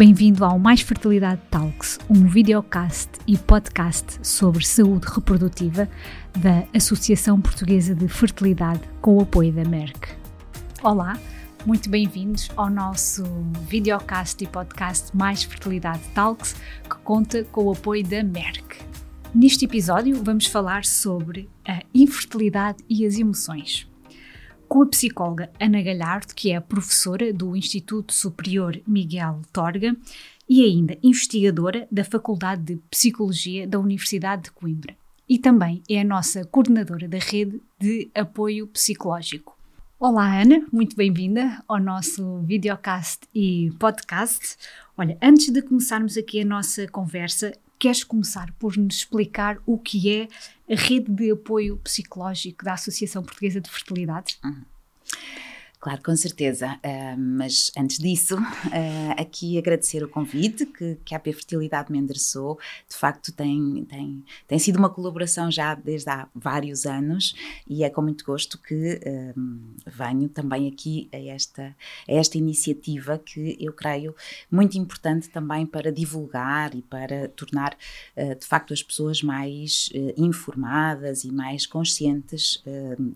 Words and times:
Bem-vindo 0.00 0.46
ao 0.46 0.58
Mais 0.58 0.80
Fertilidade 0.80 1.42
Talks, 1.50 1.98
um 2.08 2.26
videocast 2.26 3.10
e 3.26 3.36
podcast 3.36 4.18
sobre 4.26 4.64
saúde 4.64 5.06
reprodutiva 5.06 5.86
da 6.38 6.64
Associação 6.74 7.38
Portuguesa 7.38 7.94
de 7.94 8.08
Fertilidade 8.08 8.80
com 9.02 9.18
o 9.18 9.20
apoio 9.20 9.52
da 9.52 9.62
Merck. 9.62 10.08
Olá, 10.82 11.20
muito 11.66 11.90
bem-vindos 11.90 12.48
ao 12.56 12.70
nosso 12.70 13.24
videocast 13.68 14.42
e 14.42 14.46
podcast 14.46 15.14
Mais 15.14 15.42
Fertilidade 15.42 16.00
Talks, 16.14 16.56
que 16.82 16.96
conta 17.04 17.44
com 17.44 17.64
o 17.64 17.72
apoio 17.72 18.02
da 18.02 18.22
Merck. 18.22 18.78
Neste 19.34 19.66
episódio 19.66 20.24
vamos 20.24 20.46
falar 20.46 20.86
sobre 20.86 21.46
a 21.68 21.82
infertilidade 21.92 22.78
e 22.88 23.04
as 23.04 23.18
emoções 23.18 23.89
com 24.70 24.84
a 24.84 24.86
psicóloga 24.86 25.50
Ana 25.58 25.82
Galhardo, 25.82 26.32
que 26.32 26.52
é 26.52 26.60
professora 26.60 27.32
do 27.32 27.56
Instituto 27.56 28.14
Superior 28.14 28.80
Miguel 28.86 29.42
Torga 29.52 29.96
e 30.48 30.64
ainda 30.64 30.96
investigadora 31.02 31.88
da 31.90 32.04
Faculdade 32.04 32.62
de 32.62 32.76
Psicologia 32.88 33.66
da 33.66 33.80
Universidade 33.80 34.44
de 34.44 34.52
Coimbra. 34.52 34.94
E 35.28 35.40
também 35.40 35.82
é 35.90 36.00
a 36.00 36.04
nossa 36.04 36.44
coordenadora 36.44 37.08
da 37.08 37.18
rede 37.18 37.60
de 37.80 38.08
apoio 38.14 38.68
psicológico. 38.68 39.58
Olá, 39.98 40.40
Ana, 40.40 40.64
muito 40.72 40.94
bem-vinda 40.94 41.60
ao 41.66 41.80
nosso 41.80 42.38
videocast 42.42 43.22
e 43.34 43.72
podcast. 43.76 44.56
Olha, 44.96 45.18
antes 45.20 45.50
de 45.50 45.62
começarmos 45.62 46.16
aqui 46.16 46.42
a 46.42 46.44
nossa 46.44 46.86
conversa, 46.86 47.52
queres 47.80 48.04
começar 48.04 48.52
por 48.58 48.76
nos 48.76 48.96
explicar 48.96 49.58
o 49.64 49.78
que 49.78 50.14
é 50.14 50.28
a 50.70 50.76
rede 50.76 51.10
de 51.10 51.32
apoio 51.32 51.78
psicológico 51.78 52.62
da 52.62 52.74
Associação 52.74 53.22
Portuguesa 53.22 53.58
de 53.58 53.70
Fertilidade? 53.70 54.38
Uhum. 54.44 54.69
Claro, 55.80 56.02
com 56.02 56.14
certeza. 56.14 56.78
Uh, 56.84 57.18
mas 57.18 57.72
antes 57.74 57.98
disso, 57.98 58.36
uh, 58.36 58.40
aqui 59.16 59.56
agradecer 59.56 60.04
o 60.04 60.08
convite 60.08 60.66
que, 60.66 60.98
que 61.02 61.14
a 61.14 61.16
AP 61.16 61.32
Fertilidade 61.32 61.90
me 61.90 61.98
endereçou. 61.98 62.58
De 62.86 62.94
facto, 62.94 63.32
tem, 63.32 63.86
tem, 63.88 64.22
tem 64.46 64.58
sido 64.58 64.76
uma 64.78 64.90
colaboração 64.90 65.50
já 65.50 65.74
desde 65.74 66.10
há 66.10 66.28
vários 66.34 66.84
anos 66.84 67.34
e 67.66 67.82
é 67.82 67.88
com 67.88 68.02
muito 68.02 68.26
gosto 68.26 68.58
que 68.58 69.00
uh, 69.06 69.40
venho 69.86 70.28
também 70.28 70.68
aqui 70.68 71.08
a 71.14 71.18
esta, 71.18 71.74
a 72.06 72.12
esta 72.12 72.36
iniciativa 72.36 73.16
que 73.16 73.56
eu 73.58 73.72
creio 73.72 74.14
muito 74.50 74.76
importante 74.76 75.30
também 75.30 75.64
para 75.64 75.90
divulgar 75.90 76.74
e 76.74 76.82
para 76.82 77.28
tornar, 77.28 77.76
de 78.16 78.46
facto, 78.46 78.74
as 78.74 78.82
pessoas 78.82 79.22
mais 79.22 79.90
informadas 80.16 81.24
e 81.24 81.32
mais 81.32 81.66
conscientes 81.66 82.62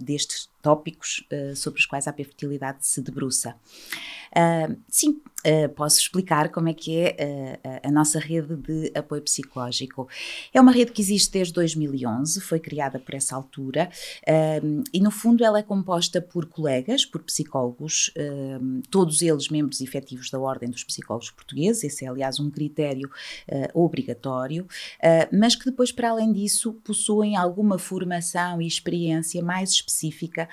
destes 0.01 0.48
tópicos 0.65 1.23
uh, 1.31 1.55
sobre 1.55 1.79
os 1.79 1.84
quais 1.84 2.09
a 2.09 2.12
fertilidade 2.12 2.87
se 2.87 3.03
debruça. 3.03 3.55
Uh, 4.34 4.81
sim, 4.89 5.20
uh, 5.47 5.69
posso 5.70 6.00
explicar 6.00 6.50
como 6.50 6.69
é 6.69 6.75
que 6.75 6.98
é 6.98 7.59
uh, 7.64 7.89
a 7.89 7.91
nossa 7.91 8.19
rede 8.19 8.56
de 8.56 8.92
apoio 8.95 9.23
psicológico. 9.23 10.09
É 10.53 10.61
uma 10.61 10.73
rede 10.73 10.92
que 10.92 11.03
existe 11.03 11.33
desde 11.33 11.53
2011, 11.55 12.41
foi 12.41 12.59
criada 12.59 12.98
por 12.98 13.14
essa 13.14 13.34
altura 13.34 13.91
e, 14.92 15.01
no 15.01 15.11
fundo, 15.11 15.45
ela 15.45 15.59
é 15.59 15.62
composta 15.62 16.20
por 16.20 16.47
colegas, 16.47 17.05
por 17.05 17.23
psicólogos, 17.23 18.12
todos 18.91 19.23
eles 19.23 19.48
membros 19.48 19.81
efetivos 19.81 20.31
da 20.31 20.39
Ordem 20.39 20.70
dos 20.70 20.84
Psicólogos 20.84 21.31
Portugueses, 21.31 21.84
esse 21.84 22.05
é, 22.05 22.08
aliás, 22.08 22.39
um 22.41 22.51
critério 22.51 23.11
obrigatório, 23.73 24.67
mas 25.33 25.55
que 25.55 25.64
depois, 25.64 25.92
para 25.92 26.11
além 26.11 26.33
disso, 26.33 26.73
possuem 26.84 27.36
alguma 27.36 27.79
formação 27.79 28.61
e 28.61 28.67
experiência 28.67 29.42
mais 29.42 29.70
específica 29.70 30.48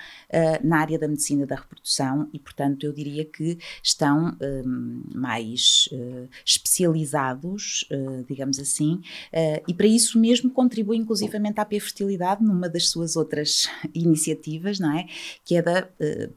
na 0.62 0.78
área 0.78 0.98
da 0.98 1.08
medicina 1.08 1.46
da 1.46 1.56
reprodução 1.56 2.28
e, 2.32 2.38
portanto, 2.38 2.84
eu 2.84 2.92
diria 2.92 3.24
que 3.24 3.58
estão 3.82 4.36
um, 4.40 4.81
mais 5.14 5.88
uh, 5.92 6.28
especializados, 6.44 7.84
uh, 7.90 8.24
digamos 8.28 8.58
assim, 8.58 8.94
uh, 8.94 9.62
e 9.66 9.74
para 9.74 9.86
isso 9.86 10.18
mesmo 10.18 10.50
contribui 10.50 10.96
inclusivamente 10.96 11.60
à 11.60 11.64
P-Fertilidade 11.64 12.42
numa 12.42 12.68
das 12.68 12.88
suas 12.88 13.16
outras 13.16 13.68
iniciativas, 13.94 14.78
não 14.78 14.96
é? 14.96 15.06
Que 15.44 15.56
é 15.56 15.62
da 15.62 15.88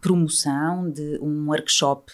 promoção 0.02 0.90
de 0.90 1.20
um 1.22 1.48
workshop 1.48 2.12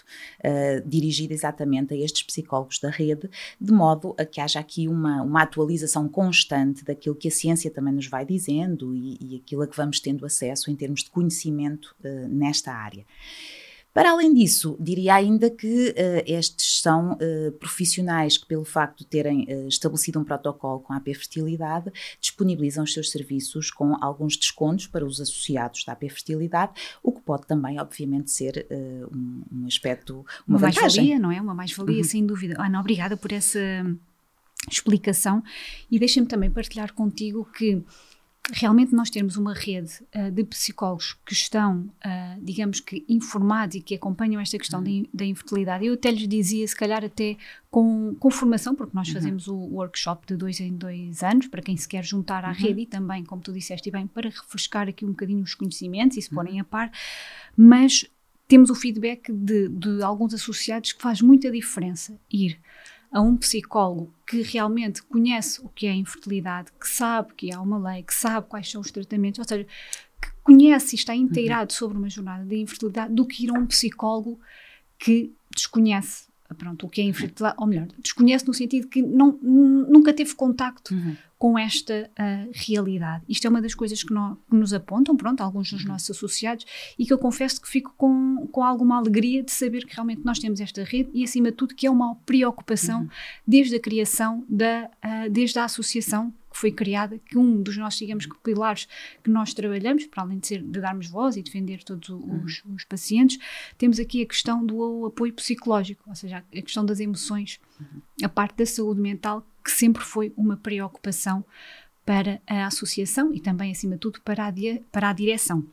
dirigido 0.85 1.33
exatamente 1.33 1.93
a 1.93 1.97
estes 1.97 2.23
psicólogos 2.23 2.79
da 2.79 2.89
rede, 2.89 3.29
de 3.59 3.71
modo 3.71 4.15
a 4.17 4.25
que 4.25 4.39
haja 4.39 4.59
aqui 4.59 4.87
uma, 4.87 5.21
uma 5.21 5.41
atualização 5.43 6.07
constante 6.07 6.83
daquilo 6.83 7.15
que 7.15 7.27
a 7.27 7.31
ciência 7.31 7.69
também 7.71 7.93
nos 7.93 8.07
vai 8.07 8.25
dizendo 8.25 8.95
e, 8.95 9.17
e 9.21 9.35
aquilo 9.37 9.61
a 9.61 9.67
que 9.67 9.75
vamos 9.75 9.99
tendo 9.99 10.25
acesso 10.25 10.69
em 10.69 10.75
termos 10.75 11.03
de 11.03 11.09
conhecimento 11.09 11.95
nesta 12.29 12.71
área. 12.73 13.05
Para 13.93 14.11
além 14.11 14.33
disso, 14.33 14.77
diria 14.79 15.15
ainda 15.15 15.49
que 15.49 15.89
uh, 15.89 16.23
estes 16.25 16.81
são 16.81 17.13
uh, 17.13 17.51
profissionais 17.59 18.37
que, 18.37 18.45
pelo 18.45 18.63
facto 18.63 18.99
de 18.99 19.05
terem 19.05 19.43
uh, 19.43 19.67
estabelecido 19.67 20.19
um 20.19 20.23
protocolo 20.23 20.79
com 20.79 20.93
a 20.93 20.97
AP 20.97 21.07
Fertilidade, 21.07 21.91
disponibilizam 22.19 22.83
os 22.83 22.93
seus 22.93 23.11
serviços 23.11 23.69
com 23.69 23.95
alguns 24.01 24.37
descontos 24.37 24.87
para 24.87 25.05
os 25.05 25.19
associados 25.19 25.83
da 25.83 25.91
AP 25.93 26.03
Fertilidade, 26.03 26.73
o 27.03 27.11
que 27.11 27.21
pode 27.21 27.45
também, 27.45 27.79
obviamente, 27.79 28.31
ser 28.31 28.65
um, 29.13 29.43
um, 29.51 29.65
aspecto, 29.65 30.25
uma, 30.47 30.57
uma 30.57 30.59
mais-valia, 30.59 31.19
não 31.19 31.31
é? 31.31 31.41
Uma 31.41 31.53
mais-valia, 31.53 31.97
uhum. 31.97 32.03
sem 32.03 32.25
dúvida. 32.25 32.55
Ana, 32.57 32.79
obrigada 32.79 33.17
por 33.17 33.31
essa 33.31 33.59
explicação 34.69 35.43
e 35.89 35.99
deixa-me 35.99 36.27
também 36.27 36.49
partilhar 36.49 36.93
contigo 36.93 37.45
que 37.45 37.83
realmente 38.51 38.93
nós 38.93 39.09
termos 39.09 39.37
uma 39.37 39.53
rede 39.53 39.91
uh, 40.15 40.31
de 40.31 40.43
psicólogos 40.43 41.17
que 41.25 41.33
estão, 41.33 41.89
uh, 42.05 42.41
digamos 42.41 42.79
que, 42.79 43.05
informados 43.07 43.75
e 43.75 43.81
que 43.81 43.95
acompanham 43.95 44.41
esta 44.41 44.57
questão 44.57 44.81
uhum. 44.81 45.05
da 45.13 45.25
infertilidade. 45.25 45.85
Eu 45.85 45.93
até 45.93 46.11
lhes 46.11 46.27
dizia, 46.27 46.67
se 46.67 46.75
calhar 46.75 47.03
até 47.03 47.37
com, 47.69 48.15
com 48.19 48.29
formação, 48.29 48.75
porque 48.75 48.95
nós 48.95 49.07
uhum. 49.07 49.13
fazemos 49.13 49.47
o 49.47 49.55
workshop 49.55 50.27
de 50.27 50.35
dois 50.35 50.59
em 50.59 50.75
dois 50.75 51.23
anos, 51.23 51.47
para 51.47 51.61
quem 51.61 51.77
se 51.77 51.87
quer 51.87 52.03
juntar 52.03 52.43
à 52.43 52.49
uhum. 52.49 52.53
rede 52.53 52.81
e 52.81 52.85
também, 52.85 53.23
como 53.23 53.41
tu 53.41 53.53
disseste 53.53 53.89
bem, 53.89 54.05
para 54.05 54.29
refrescar 54.29 54.87
aqui 54.87 55.05
um 55.05 55.09
bocadinho 55.09 55.43
os 55.43 55.55
conhecimentos 55.55 56.17
e 56.17 56.21
se 56.21 56.29
porem 56.29 56.55
uhum. 56.55 56.61
a 56.61 56.63
par, 56.63 56.91
mas 57.55 58.05
temos 58.47 58.69
o 58.69 58.75
feedback 58.75 59.31
de, 59.31 59.69
de 59.69 60.03
alguns 60.03 60.33
associados 60.33 60.91
que 60.91 61.01
faz 61.01 61.21
muita 61.21 61.49
diferença 61.49 62.19
ir 62.29 62.59
a 63.11 63.21
um 63.21 63.35
psicólogo 63.35 64.13
que 64.25 64.41
realmente 64.41 65.03
conhece 65.03 65.59
o 65.61 65.69
que 65.69 65.85
é 65.85 65.91
a 65.91 65.95
infertilidade, 65.95 66.71
que 66.79 66.87
sabe 66.87 67.33
que 67.35 67.53
há 67.53 67.59
uma 67.59 67.77
lei, 67.77 68.03
que 68.03 68.13
sabe 68.13 68.47
quais 68.47 68.69
são 68.71 68.79
os 68.79 68.89
tratamentos, 68.89 69.39
ou 69.39 69.45
seja, 69.45 69.67
que 70.21 70.29
conhece 70.43 70.95
e 70.95 70.99
está 70.99 71.13
inteirado 71.13 71.73
uhum. 71.73 71.77
sobre 71.77 71.97
uma 71.97 72.09
jornada 72.09 72.45
de 72.45 72.55
infertilidade, 72.55 73.13
do 73.13 73.25
que 73.25 73.43
ir 73.43 73.49
a 73.49 73.53
um 73.53 73.67
psicólogo 73.67 74.39
que 74.97 75.33
desconhece 75.53 76.31
pronto, 76.57 76.85
o 76.85 76.89
que 76.89 77.01
é 77.01 77.03
infertilidade, 77.05 77.55
ou 77.57 77.67
melhor, 77.67 77.87
desconhece 77.99 78.45
no 78.47 78.53
sentido 78.53 78.87
que 78.87 79.01
não, 79.01 79.37
nunca 79.41 80.13
teve 80.13 80.35
contacto 80.35 80.93
uhum. 80.93 81.15
Com 81.41 81.57
esta 81.57 82.07
uh, 82.07 82.51
realidade. 82.53 83.23
Isto 83.27 83.47
é 83.47 83.49
uma 83.49 83.63
das 83.63 83.73
coisas 83.73 84.03
que, 84.03 84.13
nós, 84.13 84.37
que, 84.47 84.55
nos 84.55 84.75
apontam, 84.75 85.17
pronto, 85.17 85.41
alguns 85.41 85.71
dos 85.71 85.81
uhum. 85.81 85.87
nossos 85.87 86.11
associados, 86.11 86.67
e 86.99 87.03
que 87.03 87.11
eu 87.11 87.17
confesso 87.17 87.59
que 87.59 87.67
fico 87.67 87.91
com, 87.97 88.47
com 88.51 88.63
alguma 88.63 88.99
alegria 88.99 89.41
de 89.41 89.51
saber 89.51 89.87
que 89.87 89.95
realmente 89.95 90.21
nós 90.23 90.37
temos 90.37 90.61
esta 90.61 90.83
rede 90.83 91.09
e, 91.15 91.23
acima 91.23 91.49
de 91.49 91.57
tudo, 91.57 91.73
que 91.73 91.87
é 91.87 91.89
uma 91.89 92.13
preocupação 92.27 93.01
uhum. 93.01 93.09
desde 93.47 93.75
a 93.75 93.79
criação, 93.79 94.45
da, 94.47 94.87
uh, 95.03 95.31
desde 95.31 95.57
a 95.57 95.63
associação 95.65 96.31
foi 96.61 96.71
criada, 96.71 97.17
que 97.17 97.37
um 97.37 97.61
dos 97.61 97.75
nossos, 97.75 97.97
digamos 97.97 98.27
que, 98.27 98.37
pilares 98.37 98.87
que 99.23 99.31
nós 99.31 99.51
trabalhamos, 99.51 100.05
para 100.05 100.21
além 100.21 100.37
de, 100.37 100.47
ser, 100.47 100.61
de 100.61 100.79
darmos 100.79 101.07
voz 101.07 101.35
e 101.35 101.41
defender 101.41 101.83
todos 101.83 102.07
os, 102.09 102.63
uhum. 102.63 102.75
os, 102.75 102.85
pacientes, 102.85 103.39
temos 103.79 103.99
aqui 103.99 104.21
a 104.21 104.25
questão 104.27 104.63
do 104.63 105.07
apoio 105.07 105.33
psicológico, 105.33 106.03
ou 106.07 106.15
seja, 106.15 106.37
a 106.37 106.61
questão 106.61 106.85
das 106.85 106.99
emoções, 106.99 107.59
uhum. 107.79 108.01
a 108.23 108.29
parte 108.29 108.57
da 108.57 108.65
saúde 108.65 109.01
mental, 109.01 109.45
que 109.63 109.71
sempre 109.71 110.03
foi 110.03 110.31
uma 110.37 110.55
preocupação 110.55 111.43
para 112.05 112.39
a 112.45 112.67
associação 112.67 113.33
e 113.33 113.39
também, 113.39 113.71
acima 113.71 113.95
de 113.95 113.99
tudo, 113.99 114.21
para 114.21 114.47
a, 114.47 114.53
para 114.91 115.09
a 115.09 115.13
direção. 115.13 115.65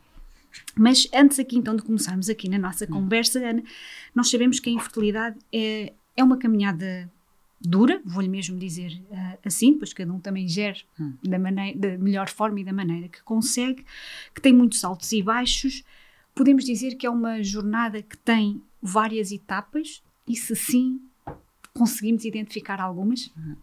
Mas 0.75 1.07
antes 1.13 1.39
aqui 1.39 1.59
então 1.59 1.77
de 1.77 1.83
começarmos 1.83 2.31
aqui 2.31 2.49
na 2.49 2.59
nossa 2.59 2.87
uhum. 2.87 3.03
conversa, 3.03 3.39
Ana, 3.41 3.63
nós 4.15 4.31
sabemos 4.31 4.59
que 4.59 4.71
a 4.71 4.73
infertilidade 4.73 5.39
é, 5.53 5.93
é 6.17 6.25
uma 6.25 6.39
caminhada 6.39 7.11
dura, 7.61 8.01
vou-lhe 8.05 8.29
mesmo 8.29 8.59
dizer 8.59 9.03
uh, 9.11 9.39
assim, 9.45 9.73
depois 9.73 9.93
cada 9.93 10.13
um 10.13 10.21
também 10.21 10.47
gere 10.47 10.83
hum. 10.99 11.15
da, 11.23 11.39
maneira, 11.39 11.79
da 11.79 11.99
melhor 11.99 12.29
forma 12.29 12.61
e 12.61 12.65
da 12.65 12.73
maneira 12.73 13.09
que 13.09 13.23
consegue, 13.23 13.85
que 14.35 14.41
tem 14.41 14.53
muitos 14.53 14.85
altos 14.85 15.11
e 15.13 15.23
baixos. 15.23 15.85
Podemos 16.35 16.65
dizer 16.65 16.95
que 16.95 17.07
é 17.07 17.11
uma 17.11 17.43
jornada 17.43 18.01
que 18.01 18.17
tem 18.17 18.63
várias 18.81 19.33
etapas 19.33 20.03
e 20.27 20.37
se 20.37 20.55
sim, 20.55 21.01
conseguimos 21.75 22.25
identificar 22.25 22.81
algumas? 22.81 23.33
Hum. 23.37 23.57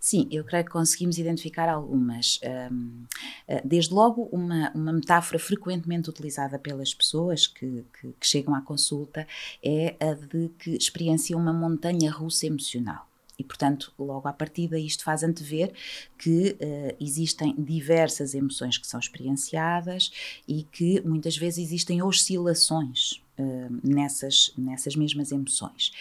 Sim, 0.00 0.28
eu 0.30 0.44
creio 0.44 0.64
que 0.64 0.70
conseguimos 0.70 1.18
identificar 1.18 1.68
algumas. 1.68 2.40
Um, 2.70 3.04
eh, 3.48 3.62
desde 3.64 3.92
logo, 3.92 4.28
uma, 4.32 4.70
uma 4.74 4.92
metáfora 4.92 5.38
frequentemente 5.38 6.08
utilizada 6.08 6.58
pelas 6.58 6.94
pessoas 6.94 7.46
que, 7.46 7.84
que, 7.98 8.14
que 8.20 8.26
chegam 8.26 8.54
à 8.54 8.62
consulta 8.62 9.26
é 9.62 9.96
a 10.00 10.14
de 10.14 10.50
que 10.58 10.76
experienciam 10.76 11.40
uma 11.40 11.52
montanha 11.52 12.10
russa 12.10 12.46
emocional. 12.46 13.06
E, 13.38 13.44
portanto, 13.44 13.92
logo 13.98 14.26
à 14.28 14.32
partida, 14.32 14.78
isto 14.78 15.04
faz 15.04 15.22
antever 15.22 15.72
que 16.18 16.56
uh, 16.58 16.96
existem 16.98 17.54
diversas 17.58 18.34
emoções 18.34 18.78
que 18.78 18.86
são 18.86 18.98
experienciadas 18.98 20.10
e 20.48 20.62
que 20.62 21.00
muitas 21.02 21.36
vezes 21.36 21.66
existem 21.66 22.02
oscilações 22.02 23.22
uh, 23.38 23.80
nessas, 23.82 24.52
nessas 24.56 24.96
mesmas 24.96 25.32
emoções. 25.32 25.92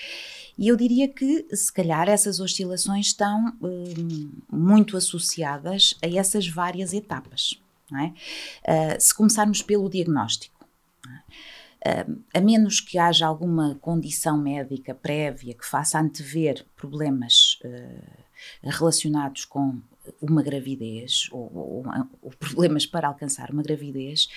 E 0.58 0.68
eu 0.68 0.76
diria 0.76 1.08
que, 1.08 1.46
se 1.56 1.72
calhar, 1.72 2.08
essas 2.08 2.40
oscilações 2.40 3.08
estão 3.08 3.54
hum, 3.62 4.32
muito 4.52 4.96
associadas 4.96 5.96
a 6.04 6.08
essas 6.08 6.48
várias 6.48 6.94
etapas. 6.94 7.60
É? 7.94 8.96
Uh, 8.96 9.00
se 9.00 9.14
começarmos 9.14 9.62
pelo 9.62 9.90
diagnóstico, 9.90 10.66
uh, 11.06 12.22
a 12.34 12.42
menos 12.42 12.80
que 12.80 12.98
haja 12.98 13.28
alguma 13.28 13.76
condição 13.76 14.38
médica 14.38 14.96
prévia 14.96 15.54
que 15.54 15.66
faça 15.66 16.00
antever 16.00 16.66
problemas 16.76 17.60
uh, 17.64 18.24
relacionados 18.64 19.46
com 19.46 19.80
uma 20.22 20.42
gravidez 20.42 21.28
ou, 21.32 21.52
ou, 21.56 21.84
ou, 22.22 22.32
problemas 22.32 22.86
para 22.86 23.08
alcançar 23.08 23.52
uma 23.52 23.64
gravidez, 23.64 24.28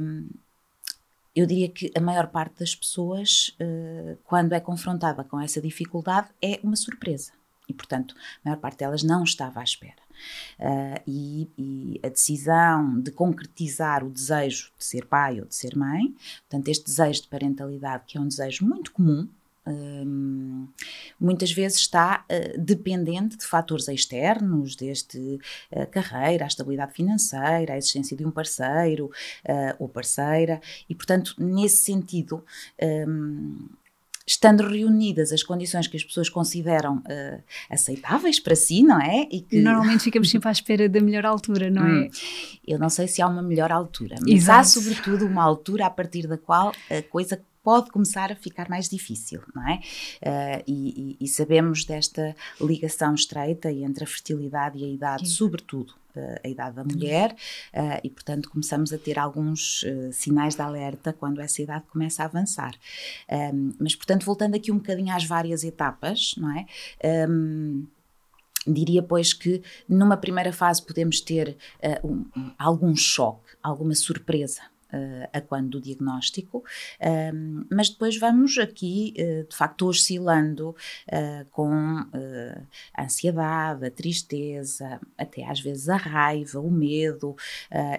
um, 0.00 0.28
eu 1.38 1.46
diria 1.46 1.68
que 1.68 1.92
a 1.96 2.00
maior 2.00 2.26
parte 2.26 2.58
das 2.58 2.74
pessoas, 2.74 3.56
uh, 3.60 4.18
quando 4.24 4.54
é 4.54 4.60
confrontada 4.60 5.22
com 5.22 5.40
essa 5.40 5.60
dificuldade, 5.60 6.28
é 6.42 6.58
uma 6.64 6.74
surpresa. 6.74 7.30
E, 7.68 7.72
portanto, 7.72 8.16
a 8.44 8.48
maior 8.48 8.60
parte 8.60 8.78
delas 8.78 9.04
não 9.04 9.22
estava 9.22 9.60
à 9.60 9.62
espera. 9.62 10.02
Uh, 10.58 11.00
e, 11.06 11.48
e, 11.56 12.00
a 12.04 12.08
decisão 12.08 13.00
de 13.00 13.12
concretizar 13.12 14.02
o 14.02 14.10
desejo 14.10 14.72
de 14.76 14.84
ser 14.84 15.06
pai 15.06 15.38
ou 15.38 15.46
de 15.46 15.54
ser 15.54 15.76
mãe, 15.76 16.12
portanto, 16.48 16.68
este 16.68 16.86
desejo 16.86 17.22
de 17.22 17.28
parentalidade, 17.28 18.02
que 18.08 18.18
é 18.18 18.20
um 18.20 18.26
desejo 18.26 18.66
muito 18.66 18.90
comum, 18.90 19.28
um, 19.68 20.66
muitas 21.20 21.52
vezes 21.52 21.78
está 21.78 22.24
uh, 22.30 22.60
dependente 22.60 23.36
de 23.36 23.44
fatores 23.44 23.88
externos, 23.88 24.74
desde 24.74 25.38
a 25.74 25.86
carreira, 25.86 26.44
a 26.44 26.48
estabilidade 26.48 26.94
financeira, 26.94 27.74
a 27.74 27.76
existência 27.76 28.16
de 28.16 28.24
um 28.24 28.30
parceiro 28.30 29.06
uh, 29.06 29.74
ou 29.78 29.88
parceira, 29.88 30.60
e 30.88 30.94
portanto, 30.94 31.34
nesse 31.38 31.82
sentido, 31.82 32.44
um, 32.82 33.68
estando 34.28 34.62
reunidas 34.62 35.32
as 35.32 35.42
condições 35.42 35.86
que 35.86 35.96
as 35.96 36.04
pessoas 36.04 36.28
consideram 36.28 36.98
uh, 36.98 37.42
aceitáveis 37.70 38.38
para 38.38 38.54
si, 38.54 38.82
não 38.82 39.00
é? 39.00 39.26
E 39.30 39.40
que... 39.40 39.58
Normalmente 39.58 40.04
ficamos 40.04 40.28
sempre 40.30 40.48
à 40.48 40.52
espera 40.52 40.86
da 40.86 41.00
melhor 41.00 41.24
altura, 41.24 41.70
não 41.70 41.86
é? 41.86 41.90
Hum, 41.90 42.10
eu 42.66 42.78
não 42.78 42.90
sei 42.90 43.08
se 43.08 43.22
há 43.22 43.26
uma 43.26 43.42
melhor 43.42 43.72
altura, 43.72 44.16
mas 44.20 44.30
Exato. 44.30 44.60
há 44.60 44.64
sobretudo 44.64 45.26
uma 45.26 45.42
altura 45.42 45.86
a 45.86 45.90
partir 45.90 46.26
da 46.26 46.36
qual 46.36 46.72
a 46.90 47.02
coisa 47.02 47.40
pode 47.68 47.90
começar 47.90 48.32
a 48.32 48.34
ficar 48.34 48.66
mais 48.70 48.88
difícil, 48.88 49.42
não 49.54 49.68
é? 49.68 49.74
Uh, 50.22 50.64
e, 50.66 51.18
e, 51.20 51.28
sabemos 51.28 51.84
desta 51.84 52.34
ligação 52.58 53.14
estreita 53.14 53.70
entre 53.70 54.04
a 54.04 54.06
fertilidade 54.06 54.78
e 54.78 54.84
a 54.86 54.88
idade, 54.88 55.28
Sim. 55.28 55.34
sobretudo 55.34 55.90
uh, 56.16 56.40
a 56.42 56.48
idade 56.48 56.76
da 56.76 56.82
mulher, 56.82 57.32
uh, 57.74 58.00
e 58.02 58.08
portanto 58.08 58.48
começamos 58.48 58.90
a 58.90 58.96
ter 58.96 59.18
alguns 59.18 59.84
sinais 60.12 60.54
de 60.54 60.62
alerta 60.62 61.12
quando 61.12 61.42
essa 61.42 61.60
idade 61.60 61.84
começa 61.92 62.22
a 62.22 62.24
avançar. 62.24 62.74
Um, 63.30 63.74
mas 63.78 63.94
portanto, 63.94 64.24
voltando 64.24 64.54
aqui 64.54 64.72
um 64.72 64.78
bocadinho 64.78 65.14
às 65.14 65.26
várias 65.26 65.62
etapas, 65.62 66.36
não 66.38 66.50
é? 66.56 66.64
Um, 67.28 67.86
Diria, 68.66 69.02
pois, 69.02 69.32
que 69.32 69.62
numa 69.88 70.16
primeira 70.16 70.52
fase 70.52 70.82
podemos 70.82 71.20
ter 71.20 71.56
uh, 72.02 72.06
um, 72.06 72.50
algum 72.58 72.96
choque, 72.96 73.56
alguma 73.62 73.94
surpresa 73.94 74.62
uh, 74.92 75.28
a 75.32 75.40
quando 75.40 75.70
do 75.70 75.80
diagnóstico, 75.80 76.64
um, 77.34 77.64
mas 77.70 77.88
depois 77.88 78.18
vamos 78.18 78.58
aqui, 78.58 79.14
uh, 79.18 79.48
de 79.48 79.56
facto, 79.56 79.86
oscilando 79.86 80.70
uh, 80.70 81.44
com 81.50 81.72
a 81.72 83.02
ansiedade, 83.02 83.86
a 83.86 83.90
tristeza, 83.90 85.00
até 85.16 85.44
às 85.44 85.60
vezes 85.60 85.88
a 85.88 85.96
raiva, 85.96 86.60
o 86.60 86.70
medo, 86.70 87.36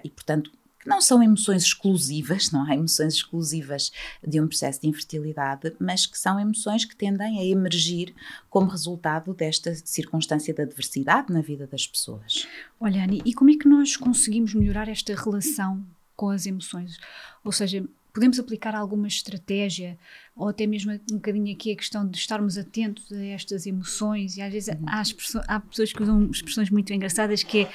e 0.04 0.10
portanto 0.10 0.52
que 0.80 0.88
não 0.88 1.02
são 1.02 1.22
emoções 1.22 1.64
exclusivas, 1.64 2.52
não 2.52 2.64
há 2.64 2.74
emoções 2.74 3.16
exclusivas 3.16 3.92
de 4.26 4.40
um 4.40 4.48
processo 4.48 4.82
de 4.82 4.88
infertilidade, 4.88 5.76
mas 5.80 6.06
que 6.06 6.18
são 6.18 6.40
emoções 6.40 6.86
que 6.86 6.96
tendem 6.96 7.40
a 7.40 7.46
emergir 7.46 8.14
como 8.50 8.70
resultado 8.70 9.34
desta 9.34 9.76
circunstância 9.76 10.54
da 10.54 10.64
adversidade 10.64 11.34
na 11.34 11.42
vida 11.42 11.68
das 11.68 11.86
pessoas. 11.86 12.48
Olha, 12.80 13.04
Ani, 13.04 13.22
e 13.26 13.34
como 13.34 13.50
é 13.50 13.56
que 13.56 13.68
nós 13.68 13.98
conseguimos 13.98 14.54
melhorar 14.54 14.88
esta 14.88 15.14
relação 15.14 15.86
com 16.20 16.32
as 16.32 16.46
emoções. 16.46 17.00
Ou 17.46 17.52
seja, 17.54 17.82
podemos 18.12 18.38
aplicar 18.38 18.76
alguma 18.76 19.08
estratégia 19.08 19.98
ou 20.36 20.50
até 20.50 20.68
mesmo 20.68 20.92
um 20.92 21.16
bocadinho 21.16 21.56
aqui 21.56 21.72
a 21.72 21.76
questão 21.78 22.06
de 22.06 22.18
estarmos 22.18 22.58
atentos 22.58 23.10
a 23.10 23.24
estas 23.24 23.66
emoções 23.66 24.36
e 24.36 24.42
às 24.42 24.52
vezes 24.52 24.68
uhum. 24.68 24.86
há, 24.86 25.02
há, 25.48 25.60
pessoas 25.62 25.94
que 25.94 26.04
usam 26.04 26.30
expressões 26.30 26.70
muito 26.70 26.92
engraçadas 26.92 27.42
que 27.42 27.62
é 27.62 27.72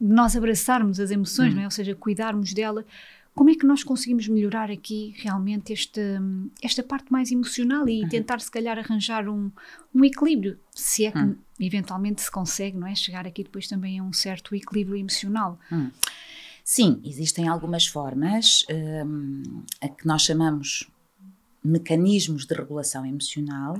nós 0.00 0.34
abraçarmos 0.34 0.98
as 0.98 1.10
emoções, 1.10 1.50
uhum. 1.50 1.56
não 1.56 1.62
é? 1.62 1.64
ou 1.66 1.70
seja, 1.70 1.94
cuidarmos 1.94 2.54
dela. 2.54 2.86
Como 3.34 3.50
é 3.50 3.54
que 3.54 3.66
nós 3.66 3.84
conseguimos 3.84 4.28
melhorar 4.28 4.70
aqui 4.70 5.14
realmente 5.18 5.70
esta, 5.70 6.22
esta 6.62 6.82
parte 6.82 7.12
mais 7.12 7.30
emocional 7.30 7.86
e 7.86 8.02
uhum. 8.02 8.08
tentar 8.08 8.40
se 8.40 8.50
calhar 8.50 8.78
arranjar 8.78 9.28
um, 9.28 9.50
um 9.94 10.04
equilíbrio, 10.06 10.58
se 10.74 11.04
é 11.04 11.10
que 11.10 11.18
uhum. 11.18 11.36
eventualmente 11.60 12.22
se 12.22 12.30
consegue, 12.30 12.78
não 12.78 12.86
é? 12.86 12.94
Chegar 12.94 13.26
aqui 13.26 13.42
depois 13.42 13.68
também 13.68 13.98
a 13.98 14.02
um 14.02 14.12
certo 14.12 14.54
equilíbrio 14.54 14.96
emocional. 14.96 15.58
Sim, 16.64 16.98
existem 17.04 17.46
algumas 17.46 17.86
formas 17.86 18.64
um, 19.06 19.62
a 19.82 19.88
que 19.88 20.06
nós 20.06 20.22
chamamos 20.22 20.90
mecanismos 21.62 22.46
de 22.46 22.54
regulação 22.54 23.04
emocional 23.04 23.74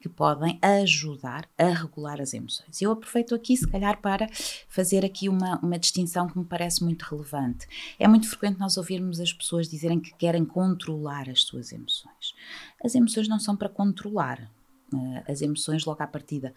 que 0.00 0.08
podem 0.08 0.58
ajudar 0.62 1.46
a 1.58 1.68
regular 1.68 2.18
as 2.18 2.32
emoções. 2.32 2.80
Eu 2.80 2.92
aproveito 2.92 3.34
aqui, 3.34 3.54
se 3.58 3.66
calhar, 3.66 4.00
para 4.00 4.26
fazer 4.68 5.04
aqui 5.04 5.28
uma, 5.28 5.58
uma 5.58 5.78
distinção 5.78 6.28
que 6.28 6.38
me 6.38 6.44
parece 6.44 6.82
muito 6.82 7.02
relevante. 7.02 7.66
É 7.98 8.08
muito 8.08 8.26
frequente 8.26 8.58
nós 8.58 8.78
ouvirmos 8.78 9.20
as 9.20 9.34
pessoas 9.34 9.68
dizerem 9.68 10.00
que 10.00 10.14
querem 10.14 10.44
controlar 10.44 11.28
as 11.28 11.42
suas 11.42 11.72
emoções. 11.72 12.34
As 12.82 12.94
emoções 12.94 13.28
não 13.28 13.38
são 13.38 13.54
para 13.54 13.68
controlar. 13.68 14.50
Uh, 14.92 15.22
as 15.28 15.42
emoções, 15.42 15.84
logo 15.84 16.02
à 16.02 16.06
partida, 16.06 16.54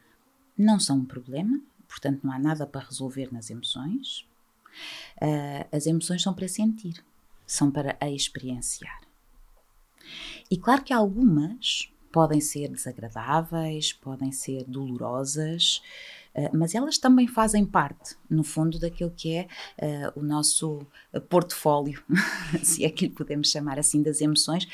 não 0.58 0.80
são 0.80 0.98
um 1.00 1.06
problema, 1.06 1.60
portanto, 1.90 2.22
não 2.24 2.32
há 2.32 2.40
nada 2.40 2.66
para 2.66 2.86
resolver 2.86 3.32
nas 3.34 3.50
emoções. 3.50 4.26
Uh, 5.22 5.68
as 5.72 5.86
emoções 5.86 6.22
são 6.22 6.34
para 6.34 6.48
sentir, 6.48 7.04
são 7.46 7.72
para 7.72 7.98
experienciar. 8.10 9.02
E 10.50 10.58
claro 10.58 10.84
que 10.84 10.94
algumas 10.94 11.90
podem 12.12 12.40
ser 12.40 12.70
desagradáveis, 12.70 13.94
podem 13.94 14.32
ser 14.32 14.66
dolorosas, 14.66 15.82
uh, 16.36 16.56
mas 16.56 16.76
elas 16.76 16.98
também 16.98 17.28
fazem 17.28 17.66
parte, 17.66 18.16
no 18.30 18.44
fundo, 18.44 18.80
daquilo 18.80 19.12
que 19.12 19.34
é 19.34 19.48
uh, 19.80 20.20
o 20.20 20.24
nosso 20.24 20.86
portfólio, 21.30 22.04
se 22.64 22.86
é 22.86 22.90
que 22.90 23.08
lhe 23.08 23.14
podemos 23.14 23.50
chamar 23.50 23.80
assim, 23.80 24.02
das 24.04 24.22
emoções, 24.22 24.68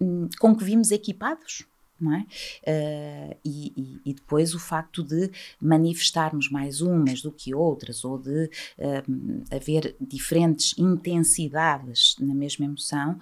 um, 0.00 0.28
com 0.38 0.56
que 0.56 0.64
vimos 0.64 0.90
equipados 0.90 1.66
não 2.00 2.14
é? 2.14 2.20
Uh, 2.20 3.36
e, 3.44 3.72
e, 3.76 4.10
e, 4.10 4.14
depois 4.14 4.54
o 4.54 4.58
facto 4.58 5.02
de 5.02 5.30
manifestarmos 5.60 6.50
mais 6.50 6.80
umas 6.80 7.22
do 7.22 7.30
que 7.30 7.54
outras, 7.54 8.04
ou 8.04 8.18
de 8.18 8.44
uh, 8.78 9.44
haver 9.54 9.96
diferentes 10.00 10.74
intensidades 10.78 12.16
na 12.18 12.34
mesma 12.34 12.64
emoção, 12.64 13.18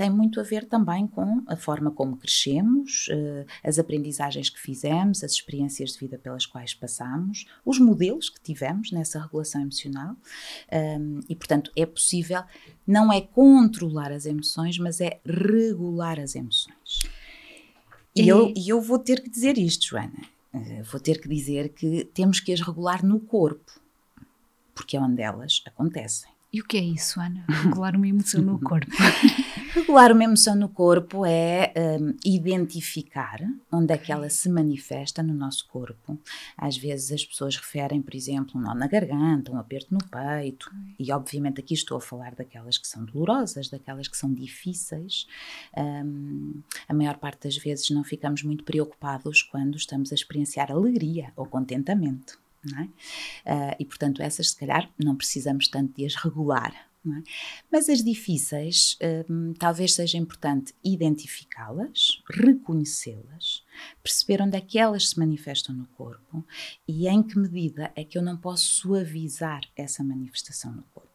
tem 0.00 0.08
muito 0.08 0.40
a 0.40 0.42
ver 0.42 0.64
também 0.64 1.06
com 1.06 1.42
a 1.46 1.54
forma 1.54 1.90
como 1.90 2.16
crescemos, 2.16 3.06
uh, 3.08 3.44
as 3.62 3.78
aprendizagens 3.78 4.48
que 4.48 4.58
fizemos, 4.58 5.22
as 5.22 5.32
experiências 5.32 5.92
de 5.92 5.98
vida 5.98 6.16
pelas 6.16 6.46
quais 6.46 6.72
passamos, 6.72 7.44
os 7.66 7.78
modelos 7.78 8.30
que 8.30 8.40
tivemos 8.40 8.90
nessa 8.92 9.20
regulação 9.20 9.60
emocional. 9.60 10.16
Um, 10.72 11.20
e, 11.28 11.36
portanto, 11.36 11.70
é 11.76 11.84
possível, 11.84 12.42
não 12.86 13.12
é 13.12 13.20
controlar 13.20 14.10
as 14.10 14.24
emoções, 14.24 14.78
mas 14.78 15.02
é 15.02 15.20
regular 15.22 16.18
as 16.18 16.34
emoções. 16.34 17.00
E, 18.20 18.28
eu, 18.28 18.52
e 18.56 18.68
eu 18.68 18.80
vou 18.80 18.98
ter 18.98 19.22
que 19.22 19.30
dizer 19.30 19.58
isto, 19.58 19.86
Joana. 19.86 20.22
Uh, 20.52 20.82
vou 20.84 21.00
ter 21.00 21.20
que 21.20 21.28
dizer 21.28 21.70
que 21.70 22.04
temos 22.04 22.40
que 22.40 22.52
as 22.52 22.60
regular 22.60 23.04
no 23.04 23.20
corpo, 23.20 23.72
porque 24.74 24.96
é 24.96 25.00
onde 25.00 25.22
elas 25.22 25.62
acontecem. 25.66 26.29
E 26.52 26.60
o 26.60 26.64
que 26.64 26.76
é 26.76 26.80
isso, 26.80 27.20
Ana? 27.20 27.44
Regular 27.48 27.94
uma 27.94 28.08
emoção 28.08 28.42
no 28.42 28.58
corpo? 28.58 28.90
Regular 29.72 30.10
uma 30.10 30.24
emoção 30.24 30.56
no 30.56 30.68
corpo 30.68 31.24
é 31.24 31.72
um, 32.00 32.16
identificar 32.24 33.38
onde 33.70 33.94
é 33.94 33.96
que 33.96 34.10
ela 34.10 34.28
se 34.28 34.48
manifesta 34.48 35.22
no 35.22 35.32
nosso 35.32 35.68
corpo. 35.68 36.18
Às 36.58 36.76
vezes 36.76 37.12
as 37.12 37.24
pessoas 37.24 37.54
referem, 37.54 38.02
por 38.02 38.16
exemplo, 38.16 38.60
um 38.60 38.64
nó 38.64 38.74
na 38.74 38.88
garganta, 38.88 39.52
um 39.52 39.58
aperto 39.58 39.94
no 39.94 40.00
peito, 40.04 40.68
e 40.98 41.12
obviamente 41.12 41.60
aqui 41.60 41.74
estou 41.74 41.98
a 41.98 42.00
falar 42.00 42.34
daquelas 42.34 42.78
que 42.78 42.88
são 42.88 43.04
dolorosas, 43.04 43.68
daquelas 43.68 44.08
que 44.08 44.16
são 44.16 44.34
difíceis. 44.34 45.28
Um, 45.76 46.62
a 46.88 46.92
maior 46.92 47.16
parte 47.18 47.44
das 47.44 47.56
vezes 47.56 47.90
não 47.90 48.02
ficamos 48.02 48.42
muito 48.42 48.64
preocupados 48.64 49.40
quando 49.40 49.76
estamos 49.76 50.10
a 50.10 50.16
experienciar 50.16 50.72
alegria 50.72 51.32
ou 51.36 51.46
contentamento. 51.46 52.40
É? 52.76 52.82
Uh, 52.82 53.76
e 53.78 53.84
portanto, 53.86 54.20
essas 54.20 54.50
se 54.50 54.56
calhar 54.56 54.90
não 55.02 55.16
precisamos 55.16 55.68
tanto 55.68 55.94
de 55.94 56.04
as 56.04 56.14
regular. 56.14 56.90
É? 57.06 57.22
Mas 57.72 57.88
as 57.88 58.04
difíceis, 58.04 58.98
um, 59.30 59.54
talvez 59.54 59.94
seja 59.94 60.18
importante 60.18 60.74
identificá-las, 60.84 62.22
reconhecê-las, 62.28 63.64
perceber 64.02 64.42
onde 64.42 64.58
é 64.58 64.60
que 64.60 64.78
elas 64.78 65.08
se 65.08 65.18
manifestam 65.18 65.74
no 65.74 65.86
corpo 65.86 66.44
e 66.86 67.08
em 67.08 67.22
que 67.22 67.38
medida 67.38 67.90
é 67.96 68.04
que 68.04 68.18
eu 68.18 68.22
não 68.22 68.36
posso 68.36 68.64
suavizar 68.64 69.62
essa 69.74 70.04
manifestação 70.04 70.72
no 70.72 70.82
corpo. 70.94 71.08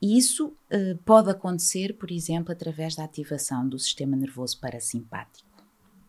E 0.00 0.16
isso 0.16 0.46
uh, 0.46 0.96
pode 1.04 1.30
acontecer, 1.30 1.94
por 1.94 2.10
exemplo, 2.10 2.52
através 2.52 2.94
da 2.94 3.04
ativação 3.04 3.68
do 3.68 3.78
sistema 3.78 4.16
nervoso 4.16 4.58
parasimpático. 4.60 5.48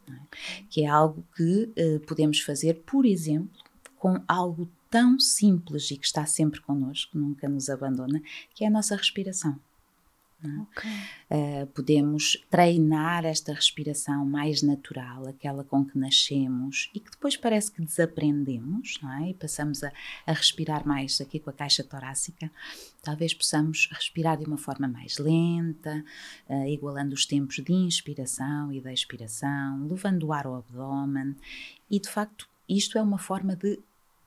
é? 0.07 0.37
que 0.69 0.83
é 0.83 0.87
algo 0.87 1.25
que 1.35 1.63
uh, 1.63 1.99
podemos 2.05 2.39
fazer, 2.41 2.83
por 2.85 3.07
exemplo, 3.07 3.70
com 4.01 4.19
algo 4.27 4.67
tão 4.89 5.19
simples 5.19 5.91
e 5.91 5.95
que 5.95 6.07
está 6.07 6.25
sempre 6.25 6.59
connosco, 6.59 7.15
nunca 7.15 7.47
nos 7.47 7.69
abandona, 7.69 8.19
que 8.55 8.63
é 8.63 8.67
a 8.67 8.71
nossa 8.71 8.95
respiração. 8.95 9.59
É? 10.43 10.61
Okay. 10.61 10.91
Uh, 11.29 11.67
podemos 11.67 12.43
treinar 12.49 13.25
esta 13.25 13.53
respiração 13.53 14.25
mais 14.25 14.63
natural, 14.63 15.27
aquela 15.27 15.63
com 15.63 15.85
que 15.85 15.99
nascemos 15.99 16.89
e 16.95 16.99
que 16.99 17.11
depois 17.11 17.37
parece 17.37 17.71
que 17.71 17.83
desaprendemos, 17.83 18.99
é? 19.19 19.29
E 19.29 19.33
passamos 19.35 19.83
a, 19.83 19.91
a 20.25 20.33
respirar 20.33 20.87
mais 20.87 21.21
aqui 21.21 21.39
com 21.39 21.51
a 21.51 21.53
caixa 21.53 21.83
torácica. 21.83 22.49
Talvez 23.03 23.35
possamos 23.35 23.87
respirar 23.91 24.39
de 24.39 24.45
uma 24.45 24.57
forma 24.57 24.87
mais 24.87 25.19
lenta, 25.19 26.03
uh, 26.49 26.67
igualando 26.67 27.13
os 27.13 27.27
tempos 27.27 27.57
de 27.57 27.71
inspiração 27.71 28.73
e 28.73 28.81
de 28.81 28.91
expiração, 28.91 29.87
levando 29.87 30.23
o 30.23 30.33
ar 30.33 30.47
ao 30.47 30.55
abdômen. 30.55 31.35
E 31.87 31.99
de 31.99 32.09
facto, 32.09 32.49
isto 32.67 32.97
é 32.97 33.01
uma 33.01 33.19
forma 33.19 33.55
de 33.55 33.79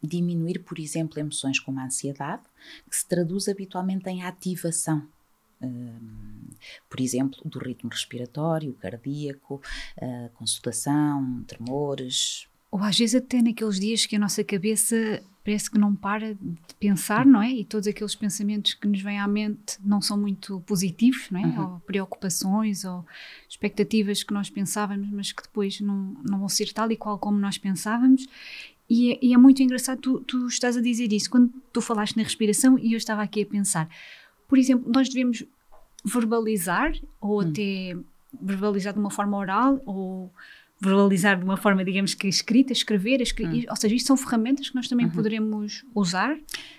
diminuir, 0.06 0.60
por 0.60 0.78
exemplo, 0.78 1.18
emoções 1.18 1.58
como 1.58 1.80
a 1.80 1.84
ansiedade, 1.84 2.42
que 2.88 2.96
se 2.96 3.06
traduz 3.06 3.48
habitualmente 3.48 4.08
em 4.08 4.22
ativação 4.22 5.06
por 6.88 7.00
exemplo, 7.00 7.40
do 7.44 7.58
ritmo 7.58 7.90
respiratório, 7.90 8.72
cardíaco, 8.74 9.60
uh, 9.98 10.30
consultação, 10.34 11.42
tremores. 11.46 12.46
Ou 12.70 12.82
às 12.82 12.98
vezes 12.98 13.14
até 13.14 13.40
naqueles 13.40 13.78
dias 13.78 14.06
que 14.06 14.16
a 14.16 14.18
nossa 14.18 14.42
cabeça 14.42 15.22
parece 15.44 15.70
que 15.70 15.78
não 15.78 15.94
para 15.94 16.34
de 16.34 16.74
pensar, 16.80 17.26
não 17.26 17.42
é? 17.42 17.50
E 17.50 17.64
todos 17.64 17.86
aqueles 17.86 18.14
pensamentos 18.14 18.72
que 18.74 18.88
nos 18.88 19.02
vêm 19.02 19.20
à 19.20 19.28
mente 19.28 19.76
não 19.84 20.00
são 20.00 20.16
muito 20.16 20.60
positivos, 20.62 21.28
não 21.30 21.40
é? 21.40 21.44
Uhum. 21.44 21.72
Ou 21.74 21.80
preocupações 21.80 22.84
ou 22.84 23.04
expectativas 23.48 24.22
que 24.22 24.32
nós 24.32 24.48
pensávamos, 24.48 25.08
mas 25.10 25.32
que 25.32 25.42
depois 25.42 25.80
não, 25.80 26.16
não 26.28 26.38
vão 26.38 26.48
ser 26.48 26.72
tal 26.72 26.90
e 26.90 26.96
qual 26.96 27.18
como 27.18 27.38
nós 27.38 27.58
pensávamos. 27.58 28.26
E 28.88 29.12
é, 29.12 29.18
e 29.22 29.34
é 29.34 29.36
muito 29.36 29.62
engraçado, 29.62 30.00
tu, 30.00 30.20
tu 30.20 30.46
estás 30.46 30.76
a 30.76 30.80
dizer 30.80 31.12
isso, 31.12 31.30
quando 31.30 31.50
tu 31.72 31.80
falaste 31.80 32.16
na 32.16 32.22
respiração 32.22 32.78
e 32.78 32.92
eu 32.92 32.96
estava 32.98 33.22
aqui 33.22 33.42
a 33.42 33.46
pensar, 33.46 33.88
por 34.46 34.58
exemplo, 34.58 34.90
nós 34.92 35.08
devemos 35.08 35.44
verbalizar 36.04 36.92
ou 37.20 37.42
hum. 37.42 37.48
até 37.48 37.96
verbalizar 38.40 38.92
de 38.92 38.98
uma 38.98 39.10
forma 39.10 39.36
oral 39.36 39.80
ou 39.86 40.30
verbalizar 40.80 41.38
de 41.38 41.44
uma 41.44 41.56
forma, 41.56 41.84
digamos 41.84 42.14
que 42.14 42.28
escrita, 42.28 42.72
escrever, 42.72 43.20
escrever 43.20 43.64
hum. 43.64 43.70
ou 43.70 43.76
seja, 43.76 43.94
isto 43.94 44.06
são 44.06 44.16
ferramentas 44.16 44.68
que 44.68 44.74
nós 44.74 44.88
também 44.88 45.06
uhum. 45.06 45.12
poderemos 45.12 45.84
usar? 45.94 46.36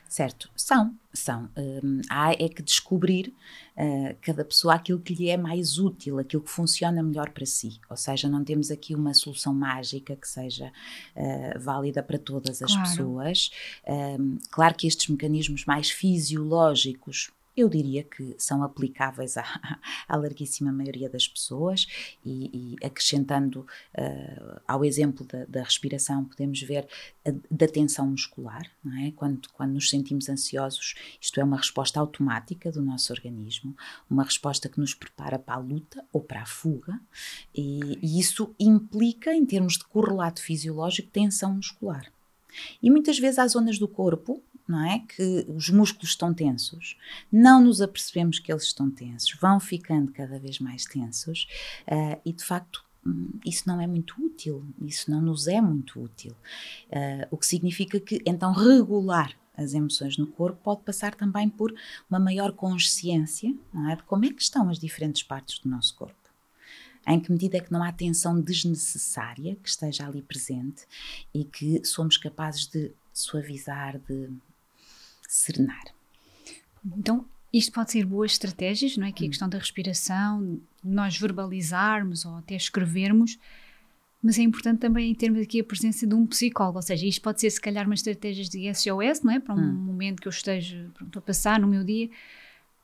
Certo, 0.08 0.50
são, 0.56 0.96
são. 1.12 1.50
Um, 1.58 2.00
há 2.10 2.34
é 2.34 2.48
que 2.48 2.62
descobrir 2.62 3.34
uh, 3.76 4.16
cada 4.22 4.46
pessoa 4.46 4.76
aquilo 4.76 5.00
que 5.00 5.14
lhe 5.14 5.30
é 5.30 5.36
mais 5.36 5.78
útil, 5.78 6.20
aquilo 6.20 6.44
que 6.44 6.50
funciona 6.50 7.02
melhor 7.02 7.32
para 7.32 7.46
si. 7.46 7.80
Ou 7.90 7.98
seja, 7.98 8.30
não 8.30 8.44
temos 8.44 8.70
aqui 8.70 8.96
uma 8.96 9.14
solução 9.14 9.54
mágica 9.54 10.16
que 10.16 10.28
seja 10.28 10.72
uh, 11.16 11.60
válida 11.60 12.04
para 12.04 12.20
todas 12.20 12.62
as 12.62 12.72
claro. 12.72 12.90
pessoas. 12.90 13.50
Um, 13.88 14.38
claro 14.52 14.76
que 14.76 14.88
estes 14.88 15.08
mecanismos 15.10 15.66
mais 15.66 15.90
fisiológicos 15.90 17.32
eu 17.56 17.70
diria 17.70 18.04
que 18.04 18.36
são 18.38 18.64
aplicáveis 18.64 19.38
à, 19.38 19.44
à 20.08 20.16
larguíssima 20.16 20.72
maioria 20.72 21.10
das 21.10 21.28
pessoas 21.28 21.88
e, 22.24 22.76
e 22.82 22.86
acrescentando 22.86 23.62
uh, 23.98 24.62
ao 24.68 24.84
exemplo 24.84 25.26
da, 25.26 25.46
da, 25.46 25.64
respiração, 25.64 26.26
podemos 26.26 26.62
ver 26.62 26.88
a, 27.26 27.32
da 27.50 27.68
tensão 27.68 28.08
muscular, 28.08 28.70
é? 29.02 29.12
Quando, 29.12 29.50
quando 29.54 29.74
nos 29.74 29.90
sentimos 29.90 30.30
ansiosos, 30.30 30.96
isto 31.20 31.40
é 31.40 31.44
uma 31.44 31.58
resposta 31.58 32.00
automática 32.00 32.72
do 32.72 32.82
nosso 32.82 33.14
organismo, 33.14 33.76
uma 34.10 34.24
resposta 34.24 34.68
que 34.68 34.80
nos 34.80 34.94
prepara 34.94 35.40
para 35.40 35.56
a 35.56 35.60
luta 35.60 36.04
ou 36.12 36.22
para 36.22 36.42
a 36.42 36.46
fuga 36.46 37.00
e, 37.54 38.00
e 38.02 38.20
isso 38.20 38.54
implica, 38.60 39.34
em 39.34 39.46
termos 39.46 39.74
de 39.74 39.86
correlato 39.86 40.42
fisiológico, 40.42 41.10
tensão 41.10 41.56
muscular. 41.56 42.12
E 42.82 42.90
muitas 42.90 43.20
vezes 43.20 43.40
há 43.40 43.48
zonas 43.48 43.78
do 43.78 43.88
corpo 43.88 44.42
não 44.68 44.84
é? 44.86 45.00
Que 45.00 45.46
os 45.48 45.70
músculos 45.70 46.10
estão 46.10 46.34
tensos, 46.34 46.98
não 47.32 47.64
nos 47.64 47.82
apercebemos 47.82 48.40
que 48.40 48.52
eles 48.52 48.64
estão 48.64 48.90
tensos, 48.90 49.38
vão 49.40 49.60
ficando 49.60 50.12
cada 50.12 50.40
vez 50.40 50.60
mais 50.60 50.86
tensos 50.86 51.48
uh, 51.88 52.20
e 52.26 52.34
de 52.34 52.44
facto 52.44 52.84
hum, 53.06 53.32
isso 53.46 53.64
não 53.68 53.80
é 53.80 53.88
muito 53.88 54.16
útil, 54.24 54.66
isso 54.82 55.10
não 55.12 55.22
nos 55.22 55.48
é 55.48 55.62
muito 55.62 56.02
útil. 56.02 56.36
Uh, 56.90 57.28
o 57.32 57.38
que 57.38 57.46
significa 57.46 58.00
que 58.00 58.22
então 58.26 58.52
regular 58.52 59.36
as 59.58 59.74
emoções 59.74 60.18
no 60.18 60.28
corpo 60.28 60.60
pode 60.64 60.82
passar 60.82 61.16
também 61.16 61.50
por 61.50 61.74
uma 62.10 62.20
maior 62.20 62.52
consciência 62.52 63.56
é? 63.90 63.96
de 63.96 64.04
como 64.04 64.26
é 64.26 64.34
que 64.34 64.42
estão 64.42 64.70
as 64.70 64.80
diferentes 64.80 65.24
partes 65.24 65.60
do 65.60 65.70
nosso 65.70 65.96
corpo. 65.96 66.16
Em 67.08 67.20
que 67.20 67.32
medida 67.32 67.58
é 67.58 67.62
que 67.62 67.72
não 67.72 67.84
há 67.84 67.92
tensão 67.92 68.42
desnecessária 68.42 69.56
que 69.56 69.70
esteja 69.70 70.08
ali 70.08 70.24
presente 70.24 70.86
e 71.34 71.44
que 71.44 71.86
somos 71.86 72.18
capazes 72.18 72.66
de 72.66 72.92
suavizar, 73.14 74.00
de 74.00 74.30
serenar. 75.36 75.84
Então, 76.98 77.26
isto 77.52 77.72
pode 77.72 77.92
ser 77.92 78.06
boas 78.06 78.32
estratégias, 78.34 78.96
não 78.98 79.06
é? 79.06 79.12
Que 79.12 79.24
a 79.24 79.28
hum. 79.28 79.30
questão 79.30 79.50
da 79.50 79.58
respiração, 79.58 80.60
nós 80.84 81.18
verbalizarmos 81.18 82.26
ou 82.26 82.36
até 82.38 82.56
escrevermos, 82.56 83.38
mas 84.22 84.40
é 84.40 84.42
importante 84.42 84.80
também 84.80 85.14
termos 85.14 85.42
aqui 85.42 85.60
a 85.60 85.64
presença 85.64 86.08
de 86.08 86.16
um 86.16 86.26
psicólogo, 86.26 86.78
ou 86.78 86.82
seja, 86.82 87.06
isto 87.06 87.22
pode 87.22 87.40
ser 87.40 87.50
se 87.50 87.62
calhar 87.62 87.86
uma 87.86 87.94
estratégia 87.94 88.44
de 88.44 88.74
SOS, 88.74 89.22
não 89.24 89.32
é? 89.32 89.40
Para 89.40 89.56
um 89.56 89.60
hum. 89.60 89.74
momento 89.74 90.22
que 90.22 90.28
eu 90.28 90.32
esteja 90.32 90.90
pronto, 90.94 91.20
a 91.20 91.22
passar 91.22 91.60
no 91.60 91.68
meu 91.68 91.84
dia, 91.84 92.10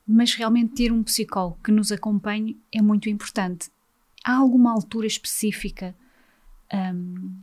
mas 0.06 0.34
realmente 0.34 0.74
ter 0.74 0.92
um 0.92 1.02
psicólogo 1.02 1.58
que 1.64 1.72
nos 1.72 1.90
acompanhe 1.90 2.58
é 2.72 2.82
muito 2.82 3.08
importante. 3.08 3.70
Há 4.24 4.36
alguma 4.36 4.72
altura 4.72 5.06
específica 5.06 5.94
um, 6.72 7.34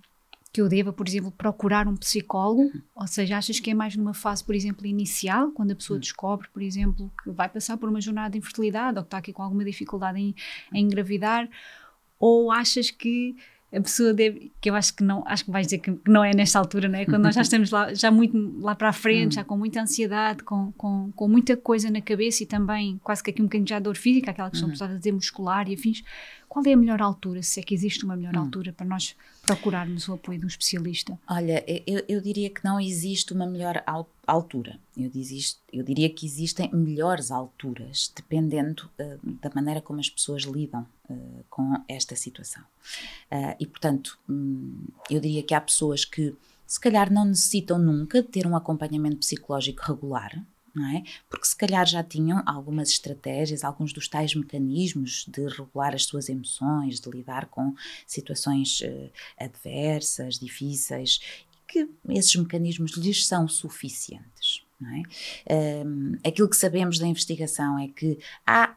que 0.52 0.62
eu 0.62 0.68
deva, 0.68 0.92
por 0.92 1.08
exemplo, 1.08 1.32
procurar 1.32 1.88
um 1.88 1.96
psicólogo? 1.96 2.72
Ou 2.96 3.08
seja, 3.08 3.38
achas 3.38 3.60
que 3.60 3.70
é 3.70 3.74
mais 3.74 3.96
numa 3.96 4.14
fase, 4.14 4.44
por 4.44 4.56
exemplo, 4.56 4.86
inicial, 4.86 5.52
quando 5.52 5.72
a 5.72 5.76
pessoa 5.76 5.98
uhum. 5.98 6.02
descobre, 6.02 6.48
por 6.52 6.62
exemplo, 6.62 7.12
que 7.24 7.30
vai 7.30 7.48
passar 7.48 7.78
por 7.78 7.88
uma 7.88 8.02
jornada 8.02 8.32
de 8.32 8.40
infertilidade 8.40 8.98
ou 8.98 9.04
que 9.04 9.08
está 9.08 9.18
aqui 9.20 9.32
com 9.32 9.44
alguma 9.44 9.64
dificuldade 9.64 10.20
em, 10.20 10.36
em 10.74 10.86
engravidar? 10.86 11.48
Ou 12.20 12.52
achas 12.52 12.90
que 12.90 13.36
a 13.72 13.80
pessoa 13.82 14.14
deve, 14.14 14.52
que 14.60 14.70
eu 14.70 14.74
acho 14.74 14.96
que 14.96 15.04
não, 15.04 15.24
acho 15.28 15.46
que 15.46 15.52
vais 15.52 15.68
dizer 15.68 15.78
que 15.78 15.96
não 16.08 16.24
é 16.24 16.34
nesta 16.34 16.58
altura, 16.58 16.90
não 16.90 16.98
é? 16.98 17.06
Quando 17.06 17.22
nós 17.22 17.36
já 17.36 17.42
estamos 17.44 17.70
lá, 17.70 17.94
já 17.94 18.10
muito 18.10 18.36
lá 18.60 18.74
para 18.74 18.90
a 18.90 18.94
frente, 18.94 19.36
já 19.36 19.42
hum. 19.42 19.46
com 19.46 19.58
muita 19.58 19.82
ansiedade, 19.82 20.44
com, 20.44 20.72
com, 20.72 21.12
com 21.16 21.28
muita 21.28 21.56
coisa 21.56 21.92
na 21.92 22.02
cabeça 22.02 22.42
e 22.42 22.48
também 22.48 23.00
quase 23.04 23.24
que 23.24 23.30
aqui 23.30 23.42
um 23.42 23.46
bocadinho 23.46 23.66
de 23.66 23.80
dor 23.80 23.96
física, 23.96 24.32
aquela 24.32 24.50
questão, 24.50 24.70
uhum. 24.70 24.96
a 24.96 24.98
dizer, 24.98 25.12
muscular 25.12 25.70
e 25.70 25.76
afins. 25.76 26.04
Qual 26.50 26.66
é 26.66 26.74
a 26.74 26.78
melhor 26.78 27.00
altura, 27.00 27.44
se 27.44 27.60
é 27.60 27.64
que 27.64 27.76
existe 27.76 28.04
uma 28.04 28.16
melhor 28.16 28.36
hum. 28.36 28.40
altura 28.40 28.74
para 28.74 28.86
nós 28.86 29.16
procurarmos 29.44 30.08
o 30.10 30.14
apoio 30.14 30.40
de 30.40 30.46
um 30.46 30.48
especialista? 30.48 31.18
Olha, 31.30 31.64
eu, 31.86 32.04
eu 32.10 32.20
diria 32.20 32.50
que 32.50 32.64
não 32.64 32.80
existe 32.80 33.34
uma 33.34 33.46
melhor 33.46 33.84
altura. 34.26 34.80
Eu, 34.98 35.12
desisto, 35.12 35.62
eu 35.72 35.84
diria 35.84 36.10
que 36.10 36.26
existem 36.26 36.68
melhores 36.74 37.30
alturas, 37.30 38.12
dependendo 38.16 38.90
uh, 39.00 39.20
da 39.40 39.52
maneira 39.54 39.80
como 39.80 40.00
as 40.00 40.10
pessoas 40.10 40.42
lidam 40.42 40.88
uh, 41.08 41.46
com 41.52 41.76
esta 41.88 42.16
situação. 42.16 42.64
Uh, 43.32 43.56
e, 43.60 43.68
portanto, 43.68 44.18
um, 44.28 44.86
eu 45.08 45.20
diria 45.20 45.44
que 45.44 45.54
há 45.54 45.62
pessoas 45.62 46.04
que 46.04 46.36
se 46.66 46.80
calhar 46.80 47.14
não 47.14 47.26
necessitam 47.26 47.78
nunca 47.78 48.24
de 48.24 48.28
ter 48.28 48.48
um 48.48 48.56
acompanhamento 48.56 49.18
psicológico 49.18 49.84
regular, 49.84 50.44
é? 50.96 51.04
Porque 51.30 51.46
se 51.46 51.56
calhar 51.56 51.86
já 51.86 52.04
tinham 52.04 52.42
algumas 52.46 52.90
estratégias, 52.90 53.64
alguns 53.64 53.94
dos 53.94 54.08
tais 54.08 54.36
mecanismos 54.36 55.26
de 55.28 55.48
regular 55.48 55.96
as 55.96 56.06
suas 56.06 56.30
emoções, 56.30 57.00
de 57.00 57.10
lidar 57.10 57.48
com 57.48 57.74
situações 58.06 58.82
uh, 58.82 59.12
adversas, 59.38 60.38
difíceis, 60.40 61.20
que 61.68 61.88
esses 62.10 62.36
mecanismos 62.36 62.92
lhes 62.98 63.26
são 63.26 63.48
suficientes. 63.48 64.64
É? 65.48 65.84
Um, 65.86 66.14
aquilo 66.26 66.50
que 66.50 66.56
sabemos 66.56 66.98
da 66.98 67.06
investigação 67.06 67.78
é 67.78 67.90
que 67.90 68.18
há 68.48 68.76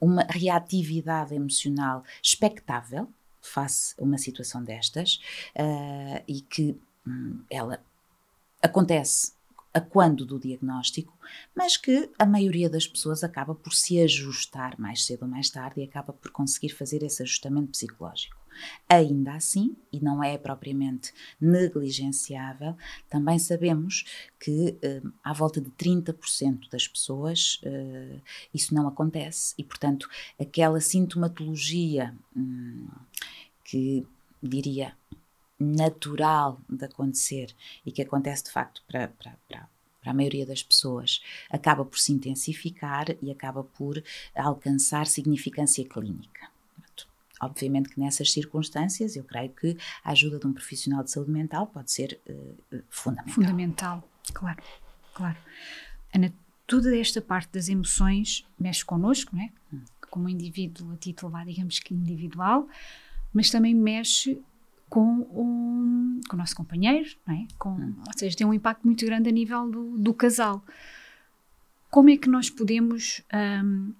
uma 0.00 0.22
reatividade 0.22 1.34
emocional 1.34 2.02
expectável 2.22 3.08
face 3.42 3.94
a 3.98 4.02
uma 4.02 4.16
situação 4.16 4.62
destas 4.62 5.20
uh, 5.56 6.22
e 6.26 6.40
que 6.40 6.76
hum, 7.06 7.40
ela 7.50 7.80
acontece 8.62 9.32
a 9.78 9.80
quando 9.80 10.26
do 10.26 10.38
diagnóstico, 10.38 11.16
mas 11.54 11.76
que 11.76 12.10
a 12.18 12.26
maioria 12.26 12.68
das 12.68 12.86
pessoas 12.86 13.22
acaba 13.22 13.54
por 13.54 13.72
se 13.72 14.00
ajustar 14.00 14.78
mais 14.78 15.04
cedo 15.04 15.22
ou 15.22 15.28
mais 15.28 15.48
tarde 15.48 15.80
e 15.80 15.84
acaba 15.84 16.12
por 16.12 16.30
conseguir 16.30 16.70
fazer 16.70 17.02
esse 17.02 17.22
ajustamento 17.22 17.70
psicológico. 17.70 18.36
Ainda 18.88 19.34
assim, 19.34 19.76
e 19.92 20.00
não 20.00 20.22
é 20.22 20.36
propriamente 20.36 21.12
negligenciável, 21.40 22.76
também 23.08 23.38
sabemos 23.38 24.04
que 24.40 24.76
uh, 24.82 25.12
à 25.22 25.32
volta 25.32 25.60
de 25.60 25.70
30% 25.70 26.68
das 26.68 26.88
pessoas 26.88 27.60
uh, 27.62 28.20
isso 28.52 28.74
não 28.74 28.88
acontece 28.88 29.54
e, 29.56 29.62
portanto, 29.62 30.08
aquela 30.40 30.80
sintomatologia 30.80 32.12
hum, 32.36 32.88
que 33.62 34.04
diria 34.42 34.92
natural 35.58 36.60
de 36.68 36.84
acontecer 36.84 37.54
e 37.84 37.90
que 37.90 38.02
acontece 38.02 38.44
de 38.44 38.50
facto 38.50 38.82
para, 38.86 39.08
para, 39.08 39.36
para, 39.48 39.68
para 40.00 40.10
a 40.10 40.14
maioria 40.14 40.46
das 40.46 40.62
pessoas, 40.62 41.20
acaba 41.50 41.84
por 41.84 41.98
se 41.98 42.12
intensificar 42.12 43.06
e 43.20 43.30
acaba 43.30 43.64
por 43.64 44.02
alcançar 44.34 45.06
significância 45.06 45.84
clínica. 45.84 46.48
Obviamente 47.40 47.90
que 47.90 48.00
nessas 48.00 48.32
circunstâncias, 48.32 49.14
eu 49.14 49.22
creio 49.22 49.50
que 49.50 49.76
a 50.02 50.10
ajuda 50.10 50.38
de 50.38 50.46
um 50.46 50.52
profissional 50.52 51.04
de 51.04 51.10
saúde 51.10 51.30
mental 51.30 51.68
pode 51.68 51.90
ser 51.92 52.20
uh, 52.28 52.82
fundamental. 52.88 53.34
Fundamental, 53.34 54.08
claro, 54.32 54.62
claro. 55.14 55.36
Ana, 56.12 56.32
toda 56.66 56.96
esta 56.96 57.20
parte 57.20 57.52
das 57.52 57.68
emoções 57.68 58.44
mexe 58.58 58.84
connosco, 58.84 59.36
não 59.36 59.42
é? 59.42 59.52
Hum. 59.72 59.84
Como 60.10 60.28
indivíduo 60.28 60.92
a 60.92 60.96
título, 60.96 61.32
digamos 61.44 61.78
que 61.78 61.94
individual, 61.94 62.66
mas 63.32 63.50
também 63.50 63.74
mexe 63.74 64.42
com, 64.88 65.26
um, 65.32 66.20
com 66.28 66.36
o 66.36 66.38
nosso 66.38 66.56
companheiro, 66.56 67.08
não 67.26 67.34
é? 67.34 67.46
Com, 67.58 67.70
hum. 67.70 67.94
Ou 68.06 68.18
seja, 68.18 68.36
tem 68.36 68.46
um 68.46 68.54
impacto 68.54 68.84
muito 68.84 69.04
grande 69.04 69.28
a 69.28 69.32
nível 69.32 69.68
do, 69.70 69.98
do 69.98 70.14
casal. 70.14 70.62
Como 71.90 72.10
é 72.10 72.16
que 72.16 72.28
nós 72.28 72.50
podemos 72.50 73.22
um, 73.64 73.92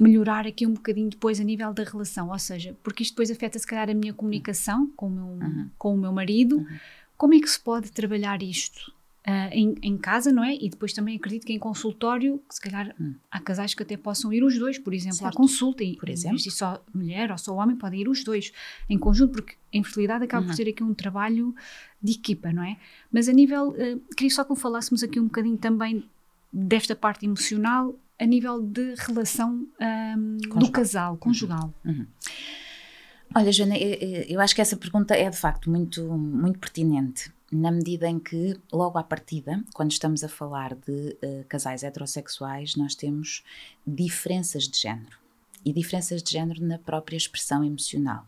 melhorar 0.00 0.46
aqui 0.46 0.66
um 0.66 0.72
bocadinho 0.72 1.10
depois 1.10 1.40
a 1.40 1.44
nível 1.44 1.72
da 1.72 1.84
relação? 1.84 2.30
Ou 2.30 2.38
seja, 2.38 2.76
porque 2.82 3.02
isto 3.02 3.12
depois 3.12 3.30
afeta 3.30 3.58
se 3.58 3.66
calhar 3.66 3.90
a 3.90 3.94
minha 3.94 4.12
comunicação 4.12 4.90
com 4.96 5.06
o 5.06 5.10
meu, 5.10 5.24
uhum. 5.24 5.70
com 5.78 5.94
o 5.94 5.98
meu 5.98 6.12
marido. 6.12 6.58
Uhum. 6.58 6.78
Como 7.16 7.34
é 7.34 7.40
que 7.40 7.48
se 7.48 7.60
pode 7.60 7.92
trabalhar 7.92 8.42
isto? 8.42 8.92
Uh, 9.26 9.50
em, 9.50 9.74
em, 9.82 9.98
casa, 9.98 10.30
não 10.30 10.44
é? 10.44 10.54
E 10.54 10.70
depois 10.70 10.92
também 10.92 11.16
acredito 11.16 11.44
que 11.44 11.52
em 11.52 11.58
consultório, 11.58 12.40
que 12.48 12.54
se 12.54 12.60
calhar 12.60 12.94
hum. 13.00 13.12
há 13.28 13.40
casais 13.40 13.74
que 13.74 13.82
até 13.82 13.96
possam 13.96 14.32
ir 14.32 14.44
os 14.44 14.56
dois, 14.56 14.78
por 14.78 14.94
exemplo, 14.94 15.16
certo. 15.16 15.34
à 15.34 15.36
consulta, 15.36 15.82
e, 15.82 15.96
por 15.96 16.08
exemplo, 16.08 16.38
e 16.38 16.48
só 16.48 16.80
mulher 16.94 17.32
ou 17.32 17.36
só 17.36 17.52
homem 17.56 17.74
podem 17.74 18.02
ir 18.02 18.08
os 18.08 18.22
dois 18.22 18.52
em 18.88 18.96
conjunto, 18.96 19.32
porque 19.32 19.54
a 19.74 19.78
infertilidade 19.78 20.22
acaba 20.22 20.42
uhum. 20.42 20.50
por 20.50 20.54
ser 20.54 20.68
aqui 20.68 20.80
um 20.80 20.94
trabalho 20.94 21.52
de 22.00 22.12
equipa, 22.12 22.52
não 22.52 22.62
é? 22.62 22.76
Mas 23.12 23.28
a 23.28 23.32
nível, 23.32 23.70
uh, 23.70 24.00
queria 24.14 24.30
só 24.30 24.44
que 24.44 24.54
falássemos 24.54 25.02
aqui 25.02 25.18
um 25.18 25.24
bocadinho 25.24 25.56
também 25.56 26.04
desta 26.52 26.94
parte 26.94 27.26
emocional, 27.26 27.96
a 28.20 28.24
nível 28.24 28.62
de 28.62 28.94
relação 28.96 29.66
um, 30.16 30.36
do 30.36 30.70
casal, 30.70 31.14
uhum. 31.14 31.18
conjugal. 31.18 31.74
Uhum. 31.84 32.06
Olha, 33.34 33.50
Joana, 33.50 33.76
eu, 33.76 34.22
eu 34.28 34.40
acho 34.40 34.54
que 34.54 34.60
essa 34.60 34.76
pergunta 34.76 35.14
é 35.16 35.28
de 35.28 35.36
facto 35.36 35.68
muito, 35.68 36.04
muito 36.16 36.60
pertinente 36.60 37.34
na 37.56 37.70
medida 37.70 38.08
em 38.08 38.18
que, 38.18 38.58
logo 38.72 38.98
à 38.98 39.02
partida, 39.02 39.62
quando 39.74 39.90
estamos 39.90 40.22
a 40.22 40.28
falar 40.28 40.74
de 40.74 41.16
uh, 41.22 41.44
casais 41.48 41.82
heterossexuais, 41.82 42.76
nós 42.76 42.94
temos 42.94 43.42
diferenças 43.86 44.64
de 44.64 44.78
género 44.78 45.18
e 45.64 45.72
diferenças 45.72 46.22
de 46.22 46.30
género 46.30 46.64
na 46.64 46.78
própria 46.78 47.16
expressão 47.16 47.64
emocional. 47.64 48.24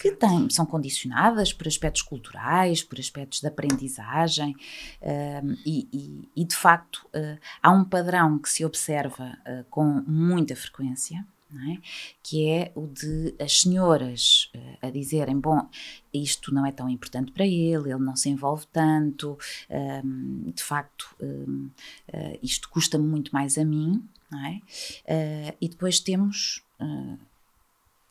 Que 0.00 0.12
tem, 0.12 0.48
são 0.48 0.64
condicionadas 0.64 1.52
por 1.52 1.68
aspectos 1.68 2.00
culturais, 2.00 2.82
por 2.82 2.98
aspectos 2.98 3.40
de 3.40 3.46
aprendizagem, 3.46 4.52
uh, 5.02 5.58
e, 5.66 5.86
e, 5.92 6.28
e, 6.34 6.44
de 6.44 6.56
facto 6.56 7.06
uh, 7.14 7.38
há 7.62 7.70
um 7.70 7.84
padrão 7.84 8.38
que 8.38 8.48
se 8.48 8.64
observa 8.64 9.36
uh, 9.46 9.64
com 9.68 9.84
muita 10.06 10.56
frequência, 10.56 11.26
é? 11.60 11.78
que 12.22 12.48
é 12.48 12.72
o 12.74 12.86
de 12.86 13.34
as 13.38 13.60
senhoras 13.60 14.50
uh, 14.54 14.86
a 14.86 14.90
dizerem: 14.90 15.38
bom, 15.38 15.68
isto 16.12 16.52
não 16.52 16.66
é 16.66 16.72
tão 16.72 16.88
importante 16.88 17.32
para 17.32 17.46
ele, 17.46 17.90
ele 17.90 18.02
não 18.02 18.16
se 18.16 18.28
envolve 18.28 18.66
tanto, 18.72 19.38
um, 19.70 19.74
ehm, 19.74 20.50
de 20.52 20.62
facto, 20.62 21.14
um, 21.20 21.26
ehm, 21.26 21.66
uh, 21.66 21.70
eh, 22.08 22.38
isto 22.42 22.68
custa-me 22.68 23.06
muito 23.06 23.32
mais 23.32 23.58
a 23.58 23.64
mim, 23.64 24.02
é? 24.32 25.52
uh, 25.52 25.56
e 25.60 25.68
depois 25.68 26.00
temos 26.00 26.62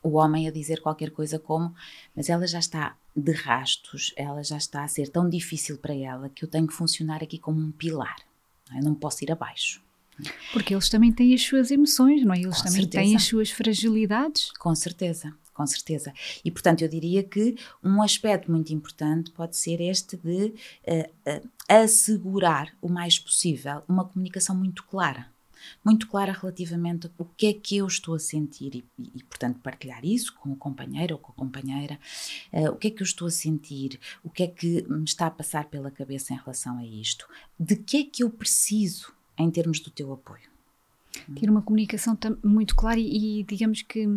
o 0.02 0.18
homem 0.18 0.48
a 0.48 0.52
dizer 0.52 0.82
qualquer 0.82 1.12
coisa 1.12 1.40
como: 1.40 1.74
mas 2.16 2.30
ela 2.30 2.46
já 2.46 2.60
está 2.60 2.96
de 3.16 3.32
rastos, 3.32 4.14
ela 4.16 4.44
já 4.44 4.58
está 4.58 4.84
a 4.84 4.88
ser 4.88 5.10
tão 5.10 5.30
difícil 5.30 5.78
para 5.78 5.96
ela 5.96 6.30
que 6.30 6.44
eu 6.44 6.50
tenho 6.50 6.68
que 6.68 6.74
funcionar 6.74 7.24
aqui 7.24 7.38
como 7.38 7.60
um 7.62 7.72
pilar, 7.72 8.18
não 8.70 8.78
é? 8.78 8.82
não 8.82 8.96
posso 8.96 9.24
ir 9.24 9.32
abaixo. 9.32 9.82
Porque 10.52 10.74
eles 10.74 10.90
também 10.90 11.12
têm 11.12 11.34
as 11.34 11.42
suas 11.42 11.72
emoções, 11.72 12.24
não 12.26 12.34
é? 12.34 12.40
Eles 12.40 12.58
Com 12.58 12.64
também 12.64 12.82
certeza. 12.82 13.04
têm 13.04 13.16
as 13.16 13.24
suas 13.24 13.50
fragilidades. 13.52 14.52
Com 14.60 14.74
certeza, 14.76 15.34
com 15.54 15.66
certeza. 15.66 16.14
E 16.44 16.52
portanto 16.52 16.82
eu 16.82 16.88
diria 16.88 17.24
que 17.24 17.56
um 17.84 18.02
aspecto 18.02 18.52
muito 18.52 18.74
importante 18.74 19.32
pode 19.32 19.56
ser 19.56 19.80
este 19.82 20.18
de 20.18 20.54
uh, 20.88 21.10
uh, 21.30 21.50
assegurar 21.68 22.76
o 22.82 22.90
mais 22.90 23.20
possível 23.20 23.84
uma 23.88 24.06
comunicação 24.06 24.56
muito 24.56 24.84
clara. 24.84 25.32
Muito 25.84 26.08
clara 26.08 26.34
relativamente 26.34 27.10
o 27.18 27.24
que 27.24 27.48
é 27.48 27.54
que 27.54 27.78
eu 27.78 27.88
estou 27.88 28.16
a 28.16 28.20
sentir 28.20 28.76
e, 28.76 28.84
e, 29.00 29.12
e 29.16 29.24
portanto, 29.24 29.60
partilhar 29.60 30.04
isso 30.04 30.34
com 30.36 30.52
o 30.52 30.56
companheiro 30.56 31.16
ou 31.16 31.20
com 31.20 31.32
a 31.32 31.36
companheira. 31.36 32.00
Uh, 32.52 32.70
o 32.72 32.76
que 32.76 32.88
é 32.88 32.92
que 32.92 33.02
eu 33.02 33.06
estou 33.06 33.28
a 33.28 33.32
sentir? 33.32 34.00
O 34.24 34.30
que 34.30 34.44
é 34.44 34.48
que 34.48 34.84
me 34.90 35.06
está 35.06 35.28
a 35.28 35.32
passar 35.32 35.66
pela 35.66 35.92
cabeça 35.92 36.34
em 36.34 36.38
relação 36.38 36.78
a 36.80 36.86
isto? 36.86 37.28
De 37.60 37.76
que 37.76 37.98
é 37.98 38.04
que 38.04 38.24
eu 38.24 38.30
preciso 38.30 39.14
em 39.38 39.50
termos 39.50 39.80
do 39.80 39.90
teu 39.90 40.12
apoio. 40.12 40.54
Ter 41.40 41.50
uma 41.50 41.62
comunicação 41.62 42.18
muito 42.44 42.76
clara 42.76 43.00
e, 43.00 43.40
e, 43.40 43.44
digamos 43.44 43.82
que 43.84 44.08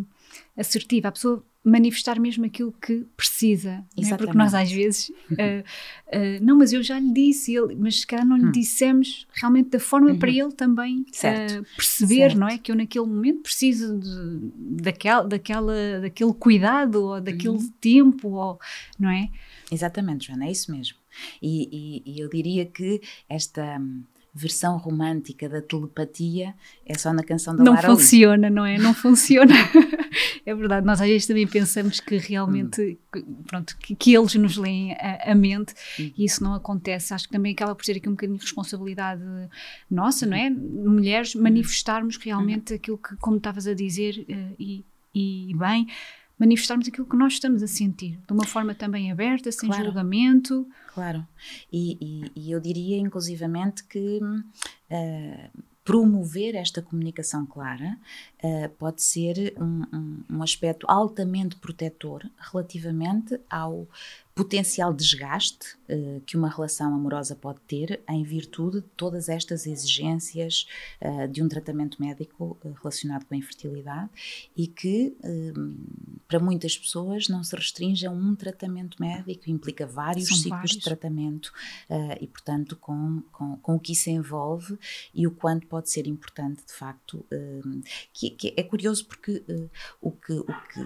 assertiva, 0.56 1.08
a 1.08 1.12
pessoa 1.12 1.44
manifestar 1.66 2.20
mesmo 2.20 2.46
aquilo 2.46 2.72
que 2.80 3.04
precisa, 3.16 3.84
é? 3.98 4.16
porque 4.16 4.38
nós 4.38 4.54
às 4.54 4.70
vezes, 4.70 5.08
uh, 5.08 5.12
uh, 5.36 6.44
não, 6.44 6.56
mas 6.56 6.72
eu 6.72 6.80
já 6.80 6.96
lhe 6.96 7.12
disse, 7.12 7.56
ele, 7.56 7.74
mas 7.74 8.00
se 8.00 8.06
calhar 8.06 8.24
não 8.24 8.36
lhe 8.36 8.46
hum. 8.46 8.52
dissemos 8.52 9.26
realmente 9.32 9.70
da 9.70 9.80
forma 9.80 10.12
uhum. 10.12 10.18
para 10.18 10.30
ele 10.30 10.52
também 10.52 11.00
uh, 11.00 11.64
perceber, 11.76 12.30
certo. 12.30 12.38
não 12.38 12.46
é? 12.46 12.56
Que 12.56 12.70
eu 12.70 12.76
naquele 12.76 13.06
momento 13.06 13.42
preciso 13.42 13.98
de, 13.98 14.52
daquela, 14.80 15.24
daquela, 15.24 16.00
daquele 16.02 16.32
cuidado 16.34 17.02
ou 17.02 17.20
daquele 17.20 17.48
uhum. 17.48 17.72
tempo, 17.80 18.28
ou, 18.28 18.60
não 18.96 19.10
é? 19.10 19.28
Exatamente, 19.70 20.28
Joana, 20.28 20.46
é 20.46 20.52
isso 20.52 20.70
mesmo. 20.70 20.96
E, 21.42 22.04
e, 22.06 22.12
e 22.14 22.20
eu 22.20 22.28
diria 22.28 22.64
que 22.64 23.00
esta 23.28 23.80
versão 24.36 24.76
romântica 24.76 25.48
da 25.48 25.62
telepatia 25.62 26.54
é 26.84 26.96
só 26.96 27.12
na 27.12 27.24
canção 27.24 27.56
da 27.56 27.64
não 27.64 27.72
Lara 27.72 27.88
Não 27.88 27.96
funciona, 27.96 28.50
não 28.50 28.66
é? 28.66 28.76
Não 28.76 28.92
funciona. 28.94 29.54
é 30.44 30.54
verdade, 30.54 30.86
nós 30.86 31.00
às 31.00 31.08
vezes 31.08 31.26
também 31.26 31.46
pensamos 31.46 32.00
que 32.00 32.18
realmente, 32.18 32.98
hum. 33.14 33.36
pronto, 33.46 33.76
que, 33.78 33.94
que, 33.94 34.14
eles 34.14 34.34
nos 34.34 34.56
leem 34.58 34.92
a, 34.92 35.32
a 35.32 35.34
mente 35.34 35.74
e 35.98 36.24
isso 36.24 36.44
não 36.44 36.54
acontece. 36.54 37.14
Acho 37.14 37.26
que 37.26 37.32
também 37.32 37.52
acaba 37.52 37.74
por 37.74 37.84
ser 37.84 37.96
aqui 37.96 38.08
um 38.08 38.12
bocadinho 38.12 38.38
de 38.38 38.44
responsabilidade 38.44 39.22
nossa, 39.90 40.26
não 40.26 40.36
é? 40.36 40.50
Mulheres, 40.50 41.34
hum. 41.34 41.42
manifestarmos 41.42 42.18
realmente 42.18 42.74
aquilo 42.74 42.98
que, 42.98 43.16
como 43.16 43.38
estavas 43.38 43.66
a 43.66 43.72
dizer, 43.72 44.26
uh, 44.28 44.54
e, 44.58 44.84
e 45.14 45.54
bem, 45.56 45.86
manifestarmos 46.38 46.86
aquilo 46.88 47.06
que 47.06 47.16
nós 47.16 47.34
estamos 47.34 47.62
a 47.62 47.66
sentir, 47.66 48.18
de 48.26 48.32
uma 48.32 48.44
forma 48.44 48.74
também 48.74 49.10
aberta, 49.10 49.50
sem 49.50 49.68
claro. 49.68 49.86
julgamento. 49.86 50.68
Claro, 50.92 51.26
e, 51.72 51.96
e, 52.00 52.32
e, 52.36 52.50
eu 52.52 52.60
diria 52.60 52.98
inclusivamente 52.98 53.84
que 53.84 54.20
uh, 54.20 55.62
promover 55.84 56.56
esta 56.56 56.82
comunicação 56.82 57.46
clara 57.46 57.96
uh, 58.42 58.68
pode 58.70 59.02
ser 59.02 59.54
um, 59.56 59.84
um, 59.92 60.24
um, 60.30 60.42
aspecto 60.42 60.84
altamente 60.88 61.56
protetor 61.56 62.28
relativamente 62.38 63.40
ao 63.48 63.86
potencial 64.36 64.92
desgaste 64.92 65.78
uh, 65.88 66.20
que 66.26 66.36
uma 66.36 66.50
relação 66.50 66.94
amorosa 66.94 67.34
pode 67.34 67.58
ter 67.60 68.02
em 68.06 68.22
virtude 68.22 68.82
de 68.82 68.86
todas 68.88 69.30
estas 69.30 69.66
exigências 69.66 70.66
uh, 71.00 71.26
de 71.26 71.42
um 71.42 71.48
tratamento 71.48 71.96
médico 71.98 72.58
uh, 72.62 72.72
relacionado 72.82 73.24
com 73.24 73.34
a 73.34 73.38
infertilidade 73.38 74.10
e 74.54 74.66
que 74.66 75.16
para 76.28 76.38
muitas 76.38 76.76
pessoas 76.76 77.28
não 77.28 77.42
se 77.42 77.56
restringe 77.56 78.06
a 78.06 78.10
um 78.10 78.34
tratamento 78.34 79.00
médico, 79.00 79.48
implica 79.48 79.86
vários 79.86 80.28
São 80.28 80.36
ciclos 80.36 80.50
vários. 80.50 80.72
de 80.72 80.80
tratamento 80.80 81.52
e, 82.20 82.26
portanto, 82.26 82.76
com, 82.76 83.22
com, 83.32 83.56
com, 83.56 83.76
o 83.76 83.80
que 83.80 83.92
isso 83.92 84.10
envolve 84.10 84.78
e 85.14 85.26
o 85.26 85.30
quanto 85.30 85.66
pode 85.66 85.88
ser 85.88 86.06
importante, 86.06 86.62
de 86.66 86.72
facto, 86.72 87.24
que, 88.12 88.30
que, 88.30 88.54
é 88.56 88.62
curioso 88.62 89.06
porque 89.06 89.42
o 90.00 90.10
que, 90.10 90.32
o 90.32 90.44
que 90.44 90.80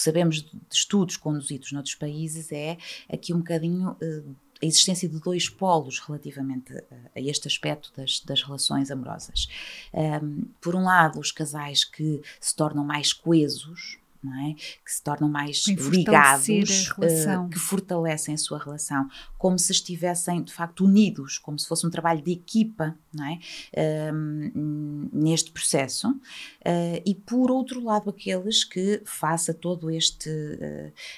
que 0.00 0.04
sabemos 0.04 0.42
de 0.42 0.50
estudos 0.70 1.16
conduzidos 1.16 1.72
noutros 1.72 1.94
países 1.94 2.50
é 2.50 2.78
aqui 3.12 3.34
um 3.34 3.38
bocadinho 3.38 3.90
uh, 3.90 4.36
a 4.62 4.66
existência 4.66 5.08
de 5.08 5.18
dois 5.20 5.48
polos 5.48 5.98
relativamente 6.00 6.76
a, 6.76 6.82
a 7.16 7.20
este 7.20 7.48
aspecto 7.48 7.92
das, 7.96 8.20
das 8.20 8.42
relações 8.42 8.90
amorosas. 8.90 9.48
Um, 9.92 10.42
por 10.60 10.74
um 10.74 10.84
lado, 10.84 11.18
os 11.18 11.32
casais 11.32 11.84
que 11.84 12.20
se 12.38 12.54
tornam 12.54 12.84
mais 12.84 13.12
coesos, 13.12 13.98
é? 14.28 14.54
que 14.54 14.92
se 14.92 15.02
tornam 15.02 15.28
mais 15.28 15.66
ligados, 15.66 16.88
uh, 16.90 17.48
que 17.50 17.58
fortalecem 17.58 18.34
a 18.34 18.38
sua 18.38 18.58
relação, 18.58 19.08
como 19.38 19.58
se 19.58 19.72
estivessem 19.72 20.42
de 20.42 20.52
facto 20.52 20.84
unidos, 20.84 21.38
como 21.38 21.58
se 21.58 21.66
fosse 21.66 21.86
um 21.86 21.90
trabalho 21.90 22.22
de 22.22 22.32
equipa 22.32 22.96
é? 23.18 24.12
uh, 24.12 25.10
neste 25.12 25.50
processo. 25.50 26.10
Uh, 26.10 27.00
e 27.06 27.14
por 27.14 27.50
outro 27.50 27.82
lado, 27.82 28.10
aqueles 28.10 28.62
que, 28.62 29.00
face 29.04 29.50
a 29.50 29.54
todo 29.54 29.90
este, 29.90 30.30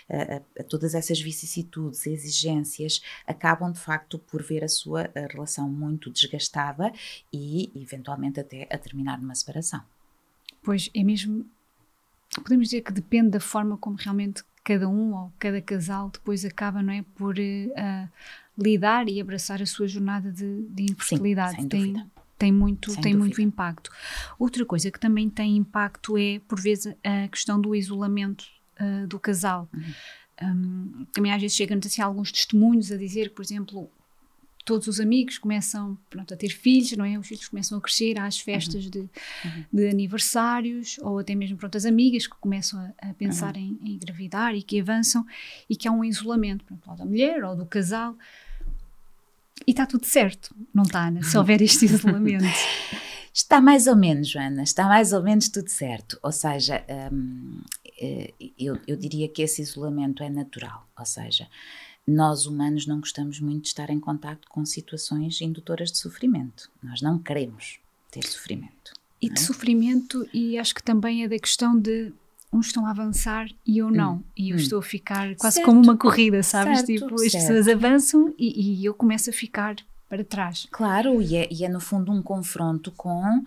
a, 0.08 0.60
a, 0.60 0.64
todas 0.64 0.94
essas 0.94 1.20
vicissitudes, 1.20 2.06
exigências, 2.06 3.02
acabam 3.26 3.72
de 3.72 3.80
facto 3.80 4.18
por 4.18 4.42
ver 4.42 4.62
a 4.62 4.68
sua 4.68 5.10
a 5.14 5.26
relação 5.32 5.68
muito 5.68 6.10
desgastada 6.10 6.92
e 7.32 7.72
eventualmente 7.74 8.38
até 8.38 8.68
a 8.70 8.78
terminar 8.78 9.20
numa 9.20 9.34
separação. 9.34 9.82
Pois 10.62 10.88
é 10.94 11.02
mesmo 11.02 11.44
podemos 12.40 12.68
dizer 12.68 12.82
que 12.82 12.92
depende 12.92 13.30
da 13.30 13.40
forma 13.40 13.76
como 13.76 13.96
realmente 13.96 14.42
cada 14.64 14.88
um 14.88 15.14
ou 15.14 15.32
cada 15.38 15.60
casal 15.60 16.10
depois 16.10 16.44
acaba, 16.44 16.82
não 16.82 16.92
é, 16.92 17.02
por 17.16 17.36
uh, 17.36 18.08
lidar 18.56 19.08
e 19.08 19.20
abraçar 19.20 19.60
a 19.60 19.66
sua 19.66 19.88
jornada 19.88 20.30
de, 20.30 20.62
de 20.68 20.84
infertilidade. 20.92 21.56
Sim, 21.56 21.60
sem 21.62 21.68
tem, 21.68 21.92
dúvida. 21.92 22.10
tem 22.38 22.52
muito, 22.52 23.00
tem 23.00 23.14
muito 23.14 23.40
impacto. 23.42 23.90
Outra 24.38 24.64
coisa 24.64 24.90
que 24.90 25.00
também 25.00 25.28
tem 25.28 25.56
impacto 25.56 26.16
é, 26.16 26.40
por 26.46 26.60
vezes, 26.60 26.94
a 27.04 27.28
questão 27.28 27.60
do 27.60 27.74
isolamento 27.74 28.44
uh, 28.80 29.06
do 29.06 29.18
casal. 29.18 29.68
Uhum. 29.74 29.92
Um, 30.42 31.06
também 31.12 31.32
às 31.32 31.40
vezes 31.40 31.56
chegam-nos 31.56 31.86
assim, 31.86 32.02
alguns 32.02 32.32
testemunhos 32.32 32.90
a 32.90 32.96
dizer 32.96 33.28
que, 33.28 33.34
por 33.34 33.42
exemplo, 33.42 33.90
todos 34.64 34.86
os 34.86 35.00
amigos 35.00 35.38
começam 35.38 35.98
pronto, 36.08 36.32
a 36.32 36.36
ter 36.36 36.50
filhos, 36.50 36.92
não 36.92 37.04
é? 37.04 37.18
Os 37.18 37.26
filhos 37.26 37.48
começam 37.48 37.78
a 37.78 37.80
crescer 37.80 38.18
às 38.18 38.38
festas 38.38 38.84
uhum. 38.84 38.90
De, 38.90 38.98
uhum. 38.98 39.64
de, 39.72 39.88
aniversários, 39.88 40.98
ou 41.00 41.18
até 41.18 41.34
mesmo 41.34 41.56
pronto, 41.56 41.76
as 41.76 41.84
amigas 41.84 42.26
que 42.26 42.36
começam 42.40 42.80
a, 42.80 43.10
a 43.10 43.14
pensar 43.14 43.56
uhum. 43.56 43.62
em, 43.62 43.78
em, 43.82 43.94
engravidar 43.94 44.54
e 44.54 44.62
que 44.62 44.80
avançam, 44.80 45.26
e 45.68 45.76
que 45.76 45.88
há 45.88 45.92
um 45.92 46.04
isolamento, 46.04 46.64
pronto, 46.64 46.90
ou 46.90 46.96
da 46.96 47.04
mulher 47.04 47.44
ou 47.44 47.56
do 47.56 47.66
casal. 47.66 48.16
E 49.66 49.70
está 49.70 49.86
tudo 49.86 50.06
certo, 50.06 50.54
não 50.72 50.82
está, 50.82 51.10
né? 51.10 51.22
se 51.22 51.36
houver 51.36 51.60
este 51.62 51.84
isolamento. 51.86 52.44
Está 53.34 53.60
mais 53.60 53.86
ou 53.86 53.96
menos, 53.96 54.28
Joana, 54.28 54.62
está 54.62 54.86
mais 54.86 55.12
ou 55.12 55.22
menos 55.22 55.48
tudo 55.48 55.68
certo. 55.68 56.18
Ou 56.22 56.30
seja, 56.30 56.84
hum, 57.10 57.62
eh, 57.98 58.34
eu, 58.58 58.78
eu 58.86 58.94
diria 58.94 59.26
que 59.26 59.40
esse 59.40 59.62
isolamento 59.62 60.22
é 60.22 60.28
natural. 60.28 60.86
Ou 60.98 61.06
seja, 61.06 61.48
nós 62.06 62.46
humanos 62.46 62.86
não 62.86 63.00
gostamos 63.00 63.40
muito 63.40 63.62
de 63.62 63.68
estar 63.68 63.90
em 63.90 64.00
contato 64.00 64.48
com 64.48 64.64
situações 64.64 65.40
indutoras 65.40 65.92
de 65.92 65.98
sofrimento. 65.98 66.70
Nós 66.82 67.00
não 67.00 67.18
queremos 67.18 67.78
ter 68.10 68.24
sofrimento. 68.24 68.92
E 69.20 69.28
de 69.28 69.40
é? 69.40 69.42
sofrimento, 69.42 70.28
e 70.32 70.58
acho 70.58 70.74
que 70.74 70.82
também 70.82 71.22
é 71.22 71.28
da 71.28 71.38
questão 71.38 71.78
de 71.78 72.12
uns 72.52 72.66
estão 72.66 72.84
a 72.84 72.90
avançar 72.90 73.48
e 73.64 73.78
eu 73.78 73.90
não. 73.90 74.16
Hum, 74.16 74.24
e 74.36 74.50
eu 74.50 74.56
hum. 74.56 74.60
estou 74.60 74.78
a 74.80 74.82
ficar 74.82 75.34
quase 75.36 75.56
certo. 75.56 75.66
como 75.66 75.80
uma 75.80 75.96
corrida, 75.96 76.42
sabes? 76.42 76.80
Certo, 76.80 76.86
tipo, 76.86 77.14
as 77.14 77.32
certo. 77.32 77.46
pessoas 77.46 77.68
avançam 77.68 78.34
e, 78.38 78.80
e, 78.80 78.84
eu 78.84 78.92
começo 78.92 79.30
a 79.30 79.32
ficar 79.32 79.76
para 80.08 80.22
trás. 80.22 80.68
Claro, 80.70 81.22
e 81.22 81.36
é, 81.36 81.48
e 81.50 81.64
é 81.64 81.68
no 81.68 81.80
fundo 81.80 82.12
um 82.12 82.20
confronto 82.20 82.92
com 82.92 83.42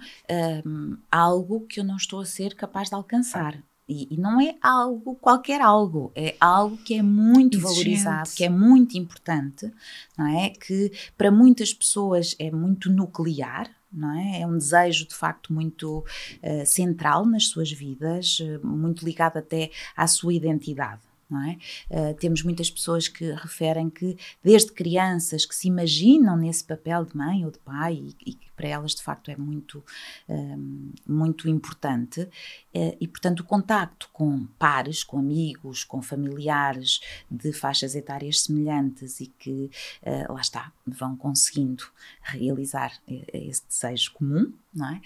um, 0.66 0.98
algo 1.12 1.62
que 1.68 1.80
eu 1.80 1.84
não 1.84 1.98
estou 1.98 2.22
a 2.22 2.26
ser 2.26 2.56
capaz 2.56 2.90
de 2.90 2.96
alcançar. 2.96 3.62
E, 3.88 4.16
e, 4.16 4.18
não 4.18 4.42
é 4.42 4.56
algo, 4.62 5.16
qualquer 5.16 5.62
algo, 5.62 6.12
é 6.16 6.36
algo 6.40 6.76
que 6.78 6.96
é 6.96 7.04
muito 7.04 7.60
valorizado, 7.60 8.32
que 8.36 8.44
é 8.44 8.50
muito 8.50 8.98
importante, 8.98 9.72
não 10.18 10.26
é? 10.26 10.50
Que 10.50 10.92
para 11.16 11.30
muitas 11.30 11.72
pessoas 11.72 12.36
é 12.40 12.50
muito 12.50 12.90
nuclear, 12.90 13.70
não 13.92 14.12
é? 14.20 14.42
É 14.42 14.48
um 14.48 14.58
desejo 14.58 15.08
de 15.08 15.14
facto 15.14 15.54
muito 15.54 16.00
uh, 16.00 16.66
central 16.66 17.28
nas 17.28 17.48
suas 17.48 17.72
vidas, 17.72 18.40
uh, 18.40 18.66
muito 18.66 19.06
ligado 19.06 19.38
até 19.38 19.70
à 19.96 20.08
sua 20.08 20.34
identidade. 20.34 21.02
É? 21.44 21.58
Uh, 21.90 22.14
temos 22.16 22.44
muitas 22.44 22.70
pessoas 22.70 23.08
que 23.08 23.32
referem 23.32 23.90
que, 23.90 24.18
desde 24.44 24.72
crianças, 24.72 25.46
que 25.46 25.56
se 25.56 25.68
imaginam 25.68 26.38
nesse 26.38 26.64
papel 26.64 27.06
de 27.06 27.16
mãe 27.16 27.46
ou 27.46 27.52
de 27.52 27.60
pai 27.60 28.14
e, 28.26 28.34
que 28.34 28.46
para 28.56 28.70
elas 28.70 28.96
de 28.96 29.04
facto 29.04 29.30
é 29.30 29.36
muito, 29.36 29.84
um, 30.30 30.92
muito 31.06 31.50
importante, 31.50 32.22
uh, 32.22 32.98
e 33.00 33.08
portanto 33.08 33.42
o 33.42 33.44
contacto 33.44 34.10
com 34.14 34.46
pares, 34.58 35.04
com 35.04 35.20
amigos, 35.20 35.84
com 35.84 36.02
familiares 36.02 37.02
de 37.30 37.52
faixas 37.52 37.96
etárias 37.96 38.42
semelhantes 38.44 39.20
e 39.20 39.28
que, 39.28 39.70
uh, 40.04 40.34
lá 40.34 40.42
está, 40.42 40.72
vão 40.88 41.18
conseguindo 41.18 41.84
realizar 42.22 42.94
esse 43.34 43.64
desejo 43.68 44.14
comum, 44.14 44.54
não 44.74 44.90
é? 44.90 45.02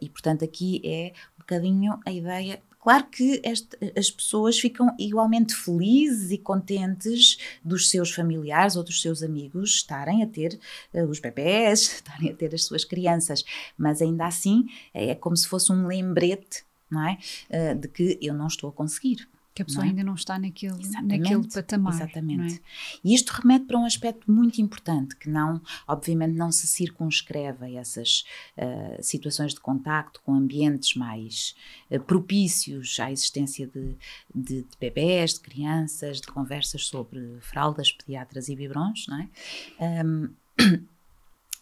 e 0.00 0.08
portanto 0.08 0.44
aqui 0.44 0.80
é 0.84 1.12
um 1.36 1.40
bocadinho 1.40 2.00
a 2.04 2.12
ideia 2.12 2.60
Claro 2.84 3.06
que 3.06 3.40
este, 3.42 3.78
as 3.98 4.10
pessoas 4.10 4.58
ficam 4.58 4.94
igualmente 4.98 5.54
felizes 5.54 6.30
e 6.30 6.36
contentes 6.36 7.38
dos 7.64 7.88
seus 7.88 8.10
familiares 8.10 8.76
ou 8.76 8.84
dos 8.84 9.00
seus 9.00 9.22
amigos 9.22 9.76
estarem 9.76 10.22
a 10.22 10.26
ter 10.26 10.60
uh, 10.92 11.04
os 11.06 11.18
bebés, 11.18 11.80
estarem 11.96 12.30
a 12.30 12.34
ter 12.34 12.54
as 12.54 12.64
suas 12.64 12.84
crianças, 12.84 13.42
mas 13.78 14.02
ainda 14.02 14.26
assim 14.26 14.66
é 14.92 15.14
como 15.14 15.34
se 15.34 15.48
fosse 15.48 15.72
um 15.72 15.86
lembrete 15.86 16.62
não 16.90 17.08
é? 17.08 17.18
Uh, 17.48 17.74
de 17.74 17.88
que 17.88 18.18
eu 18.20 18.34
não 18.34 18.48
estou 18.48 18.68
a 18.68 18.72
conseguir 18.72 19.26
que 19.54 19.62
a 19.62 19.64
pessoa 19.64 19.84
é? 19.84 19.88
ainda 19.88 20.02
não 20.02 20.14
está 20.14 20.38
naquele, 20.38 20.82
naquele 21.02 21.48
patamar. 21.48 21.94
Exatamente. 21.94 22.54
É? 22.56 22.58
E 23.04 23.14
isto 23.14 23.30
remete 23.30 23.66
para 23.66 23.78
um 23.78 23.84
aspecto 23.84 24.30
muito 24.30 24.60
importante, 24.60 25.14
que 25.14 25.30
não, 25.30 25.62
obviamente, 25.86 26.34
não 26.34 26.50
se 26.50 26.66
circunscreve 26.66 27.64
a 27.64 27.80
essas 27.80 28.24
uh, 28.58 29.00
situações 29.00 29.54
de 29.54 29.60
contacto 29.60 30.20
com 30.22 30.34
ambientes 30.34 30.96
mais 30.96 31.54
uh, 31.88 32.00
propícios 32.00 32.98
à 32.98 33.12
existência 33.12 33.66
de, 33.68 33.96
de, 34.34 34.62
de, 34.62 34.76
bebés, 34.80 35.34
de 35.34 35.40
crianças, 35.40 36.20
de 36.20 36.26
conversas 36.26 36.86
sobre 36.86 37.38
fraldas, 37.40 37.92
pediatras 37.92 38.48
e 38.48 38.56
biberons, 38.56 39.06
não 39.06 39.20
é? 39.20 40.04
Um, 40.04 40.30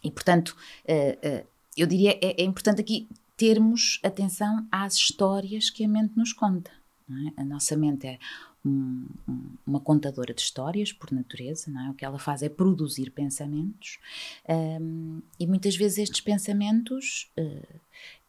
e, 0.03 0.09
portanto, 0.09 0.57
uh, 0.85 1.45
eu 1.77 1.85
diria, 1.85 2.17
é, 2.21 2.41
é 2.41 2.43
importante 2.43 2.81
aqui 2.81 3.07
termos 3.37 3.99
atenção 4.03 4.65
às 4.71 4.95
histórias 4.95 5.69
que 5.69 5.83
a 5.83 5.87
mente 5.87 6.17
nos 6.17 6.33
conta. 6.33 6.71
É? 7.17 7.41
A 7.41 7.45
nossa 7.45 7.75
mente 7.75 8.07
é 8.07 8.19
um, 8.65 9.05
um, 9.27 9.49
uma 9.65 9.79
contadora 9.79 10.33
de 10.33 10.41
histórias 10.41 10.91
por 10.93 11.11
natureza, 11.11 11.71
é? 11.71 11.89
o 11.89 11.93
que 11.93 12.05
ela 12.05 12.17
faz 12.17 12.41
é 12.41 12.49
produzir 12.49 13.11
pensamentos 13.11 13.99
um, 14.47 15.21
e 15.39 15.45
muitas 15.45 15.75
vezes 15.75 15.97
estes 15.97 16.21
pensamentos 16.21 17.29
uh, 17.37 17.79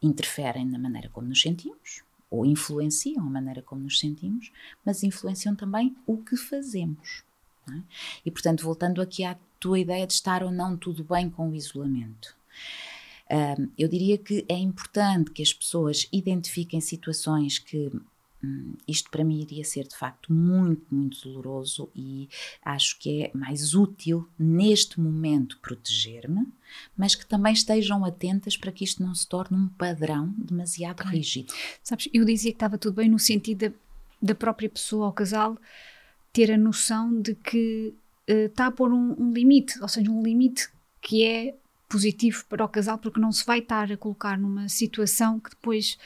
interferem 0.01 0.65
na 0.65 0.77
maneira 0.77 1.09
como 1.09 1.27
nos 1.27 1.41
sentimos 1.41 2.03
ou 2.29 2.45
influenciam 2.45 3.21
a 3.21 3.29
maneira 3.29 3.61
como 3.61 3.81
nos 3.81 3.99
sentimos, 3.99 4.51
mas 4.83 5.03
influenciam 5.03 5.55
também 5.55 5.95
o 6.05 6.17
que 6.17 6.35
fazemos. 6.35 7.23
É? 7.69 7.81
E 8.25 8.31
portanto, 8.31 8.63
voltando 8.63 9.01
aqui 9.01 9.23
à 9.23 9.37
tua 9.59 9.79
ideia 9.79 10.05
de 10.05 10.13
estar 10.13 10.43
ou 10.43 10.51
não 10.51 10.75
tudo 10.75 11.03
bem 11.03 11.29
com 11.29 11.49
o 11.49 11.55
isolamento. 11.55 12.35
eu 13.77 13.87
diria 13.87 14.17
que 14.17 14.45
é 14.47 14.57
importante 14.57 15.31
que 15.31 15.41
as 15.41 15.53
pessoas 15.53 16.07
identifiquem 16.11 16.79
situações 16.79 17.57
que 17.57 17.91
Hum, 18.45 18.73
isto 18.87 19.09
para 19.09 19.23
mim 19.23 19.41
iria 19.41 19.63
ser 19.63 19.87
de 19.87 19.95
facto 19.95 20.31
muito, 20.31 20.85
muito 20.93 21.27
doloroso 21.27 21.89
e 21.95 22.29
acho 22.63 22.99
que 22.99 23.23
é 23.23 23.31
mais 23.33 23.73
útil 23.73 24.27
neste 24.37 24.99
momento 24.99 25.57
proteger-me, 25.59 26.47
mas 26.95 27.15
que 27.15 27.25
também 27.25 27.53
estejam 27.53 28.05
atentas 28.05 28.55
para 28.55 28.71
que 28.71 28.83
isto 28.83 29.01
não 29.01 29.15
se 29.15 29.27
torne 29.27 29.57
um 29.57 29.67
padrão 29.67 30.33
demasiado 30.37 31.01
rígido. 31.01 31.53
Sabes, 31.81 32.07
eu 32.13 32.23
dizia 32.23 32.51
que 32.51 32.55
estava 32.55 32.77
tudo 32.77 32.95
bem 32.95 33.09
no 33.09 33.17
sentido 33.17 33.69
da, 33.69 33.75
da 34.21 34.35
própria 34.35 34.69
pessoa, 34.69 35.07
ao 35.07 35.13
casal, 35.13 35.57
ter 36.31 36.51
a 36.51 36.57
noção 36.57 37.19
de 37.19 37.33
que 37.33 37.95
uh, 38.29 38.45
está 38.45 38.67
a 38.67 38.71
pôr 38.71 38.91
um, 38.91 39.15
um 39.17 39.33
limite, 39.33 39.81
ou 39.81 39.87
seja, 39.87 40.11
um 40.11 40.21
limite 40.21 40.69
que 41.01 41.23
é 41.23 41.55
positivo 41.89 42.45
para 42.47 42.65
o 42.65 42.69
casal, 42.69 42.97
porque 42.97 43.19
não 43.19 43.31
se 43.31 43.45
vai 43.45 43.59
estar 43.59 43.91
a 43.91 43.97
colocar 43.97 44.37
numa 44.37 44.67
situação 44.69 45.39
que 45.39 45.49
depois 45.51 45.97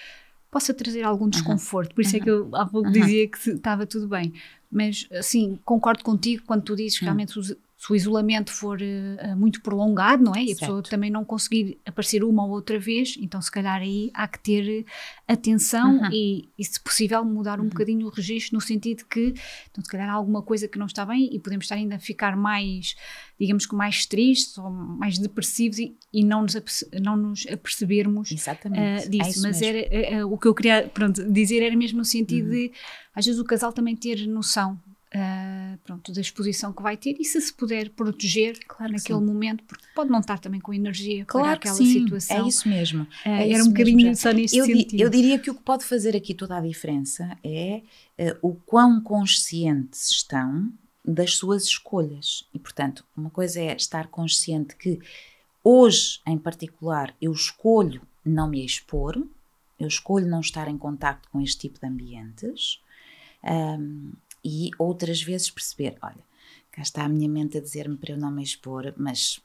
possa 0.51 0.73
trazer 0.73 1.03
algum 1.03 1.29
desconforto. 1.29 1.93
Por 1.93 2.01
isso 2.01 2.15
é 2.15 2.19
que 2.19 2.29
eu 2.29 2.49
há 2.55 2.65
pouco 2.65 2.91
dizia 2.91 3.27
que 3.27 3.49
estava 3.49 3.85
tudo 3.85 4.07
bem. 4.07 4.33
Mas, 4.71 5.07
assim, 5.11 5.57
concordo 5.65 6.03
contigo 6.03 6.43
quando 6.45 6.63
tu 6.63 6.75
dizes 6.75 6.97
que 6.99 7.05
realmente 7.05 7.33
se 7.79 7.93
o 7.93 7.95
isolamento 7.95 8.51
for 8.51 8.77
uh, 8.81 9.37
muito 9.37 9.61
prolongado, 9.61 10.21
não 10.21 10.35
é? 10.35 10.39
E 10.39 10.43
a 10.43 10.47
certo. 10.47 10.59
pessoa 10.59 10.83
também 10.83 11.09
não 11.09 11.23
conseguir 11.23 11.79
aparecer 11.85 12.25
uma 12.25 12.43
ou 12.43 12.51
outra 12.51 12.77
vez, 12.77 13.15
então 13.17 13.41
se 13.41 13.49
calhar 13.49 13.79
aí 13.79 14.11
há 14.13 14.27
que 14.27 14.37
ter 14.37 14.85
atenção 15.25 15.97
uhum. 15.97 16.09
e, 16.11 16.49
e, 16.57 16.65
se 16.65 16.77
possível, 16.77 17.23
mudar 17.23 17.57
um 17.57 17.63
uhum. 17.63 17.69
bocadinho 17.69 18.05
o 18.05 18.09
registro 18.09 18.55
no 18.55 18.61
sentido 18.61 19.05
que, 19.05 19.33
então 19.71 19.81
se 19.81 19.89
calhar 19.89 20.09
há 20.09 20.11
alguma 20.11 20.41
coisa 20.41 20.67
que 20.67 20.77
não 20.77 20.87
está 20.87 21.05
bem 21.05 21.33
e 21.33 21.39
podemos 21.39 21.63
estar 21.63 21.75
ainda 21.75 21.95
a 21.95 21.99
ficar 21.99 22.35
mais, 22.35 22.97
digamos 23.39 23.65
que 23.65 23.73
mais 23.73 24.05
tristes 24.05 24.57
ou 24.57 24.69
mais 24.69 25.17
depressivos 25.17 25.79
e, 25.79 25.95
e 26.11 26.21
não, 26.21 26.41
nos 26.41 26.57
não 27.01 27.15
nos 27.15 27.47
apercebermos 27.47 28.29
uh, 29.05 29.09
disso. 29.09 29.39
É 29.39 29.47
Mas 29.47 29.61
era, 29.61 30.25
uh, 30.25 30.33
o 30.33 30.37
que 30.37 30.49
eu 30.49 30.53
queria 30.53 30.91
pronto, 30.93 31.23
dizer 31.31 31.63
era 31.63 31.75
mesmo 31.77 31.99
no 31.99 32.05
sentido 32.05 32.47
uhum. 32.47 32.51
de, 32.51 32.73
às 33.15 33.25
vezes, 33.25 33.39
o 33.39 33.45
casal 33.45 33.71
também 33.71 33.95
ter 33.95 34.27
noção 34.27 34.77
pronto, 35.99 36.13
da 36.13 36.21
exposição 36.21 36.73
que 36.73 36.81
vai 36.81 36.97
ter 36.97 37.15
e 37.19 37.25
se 37.25 37.39
se 37.41 37.53
puder 37.53 37.89
proteger 37.89 38.57
claro 38.67 38.93
naquele 38.93 39.19
sim. 39.19 39.25
momento, 39.25 39.63
porque 39.65 39.85
pode 39.93 40.09
não 40.09 40.19
estar 40.19 40.39
também 40.39 40.59
com 40.59 40.73
energia 40.73 41.25
claro 41.25 41.47
para 41.47 41.53
aquela 41.55 41.75
sim, 41.75 42.03
situação. 42.03 42.45
É 42.45 42.47
isso 42.47 42.69
mesmo. 42.69 43.03
Uh, 43.03 43.29
é 43.29 43.51
era 43.51 43.63
um 43.63 43.67
bocadinho 43.67 44.15
só 44.15 44.31
nesse 44.31 44.57
eu 44.57 44.65
sentido. 44.65 45.01
Eu 45.01 45.09
diria 45.09 45.37
que 45.37 45.51
o 45.51 45.55
que 45.55 45.61
pode 45.61 45.83
fazer 45.83 46.15
aqui 46.15 46.33
toda 46.33 46.57
a 46.57 46.61
diferença 46.61 47.37
é 47.43 47.81
uh, 48.17 48.37
o 48.41 48.55
quão 48.55 49.01
conscientes 49.01 50.11
estão 50.11 50.71
das 51.03 51.35
suas 51.35 51.63
escolhas. 51.63 52.47
E, 52.53 52.59
portanto, 52.59 53.05
uma 53.15 53.29
coisa 53.29 53.59
é 53.59 53.75
estar 53.75 54.07
consciente 54.07 54.75
que 54.75 54.99
hoje, 55.63 56.19
em 56.25 56.37
particular, 56.37 57.15
eu 57.21 57.31
escolho 57.31 58.01
não 58.23 58.49
me 58.49 58.65
expor, 58.65 59.21
eu 59.79 59.87
escolho 59.87 60.27
não 60.27 60.41
estar 60.41 60.67
em 60.67 60.77
contacto 60.77 61.29
com 61.29 61.41
este 61.41 61.59
tipo 61.59 61.79
de 61.79 61.87
ambientes. 61.87 62.81
Um, 63.43 64.11
e 64.43 64.71
outras 64.77 65.21
vezes 65.21 65.49
perceber: 65.49 65.97
olha, 66.01 66.23
cá 66.71 66.81
está 66.81 67.03
a 67.03 67.09
minha 67.09 67.29
mente 67.29 67.57
a 67.57 67.61
dizer-me 67.61 67.97
para 67.97 68.13
eu 68.13 68.17
não 68.17 68.31
me 68.31 68.43
expor, 68.43 68.93
mas 68.97 69.41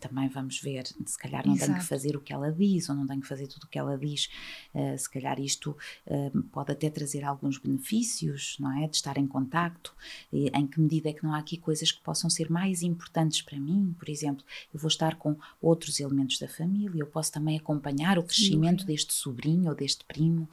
também 0.00 0.28
vamos 0.28 0.60
ver, 0.60 0.86
se 0.86 1.18
calhar 1.18 1.46
não 1.46 1.54
Exato. 1.54 1.72
tenho 1.72 1.82
que 1.82 1.86
fazer 1.88 2.16
o 2.16 2.20
que 2.20 2.32
ela 2.32 2.50
diz, 2.50 2.88
ou 2.88 2.94
não 2.94 3.06
tenho 3.06 3.20
que 3.20 3.26
fazer 3.26 3.46
tudo 3.46 3.64
o 3.64 3.66
que 3.66 3.78
ela 3.78 3.96
diz, 3.98 4.28
uh, 4.74 4.96
se 4.98 5.10
calhar 5.10 5.38
isto 5.40 5.76
uh, 6.06 6.42
pode 6.44 6.72
até 6.72 6.88
trazer 6.90 7.24
alguns 7.24 7.58
benefícios, 7.58 8.56
não 8.58 8.72
é? 8.82 8.88
De 8.88 8.96
estar 8.96 9.18
em 9.18 9.26
contacto, 9.26 9.94
e 10.32 10.48
em 10.48 10.66
que 10.66 10.80
medida 10.80 11.10
é 11.10 11.12
que 11.12 11.22
não 11.22 11.34
há 11.34 11.38
aqui 11.38 11.56
coisas 11.56 11.92
que 11.92 12.00
possam 12.00 12.30
ser 12.30 12.50
mais 12.50 12.82
importantes 12.82 13.42
para 13.42 13.58
mim, 13.58 13.94
por 13.98 14.08
exemplo, 14.08 14.44
eu 14.72 14.80
vou 14.80 14.88
estar 14.88 15.16
com 15.16 15.36
outros 15.60 16.00
elementos 16.00 16.38
da 16.38 16.48
família, 16.48 17.00
eu 17.00 17.06
posso 17.06 17.32
também 17.32 17.58
acompanhar 17.58 18.18
o 18.18 18.22
crescimento 18.22 18.82
Sim. 18.82 18.86
deste 18.86 19.12
sobrinho 19.12 19.68
ou 19.68 19.74
deste 19.74 20.04
primo, 20.04 20.48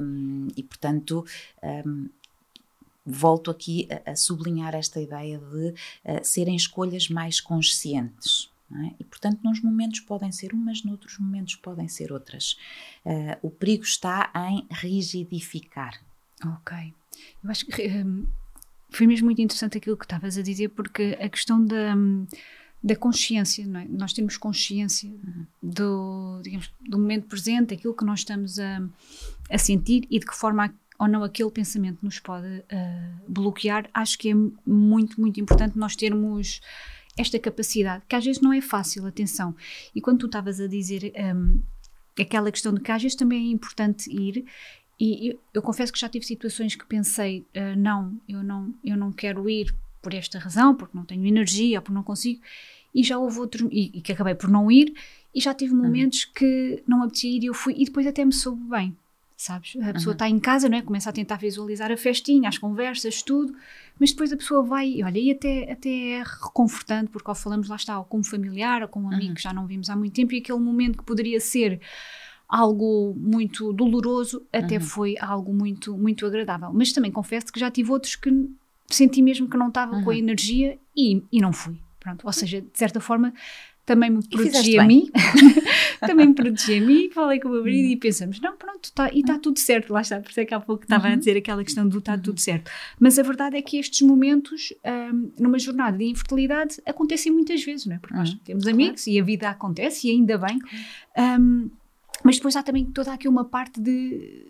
um, 0.00 0.48
e 0.56 0.62
portanto... 0.62 1.24
Um, 1.62 2.08
volto 3.04 3.50
aqui 3.50 3.88
a, 3.90 4.12
a, 4.12 4.16
sublinhar 4.16 4.74
esta 4.74 5.00
ideia 5.00 5.38
de 5.38 5.68
uh, 5.68 5.74
serem 6.22 6.56
escolhas 6.56 7.08
mais 7.08 7.40
conscientes. 7.40 8.50
É? 8.72 8.94
E, 8.98 9.04
portanto, 9.04 9.40
nos 9.44 9.62
momentos 9.62 10.00
podem 10.00 10.32
ser 10.32 10.52
umas, 10.52 10.82
noutros 10.82 11.18
momentos 11.18 11.54
podem 11.56 11.86
ser 11.86 12.12
outras. 12.12 12.56
Uh, 13.04 13.36
o 13.42 13.50
perigo 13.50 13.84
está 13.84 14.32
em 14.50 14.66
rigidificar. 14.70 16.00
Ok. 16.44 16.94
Eu 17.42 17.50
acho 17.50 17.66
que 17.66 17.86
um, 17.88 18.26
foi 18.90 19.06
mesmo 19.06 19.26
muito 19.26 19.40
interessante 19.40 19.78
aquilo 19.78 19.96
que 19.96 20.04
estavas 20.04 20.38
a 20.38 20.42
dizer, 20.42 20.70
porque 20.70 21.16
a 21.20 21.28
questão 21.28 21.64
da, 21.64 21.94
da 22.82 22.96
consciência, 22.96 23.66
não 23.66 23.80
é? 23.80 23.86
Nós 23.88 24.12
temos 24.12 24.36
consciência 24.36 25.10
uhum. 25.10 25.46
do, 25.62 26.40
digamos, 26.42 26.72
do 26.80 26.98
momento 26.98 27.26
presente, 27.26 27.74
aquilo 27.74 27.94
que 27.94 28.04
nós 28.04 28.20
estamos 28.20 28.58
a, 28.58 28.82
a 29.50 29.58
sentir 29.58 30.06
e 30.10 30.18
de 30.18 30.26
que 30.26 30.34
forma 30.34 30.74
ou 30.98 31.08
não 31.08 31.22
aquele 31.22 31.50
pensamento 31.50 31.98
nos 32.02 32.20
pode 32.20 32.46
uh, 32.46 33.20
bloquear. 33.28 33.88
Acho 33.92 34.18
que 34.18 34.30
é 34.30 34.34
muito, 34.66 35.20
muito 35.20 35.40
importante 35.40 35.76
nós 35.76 35.96
termos 35.96 36.60
esta 37.16 37.38
capacidade, 37.38 38.02
que 38.08 38.16
às 38.16 38.24
vezes 38.24 38.40
não 38.40 38.52
é 38.52 38.60
fácil, 38.60 39.06
atenção. 39.06 39.54
E 39.94 40.00
quando 40.00 40.18
tu 40.18 40.26
estavas 40.26 40.60
a 40.60 40.66
dizer 40.66 41.12
um, 41.36 41.62
aquela 42.18 42.50
questão 42.50 42.74
de 42.74 42.80
que 42.80 42.90
às 42.90 43.02
vezes 43.02 43.16
também 43.16 43.48
é 43.48 43.50
importante 43.52 44.10
ir, 44.10 44.44
e 44.98 45.30
eu, 45.30 45.40
eu 45.54 45.62
confesso 45.62 45.92
que 45.92 45.98
já 45.98 46.08
tive 46.08 46.24
situações 46.24 46.74
que 46.74 46.86
pensei, 46.86 47.46
uh, 47.56 47.78
não, 47.78 48.18
eu 48.28 48.42
não, 48.42 48.74
eu 48.84 48.96
não 48.96 49.12
quero 49.12 49.48
ir 49.48 49.74
por 50.02 50.12
esta 50.14 50.38
razão, 50.38 50.74
porque 50.74 50.96
não 50.96 51.04
tenho 51.04 51.26
energia, 51.26 51.78
ou 51.78 51.82
porque 51.82 51.94
não 51.94 52.02
consigo, 52.02 52.40
e 52.94 53.02
já 53.02 53.18
houve 53.18 53.38
outros, 53.38 53.68
e, 53.72 53.90
e 53.94 54.00
que 54.00 54.12
acabei 54.12 54.34
por 54.34 54.48
não 54.48 54.70
ir, 54.70 54.94
e 55.34 55.40
já 55.40 55.52
tive 55.52 55.72
uhum. 55.72 55.82
momentos 55.82 56.24
uhum. 56.24 56.32
que 56.34 56.82
não 56.86 57.02
apetecia 57.02 57.30
ir 57.30 57.42
e 57.42 57.46
eu 57.46 57.54
fui, 57.54 57.74
e 57.76 57.84
depois 57.84 58.06
até 58.06 58.24
me 58.24 58.32
soube 58.32 58.62
bem 58.68 58.96
sabes? 59.44 59.76
A 59.76 59.92
pessoa 59.92 60.14
está 60.14 60.24
uhum. 60.24 60.30
em 60.32 60.40
casa, 60.40 60.68
não 60.68 60.78
é? 60.78 60.82
Começa 60.82 61.10
a 61.10 61.12
tentar 61.12 61.36
visualizar 61.36 61.92
a 61.92 61.96
festinha, 61.96 62.48
as 62.48 62.56
conversas, 62.56 63.22
tudo, 63.22 63.54
mas 64.00 64.10
depois 64.10 64.32
a 64.32 64.36
pessoa 64.36 64.62
vai, 64.62 64.88
e 64.88 65.04
olha, 65.04 65.18
e 65.18 65.30
até, 65.30 65.70
até 65.70 66.12
é 66.12 66.22
reconfortante, 66.22 67.10
porque 67.10 67.28
ao 67.28 67.34
falamos, 67.34 67.68
lá 67.68 67.76
está, 67.76 67.98
ou 67.98 68.04
com 68.04 68.18
um 68.18 68.24
familiar, 68.24 68.82
ou 68.82 68.88
com 68.88 69.00
um 69.00 69.08
amigo 69.08 69.28
uhum. 69.28 69.34
que 69.34 69.42
já 69.42 69.52
não 69.52 69.66
vimos 69.66 69.90
há 69.90 69.96
muito 69.96 70.14
tempo, 70.14 70.32
e 70.32 70.38
aquele 70.38 70.58
momento 70.58 70.98
que 70.98 71.04
poderia 71.04 71.38
ser 71.40 71.78
algo 72.48 73.14
muito 73.18 73.70
doloroso, 73.74 74.46
até 74.50 74.76
uhum. 74.76 74.80
foi 74.80 75.14
algo 75.20 75.52
muito, 75.52 75.96
muito 75.96 76.24
agradável. 76.24 76.70
Mas 76.72 76.92
também 76.92 77.12
confesso 77.12 77.52
que 77.52 77.60
já 77.60 77.70
tive 77.70 77.90
outros 77.90 78.16
que 78.16 78.30
senti 78.88 79.20
mesmo 79.20 79.48
que 79.48 79.56
não 79.58 79.68
estava 79.68 80.02
com 80.02 80.10
a 80.10 80.16
energia 80.16 80.78
e, 80.96 81.22
e 81.30 81.40
não 81.40 81.52
fui. 81.52 81.78
Pronto, 82.00 82.26
ou 82.26 82.32
seja, 82.32 82.60
de 82.60 82.78
certa 82.78 83.00
forma, 83.00 83.32
também 83.84 84.10
me 84.10 84.26
protegi 84.26 84.78
a 84.78 84.84
mim, 84.84 85.10
também 86.00 86.28
me 86.28 86.34
protegi 86.34 86.78
a 86.78 86.80
mim, 86.80 87.10
falei 87.10 87.40
com 87.40 87.48
o 87.48 87.52
meu 87.52 87.62
marido 87.62 87.88
e 87.88 87.96
pensamos, 87.96 88.40
não, 88.40 88.56
pronto, 88.56 88.90
tá, 88.92 89.10
e 89.12 89.20
está 89.20 89.38
tudo 89.38 89.58
certo, 89.58 89.92
lá 89.92 90.00
está, 90.00 90.20
por 90.20 90.30
isso 90.30 90.40
é 90.40 90.44
que 90.44 90.54
há 90.54 90.60
pouco 90.60 90.84
estava 90.84 91.06
uhum. 91.06 91.12
a 91.12 91.16
dizer 91.16 91.36
aquela 91.36 91.62
questão 91.62 91.86
do 91.86 91.98
está 91.98 92.16
tudo 92.16 92.30
uhum. 92.30 92.36
certo. 92.36 92.70
Mas 92.98 93.18
a 93.18 93.22
verdade 93.22 93.56
é 93.56 93.62
que 93.62 93.78
estes 93.78 94.02
momentos, 94.02 94.72
um, 95.12 95.30
numa 95.38 95.58
jornada 95.58 95.98
de 95.98 96.04
infertilidade, 96.04 96.80
acontecem 96.86 97.32
muitas 97.32 97.62
vezes, 97.62 97.86
não 97.86 97.94
é? 97.94 97.98
Porque 97.98 98.14
nós 98.14 98.32
uhum. 98.32 98.38
temos 98.44 98.66
amigos 98.66 99.04
claro. 99.04 99.16
e 99.16 99.20
a 99.20 99.24
vida 99.24 99.48
acontece, 99.48 100.08
e 100.08 100.10
ainda 100.10 100.38
bem. 100.38 100.58
Um, 101.16 101.70
mas 102.22 102.36
depois 102.36 102.56
há 102.56 102.62
também 102.62 102.86
toda 102.86 103.12
aqui 103.12 103.28
uma 103.28 103.44
parte 103.44 103.80
de, 103.80 104.46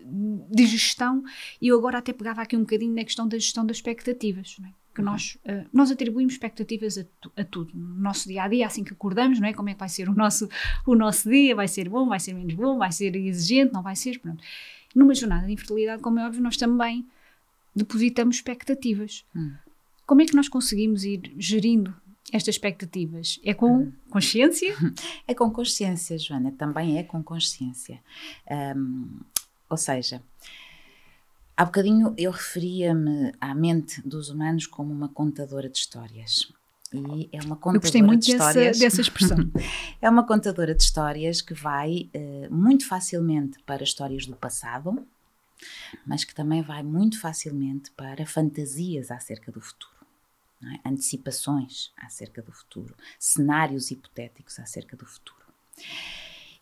de 0.49 0.65
gestão, 0.65 1.23
e 1.61 1.67
eu 1.67 1.77
agora 1.77 1.97
até 1.97 2.13
pegava 2.13 2.41
aqui 2.41 2.55
um 2.55 2.61
bocadinho 2.61 2.95
na 2.95 3.03
questão 3.03 3.27
da 3.27 3.37
gestão 3.37 3.65
das 3.65 3.77
expectativas, 3.77 4.55
não 4.59 4.69
é? 4.69 4.84
Que 4.95 5.01
nós, 5.01 5.37
uh, 5.45 5.67
nós 5.73 5.91
atribuímos 5.91 6.33
expectativas 6.33 6.97
a, 6.97 7.05
a, 7.35 7.43
tudo, 7.43 7.71
no 7.75 7.99
nosso 7.99 8.29
dia 8.29 8.43
a 8.43 8.47
dia, 8.47 8.65
assim 8.65 8.83
que 8.83 8.93
acordamos, 8.93 9.39
não 9.39 9.47
é? 9.47 9.53
Como 9.53 9.69
é 9.69 9.73
que 9.73 9.79
vai 9.79 9.89
ser 9.89 10.07
o 10.07 10.13
nosso, 10.15 10.49
o 10.87 10.95
nosso 10.95 11.29
dia? 11.29 11.53
Vai 11.53 11.67
ser 11.67 11.89
bom, 11.89 12.07
vai 12.07 12.19
ser 12.19 12.33
menos 12.33 12.53
bom, 12.53 12.77
vai 12.77 12.91
ser 12.91 13.13
exigente, 13.15 13.73
não 13.73 13.83
vai 13.83 13.95
ser? 13.95 14.19
Pronto. 14.19 14.41
Numa 14.95 15.13
jornada 15.13 15.45
de 15.45 15.53
infertilidade, 15.53 16.01
como 16.01 16.17
é 16.17 16.25
óbvio, 16.25 16.41
nós 16.41 16.55
também 16.55 17.05
depositamos 17.75 18.37
expectativas. 18.37 19.25
Hum. 19.35 19.53
Como 20.05 20.21
é 20.21 20.25
que 20.25 20.35
nós 20.35 20.47
conseguimos 20.47 21.03
ir 21.03 21.33
gerindo 21.37 21.93
estas 22.31 22.55
expectativas? 22.55 23.39
É 23.43 23.53
com 23.53 23.79
hum. 23.79 23.91
consciência? 24.09 24.73
É 25.27 25.33
com 25.33 25.51
consciência, 25.51 26.17
Joana, 26.17 26.51
também 26.51 26.97
é 26.97 27.03
com 27.03 27.21
consciência. 27.21 27.99
Um, 28.77 29.09
ou 29.69 29.77
seja, 29.77 30.21
Há 31.57 31.63
bocadinho 31.63 32.13
eu 32.17 32.31
referia-me 32.31 33.31
à 33.39 33.55
mente 33.55 34.01
dos 34.07 34.29
humanos 34.29 34.67
como 34.67 34.93
uma 34.93 35.07
contadora 35.07 35.69
de 35.69 35.77
histórias. 35.77 36.51
E 36.93 37.29
é 37.31 37.39
uma 37.41 37.55
contadora 37.55 37.77
eu 37.77 37.81
gostei 37.81 38.01
muito 38.01 38.25
de 38.25 38.31
histórias. 38.31 38.77
Dessa, 38.77 38.79
dessa 38.79 39.01
expressão. 39.01 39.37
é 40.01 40.09
uma 40.09 40.25
contadora 40.25 40.75
de 40.75 40.83
histórias 40.83 41.41
que 41.41 41.53
vai 41.53 42.09
uh, 42.13 42.53
muito 42.53 42.87
facilmente 42.87 43.61
para 43.63 43.83
histórias 43.83 44.25
do 44.25 44.35
passado, 44.35 45.05
mas 46.05 46.23
que 46.23 46.35
também 46.35 46.61
vai 46.61 46.83
muito 46.83 47.19
facilmente 47.19 47.89
para 47.91 48.25
fantasias 48.25 49.09
acerca 49.09 49.51
do 49.51 49.61
futuro. 49.61 49.93
É? 50.63 50.89
Antecipações 50.89 51.91
acerca 51.97 52.41
do 52.41 52.51
futuro, 52.51 52.95
cenários 53.19 53.91
hipotéticos 53.91 54.59
acerca 54.59 54.95
do 54.95 55.05
futuro. 55.05 55.45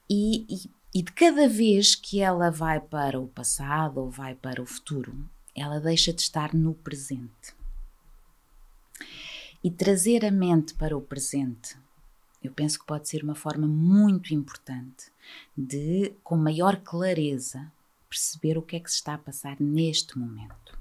E, 0.10 0.46
e 0.50 0.70
e 0.94 1.02
de 1.02 1.12
cada 1.12 1.50
vez 1.50 1.96
que 1.96 2.20
ela 2.20 2.52
vai 2.52 2.80
para 2.80 3.20
o 3.20 3.28
passado 3.28 4.00
ou 4.00 4.10
vai 4.10 4.36
para 4.36 4.62
o 4.62 4.66
futuro, 4.66 5.28
ela 5.56 5.80
deixa 5.80 6.14
de 6.14 6.22
estar 6.22 6.54
no 6.54 6.74
presente. 6.74 7.56
E 9.64 9.72
trazer 9.72 10.24
a 10.24 10.32
mente 10.32 10.74
para 10.74 10.96
o 10.96 11.02
presente, 11.02 11.76
eu 12.44 12.52
penso 12.52 12.78
que 12.78 12.86
pode 12.86 13.08
ser 13.08 13.24
uma 13.24 13.34
forma 13.34 13.66
muito 13.66 14.34
importante 14.34 15.12
de, 15.58 16.14
com 16.24 16.36
maior 16.36 16.78
clareza, 16.78 17.72
perceber 18.10 18.58
o 18.58 18.62
que 18.62 18.76
é 18.76 18.80
que 18.80 18.92
se 18.92 18.98
está 18.98 19.16
a 19.16 19.18
passar 19.18 19.60
neste 19.60 20.20
momento. 20.20 20.78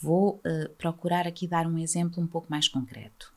Vou 0.00 0.36
uh, 0.36 0.68
procurar 0.78 1.26
aqui 1.26 1.46
dar 1.46 1.66
um 1.66 1.78
exemplo 1.78 2.22
um 2.22 2.26
pouco 2.26 2.50
mais 2.50 2.66
concreto. 2.66 3.35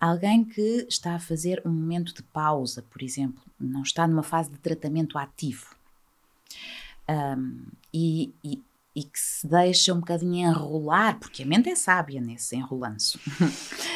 Alguém 0.00 0.44
que 0.44 0.86
está 0.88 1.14
a 1.14 1.20
fazer 1.20 1.62
um 1.64 1.70
momento 1.70 2.12
de 2.14 2.22
pausa, 2.22 2.82
por 2.90 3.02
exemplo, 3.02 3.42
não 3.58 3.82
está 3.82 4.06
numa 4.06 4.22
fase 4.22 4.50
de 4.50 4.58
tratamento 4.58 5.16
ativo 5.16 5.74
um, 7.08 7.66
e, 7.92 8.34
e, 8.42 8.62
e, 8.94 9.04
que 9.04 9.18
se 9.18 9.46
deixa 9.46 9.92
um 9.92 10.00
bocadinho 10.00 10.48
enrolar, 10.48 11.18
porque 11.18 11.42
a 11.42 11.46
mente 11.46 11.68
é 11.68 11.74
sábia 11.74 12.20
nesse 12.20 12.56
enrolanço. 12.56 13.18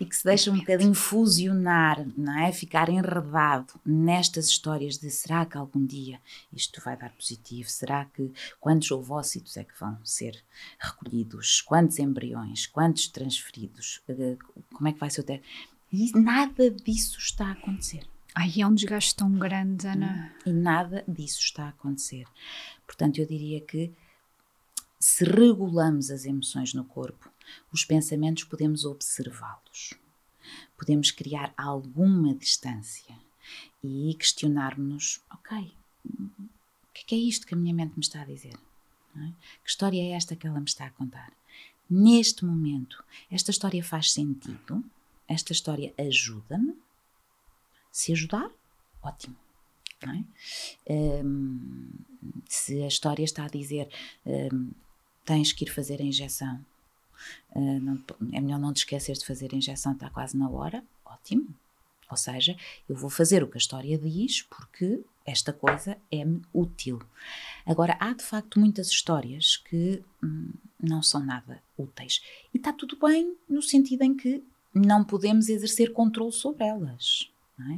e 0.00 0.04
que 0.04 0.16
se 0.16 0.24
deixa 0.24 0.50
um 0.50 0.58
bocadinho 0.58 0.94
fusionar, 0.94 2.06
não 2.16 2.38
é? 2.38 2.52
Ficar 2.52 2.88
enredado 2.88 3.74
nestas 3.84 4.46
histórias 4.48 4.98
de 4.98 5.10
será 5.10 5.44
que 5.44 5.56
algum 5.56 5.84
dia 5.84 6.20
isto 6.52 6.80
vai 6.84 6.96
dar 6.96 7.10
positivo? 7.10 7.68
Será 7.68 8.04
que 8.06 8.32
quantos 8.60 8.90
ovócitos 8.90 9.56
é 9.56 9.64
que 9.64 9.78
vão 9.78 9.98
ser 10.04 10.42
recolhidos? 10.78 11.60
Quantos 11.60 11.98
embriões? 11.98 12.66
Quantos 12.66 13.08
transferidos? 13.08 14.00
Eh, 14.08 14.36
como 14.72 14.88
é 14.88 14.92
que 14.92 15.00
vai 15.00 15.10
ser 15.10 15.20
o 15.20 15.24
teste? 15.24 15.46
E 15.92 16.10
nada 16.18 16.70
disso 16.70 17.18
está 17.18 17.48
a 17.48 17.52
acontecer. 17.52 18.06
Ai, 18.34 18.52
é 18.58 18.66
um 18.66 18.74
desgaste 18.74 19.14
tão 19.14 19.30
grande, 19.38 19.86
Ana. 19.86 20.34
E 20.44 20.52
nada 20.52 21.04
disso 21.06 21.38
está 21.40 21.66
a 21.66 21.68
acontecer. 21.68 22.26
Portanto, 22.84 23.18
eu 23.18 23.26
diria 23.26 23.60
que 23.60 23.92
se 24.98 25.24
regulamos 25.24 26.10
as 26.10 26.24
emoções 26.24 26.74
no 26.74 26.84
corpo, 26.84 27.30
os 27.72 27.84
pensamentos 27.84 28.44
podemos 28.44 28.84
observá-los. 28.84 29.94
Podemos 30.76 31.10
criar 31.10 31.52
alguma 31.56 32.34
distância 32.34 33.16
e 33.82 34.14
questionar-nos: 34.14 35.20
ok, 35.30 35.72
o 36.04 36.92
que 36.92 37.14
é, 37.14 37.18
isto 37.18 37.46
que 37.46 37.54
a 37.54 37.56
minha 37.56 37.74
mente 37.74 37.94
me 37.96 38.02
está 38.02 38.22
a 38.22 38.26
dizer? 38.26 38.54
É? 39.16 39.32
Que 39.62 39.68
história 39.68 40.00
é 40.00 40.10
esta 40.16 40.34
que 40.34 40.46
ela 40.46 40.58
me 40.58 40.66
está 40.66 40.86
a 40.86 40.90
contar? 40.90 41.32
Neste 41.88 42.44
momento, 42.44 43.04
esta 43.30 43.50
história 43.50 43.82
faz 43.84 44.12
sentido? 44.12 44.82
Esta 45.28 45.52
história 45.52 45.94
ajuda-me? 45.98 46.74
Se 47.92 48.12
ajudar, 48.12 48.50
ótimo. 49.02 49.36
É? 50.02 51.22
Um, 51.24 51.90
se 52.46 52.82
a 52.82 52.88
história 52.88 53.24
está 53.24 53.44
a 53.44 53.48
dizer 53.48 53.88
um, 54.26 54.70
tens 55.24 55.52
que 55.52 55.64
ir 55.64 55.68
fazer 55.68 56.00
a 56.00 56.04
injeção 56.04 56.64
Uh, 57.54 57.80
não, 57.80 57.98
é 58.32 58.40
melhor 58.40 58.58
não 58.58 58.72
te 58.72 58.78
esquecer 58.78 59.14
de 59.14 59.24
fazer 59.24 59.50
a 59.52 59.56
injeção, 59.56 59.92
está 59.92 60.10
quase 60.10 60.36
na 60.36 60.48
hora. 60.48 60.82
Ótimo. 61.04 61.48
Ou 62.10 62.16
seja, 62.16 62.56
eu 62.88 62.94
vou 62.94 63.10
fazer 63.10 63.42
o 63.42 63.48
que 63.48 63.56
a 63.56 63.58
história 63.58 63.98
diz 63.98 64.42
porque 64.42 65.00
esta 65.26 65.52
coisa 65.52 65.96
é-me 66.10 66.42
útil. 66.52 67.00
Agora, 67.64 67.96
há 67.98 68.12
de 68.12 68.22
facto 68.22 68.60
muitas 68.60 68.88
histórias 68.88 69.56
que 69.56 70.02
hum, 70.22 70.50
não 70.80 71.02
são 71.02 71.24
nada 71.24 71.62
úteis. 71.78 72.22
E 72.52 72.58
está 72.58 72.72
tudo 72.72 72.96
bem 72.96 73.34
no 73.48 73.62
sentido 73.62 74.02
em 74.02 74.14
que 74.14 74.44
não 74.72 75.02
podemos 75.02 75.48
exercer 75.48 75.92
controle 75.92 76.32
sobre 76.32 76.64
elas. 76.64 77.30
É? 77.56 77.74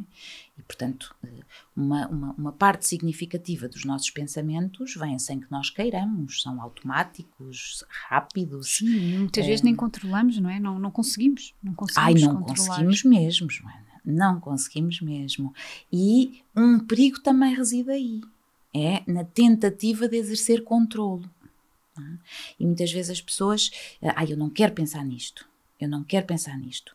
E, 0.58 0.62
portanto, 0.62 1.14
eh, 1.22 1.42
uma, 1.76 2.08
uma, 2.08 2.32
uma, 2.32 2.52
parte 2.52 2.86
significativa 2.86 3.68
dos 3.68 3.84
nossos 3.84 4.08
pensamentos 4.08 4.94
vem 4.94 5.18
sem 5.18 5.38
que 5.38 5.50
nós 5.50 5.68
queiramos, 5.68 6.40
são 6.40 6.62
automáticos, 6.62 7.84
rápidos. 8.08 8.76
Sim, 8.76 9.18
muitas 9.18 9.44
é... 9.44 9.46
vezes 9.46 9.62
nem 9.62 9.76
controlamos, 9.76 10.38
não 10.38 10.48
é? 10.48 10.58
Não, 10.58 10.78
não 10.78 10.90
conseguimos. 10.90 11.54
Não 11.62 11.74
conseguimos 11.74 12.22
Ai, 12.22 12.26
não 12.26 12.42
conseguimos 12.42 13.04
mesmo, 13.04 13.50
Joana. 13.50 13.86
Não 14.02 14.40
conseguimos 14.40 15.02
mesmo. 15.02 15.52
E 15.92 16.42
um 16.56 16.78
perigo 16.78 17.20
também 17.20 17.54
reside 17.54 17.90
aí. 17.90 18.22
É 18.74 19.02
na 19.06 19.24
tentativa 19.24 20.08
de 20.08 20.16
exercer 20.16 20.64
controlo. 20.64 21.28
É? 21.98 22.18
E 22.60 22.64
muitas 22.64 22.90
vezes 22.90 23.10
as 23.10 23.20
pessoas, 23.20 23.70
ah, 24.02 24.24
eu 24.24 24.38
não 24.38 24.48
quero 24.48 24.72
pensar 24.72 25.04
nisto, 25.04 25.46
eu 25.78 25.88
não 25.88 26.02
quero 26.02 26.26
pensar 26.26 26.56
nisto. 26.58 26.94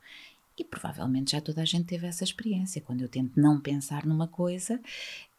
E 0.61 0.63
provavelmente 0.63 1.31
já 1.31 1.41
toda 1.41 1.63
a 1.63 1.65
gente 1.65 1.85
teve 1.85 2.05
essa 2.05 2.23
experiência. 2.23 2.79
Quando 2.81 3.01
eu 3.01 3.09
tento 3.09 3.31
não 3.35 3.59
pensar 3.59 4.05
numa 4.05 4.27
coisa, 4.27 4.79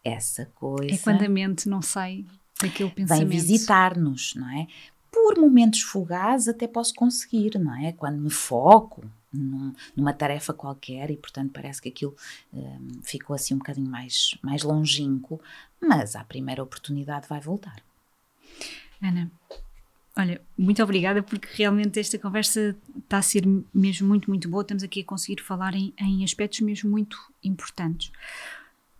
essa 0.03 0.47
coisa. 0.47 0.93
É 0.93 0.99
quando 0.99 1.23
a 1.23 1.29
mente 1.29 1.69
não 1.69 1.81
sai 1.81 2.27
daquele 2.61 2.91
pensamento. 2.91 3.29
Vem 3.29 3.39
visitar-nos, 3.39 4.35
não 4.35 4.51
é? 4.51 4.67
Por 5.13 5.39
momentos 5.39 5.81
fugazes 5.81 6.49
até 6.49 6.67
posso 6.67 6.93
conseguir, 6.95 7.57
não 7.57 7.73
é? 7.73 7.93
Quando 7.93 8.21
me 8.21 8.31
foco 8.31 9.05
num, 9.33 9.73
numa 9.95 10.13
tarefa 10.13 10.53
qualquer 10.53 11.09
e, 11.13 11.17
portanto, 11.17 11.53
parece 11.53 11.81
que 11.81 11.91
aquilo 11.91 12.17
um, 12.53 13.01
ficou 13.05 13.37
assim 13.37 13.55
um 13.55 13.59
bocadinho 13.59 13.89
mais, 13.89 14.37
mais 14.43 14.65
longínquo, 14.65 15.41
mas 15.81 16.17
à 16.17 16.25
primeira 16.25 16.65
oportunidade 16.65 17.29
vai 17.29 17.41
voltar. 17.41 17.77
Ana, 19.01 19.31
Olha, 20.15 20.41
muito 20.59 20.83
obrigada 20.83 21.23
porque 21.23 21.49
realmente 21.55 21.99
esta 21.99 22.19
conversa 22.19 22.77
está 22.99 23.19
a 23.19 23.23
ser 23.23 23.45
mesmo 23.73 24.07
muito, 24.07 24.29
muito 24.29 24.49
boa. 24.49 24.63
Estamos 24.63 24.83
aqui 24.83 25.01
a 25.01 25.05
conseguir 25.05 25.43
falar 25.43 25.75
em, 25.75 25.95
em 25.99 26.23
aspectos 26.23 26.61
mesmo 26.61 26.91
muito 26.91 27.19
importantes. 27.43 28.13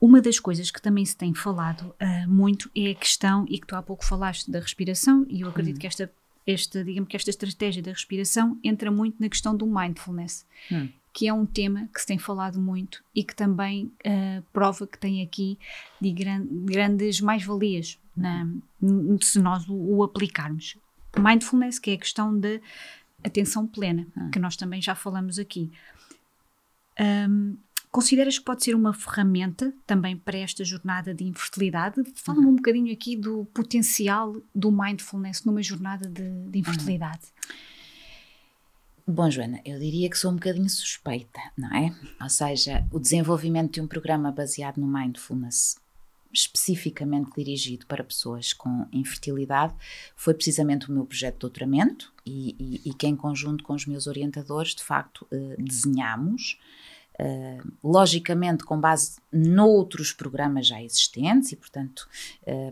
Uma 0.01 0.21
das 0.23 0.41
coisas 0.41 0.71
que 0.71 0.81
também 0.81 1.05
se 1.05 1.17
tem 1.17 1.35
falado 1.35 1.95
uh, 2.01 2.29
muito 2.29 2.71
é 2.75 2.91
a 2.91 2.95
questão, 2.95 3.45
e 3.49 3.59
que 3.59 3.67
tu 3.67 3.77
há 3.77 3.83
pouco 3.83 4.05
falaste 4.05 4.51
da 4.51 4.59
respiração, 4.59 5.25
e 5.29 5.43
eu 5.43 5.49
acredito 5.49 5.77
hum. 5.77 5.81
que 5.81 5.87
esta, 5.87 6.11
esta, 6.47 6.83
digamos 6.83 7.09
que 7.09 7.17
esta 7.17 7.31
estratégia 7.31 7.83
da 7.83 7.93
respiração 7.93 8.59
entra 8.65 8.91
muito 8.91 9.21
na 9.21 9.29
questão 9.29 9.55
do 9.55 9.67
mindfulness, 9.67 10.47
hum. 10.73 10.89
que 11.13 11.29
é 11.29 11.33
um 11.33 11.47
tema 11.47 11.89
que 11.95 12.01
se 12.01 12.07
tem 12.07 12.19
falado 12.19 12.59
muito 12.59 13.05
e 13.15 13.23
que 13.23 13.37
também 13.37 13.93
uh, 14.05 14.43
prova 14.53 14.87
que 14.87 14.99
tem 14.99 15.23
aqui 15.23 15.59
de 16.01 16.11
gran, 16.11 16.45
grandes 16.65 17.21
mais-valias 17.21 17.99
se 19.21 19.39
nós 19.39 19.69
o, 19.69 19.75
o 19.75 20.03
aplicarmos 20.03 20.77
mindfulness, 21.19 21.79
que 21.79 21.91
é 21.91 21.95
a 21.95 21.99
questão 21.99 22.39
da 22.39 22.61
atenção 23.25 23.67
plena, 23.67 24.07
ah. 24.17 24.31
que 24.33 24.39
nós 24.39 24.57
também 24.57 24.81
já 24.81 24.95
falamos 24.95 25.39
aqui. 25.39 25.71
Um, 27.01 27.57
consideras 27.91 28.39
que 28.39 28.45
pode 28.45 28.65
ser 28.65 28.75
uma 28.75 28.93
ferramenta 28.93 29.73
também 29.87 30.17
para 30.17 30.39
esta 30.39 30.65
jornada 30.65 31.15
de 31.15 31.25
infertilidade? 31.25 32.03
Fala-me 32.15 32.47
um 32.47 32.57
bocadinho 32.57 32.93
aqui 32.93 33.17
do 33.17 33.45
potencial 33.47 34.37
do 34.55 34.73
mindfulness 34.73 35.45
numa 35.45 35.63
jornada 35.63 36.09
de, 36.09 36.49
de 36.49 36.59
infertilidade. 36.59 37.23
Bom, 39.07 39.29
Joana, 39.29 39.61
eu 39.65 39.79
diria 39.81 40.09
que 40.09 40.17
sou 40.17 40.31
um 40.31 40.37
bocadinho 40.37 40.71
suspeita, 40.71 41.41
não 41.59 41.75
é? 41.77 41.95
Ou 42.23 42.31
seja, 42.31 42.87
o 42.93 43.01
desenvolvimento 43.01 43.75
de 43.75 43.81
um 43.81 43.87
programa 43.87 44.31
baseado 44.31 44.79
no 44.79 44.87
mindfulness 44.87 45.77
especificamente 46.33 47.31
dirigido 47.37 47.87
para 47.87 48.03
pessoas 48.03 48.53
com 48.53 48.87
infertilidade 48.93 49.75
foi 50.17 50.35
precisamente 50.35 50.89
o 50.89 50.93
meu 50.93 51.05
projeto 51.05 51.35
de 51.35 51.41
doutoramento 51.41 52.13
e, 52.25 52.57
e, 52.59 52.91
e 52.91 52.95
que 52.95 53.07
em 53.07 53.17
conjunto 53.17 53.63
com 53.65 53.75
os 53.75 53.87
meus 53.87 54.07
orientadores 54.07 54.75
de 54.75 54.83
facto 54.83 55.27
eh, 55.31 55.57
desenhamos 55.59 56.59
Uh, 57.21 57.73
logicamente 57.85 58.65
com 58.65 58.81
base 58.81 59.17
noutros 59.31 60.13
programas 60.13 60.67
já 60.67 60.83
existentes 60.83 61.53
e, 61.53 61.57
portanto, 61.57 62.09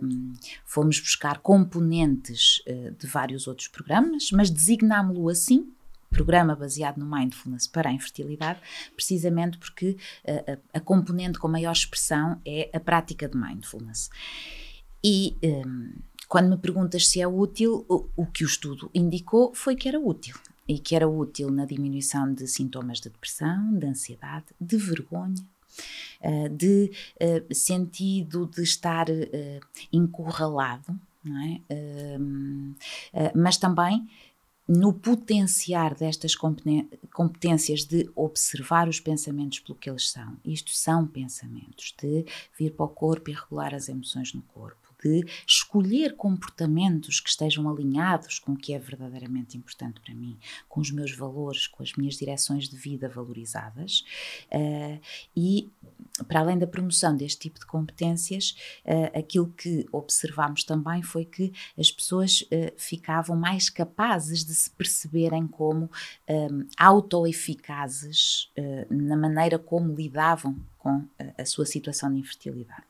um, 0.02 0.32
fomos 0.64 0.98
buscar 0.98 1.38
componentes 1.40 2.62
uh, 2.66 2.90
de 2.92 3.06
vários 3.06 3.46
outros 3.46 3.68
programas, 3.68 4.30
mas 4.32 4.48
designámo-lo 4.50 5.28
assim 5.28 5.70
programa 6.10 6.54
baseado 6.54 6.98
no 6.98 7.06
mindfulness 7.06 7.66
para 7.66 7.88
a 7.88 7.92
infertilidade, 7.92 8.60
precisamente 8.94 9.56
porque 9.58 9.96
a, 10.26 10.52
a, 10.52 10.78
a 10.78 10.80
componente 10.80 11.38
com 11.38 11.48
maior 11.48 11.72
expressão 11.72 12.40
é 12.44 12.68
a 12.74 12.80
prática 12.80 13.28
de 13.28 13.36
mindfulness. 13.36 14.10
E 15.02 15.36
um, 15.42 15.92
quando 16.28 16.50
me 16.50 16.56
perguntas 16.58 17.08
se 17.08 17.20
é 17.20 17.26
útil, 17.26 17.84
o, 17.88 18.06
o 18.16 18.26
que 18.26 18.44
o 18.44 18.46
estudo 18.46 18.90
indicou 18.94 19.54
foi 19.54 19.74
que 19.74 19.88
era 19.88 19.98
útil 19.98 20.36
e 20.68 20.78
que 20.78 20.94
era 20.94 21.08
útil 21.08 21.50
na 21.50 21.64
diminuição 21.64 22.32
de 22.32 22.46
sintomas 22.46 22.98
de 22.98 23.08
depressão, 23.08 23.76
de 23.76 23.86
ansiedade, 23.86 24.46
de 24.60 24.76
vergonha, 24.76 25.34
uh, 26.22 26.48
de 26.48 26.92
uh, 27.20 27.54
sentido 27.54 28.46
de 28.46 28.62
estar 28.62 29.06
encurralado, 29.92 30.98
é? 31.26 32.18
Hum, 32.18 32.74
mas 33.34 33.58
também 33.58 34.08
no 34.72 34.92
potenciar 34.92 35.96
destas 35.96 36.36
competências 36.36 37.84
de 37.84 38.08
observar 38.14 38.88
os 38.88 39.00
pensamentos 39.00 39.58
pelo 39.58 39.76
que 39.76 39.90
eles 39.90 40.08
são. 40.08 40.36
Isto 40.44 40.70
são 40.70 41.08
pensamentos, 41.08 41.92
de 42.00 42.24
vir 42.56 42.70
para 42.74 42.86
o 42.86 42.88
corpo 42.88 43.30
e 43.30 43.34
regular 43.34 43.74
as 43.74 43.88
emoções 43.88 44.32
no 44.32 44.42
corpo 44.42 44.79
de 45.02 45.24
escolher 45.46 46.16
comportamentos 46.16 47.20
que 47.20 47.30
estejam 47.30 47.68
alinhados 47.68 48.38
com 48.38 48.52
o 48.52 48.56
que 48.56 48.74
é 48.74 48.78
verdadeiramente 48.78 49.56
importante 49.56 50.00
para 50.00 50.14
mim, 50.14 50.38
com 50.68 50.80
os 50.80 50.90
meus 50.90 51.14
valores, 51.14 51.66
com 51.66 51.82
as 51.82 51.92
minhas 51.94 52.14
direções 52.14 52.68
de 52.68 52.76
vida 52.76 53.08
valorizadas. 53.08 54.04
Uh, 54.50 55.00
e, 55.36 55.70
para 56.28 56.40
além 56.40 56.58
da 56.58 56.66
promoção 56.66 57.16
deste 57.16 57.40
tipo 57.40 57.58
de 57.58 57.66
competências, 57.66 58.56
uh, 58.84 59.18
aquilo 59.18 59.48
que 59.48 59.86
observamos 59.92 60.64
também 60.64 61.02
foi 61.02 61.24
que 61.24 61.52
as 61.78 61.90
pessoas 61.90 62.42
uh, 62.42 62.72
ficavam 62.76 63.36
mais 63.36 63.68
capazes 63.68 64.44
de 64.44 64.54
se 64.54 64.70
perceberem 64.70 65.46
como 65.46 65.90
um, 66.28 66.66
autoeficazes 66.76 68.50
na 68.88 69.16
maneira 69.16 69.58
como 69.58 69.94
lidavam 69.94 70.56
com 70.78 71.04
a 71.36 71.44
sua 71.44 71.66
situação 71.66 72.12
de 72.12 72.18
infertilidade. 72.18 72.84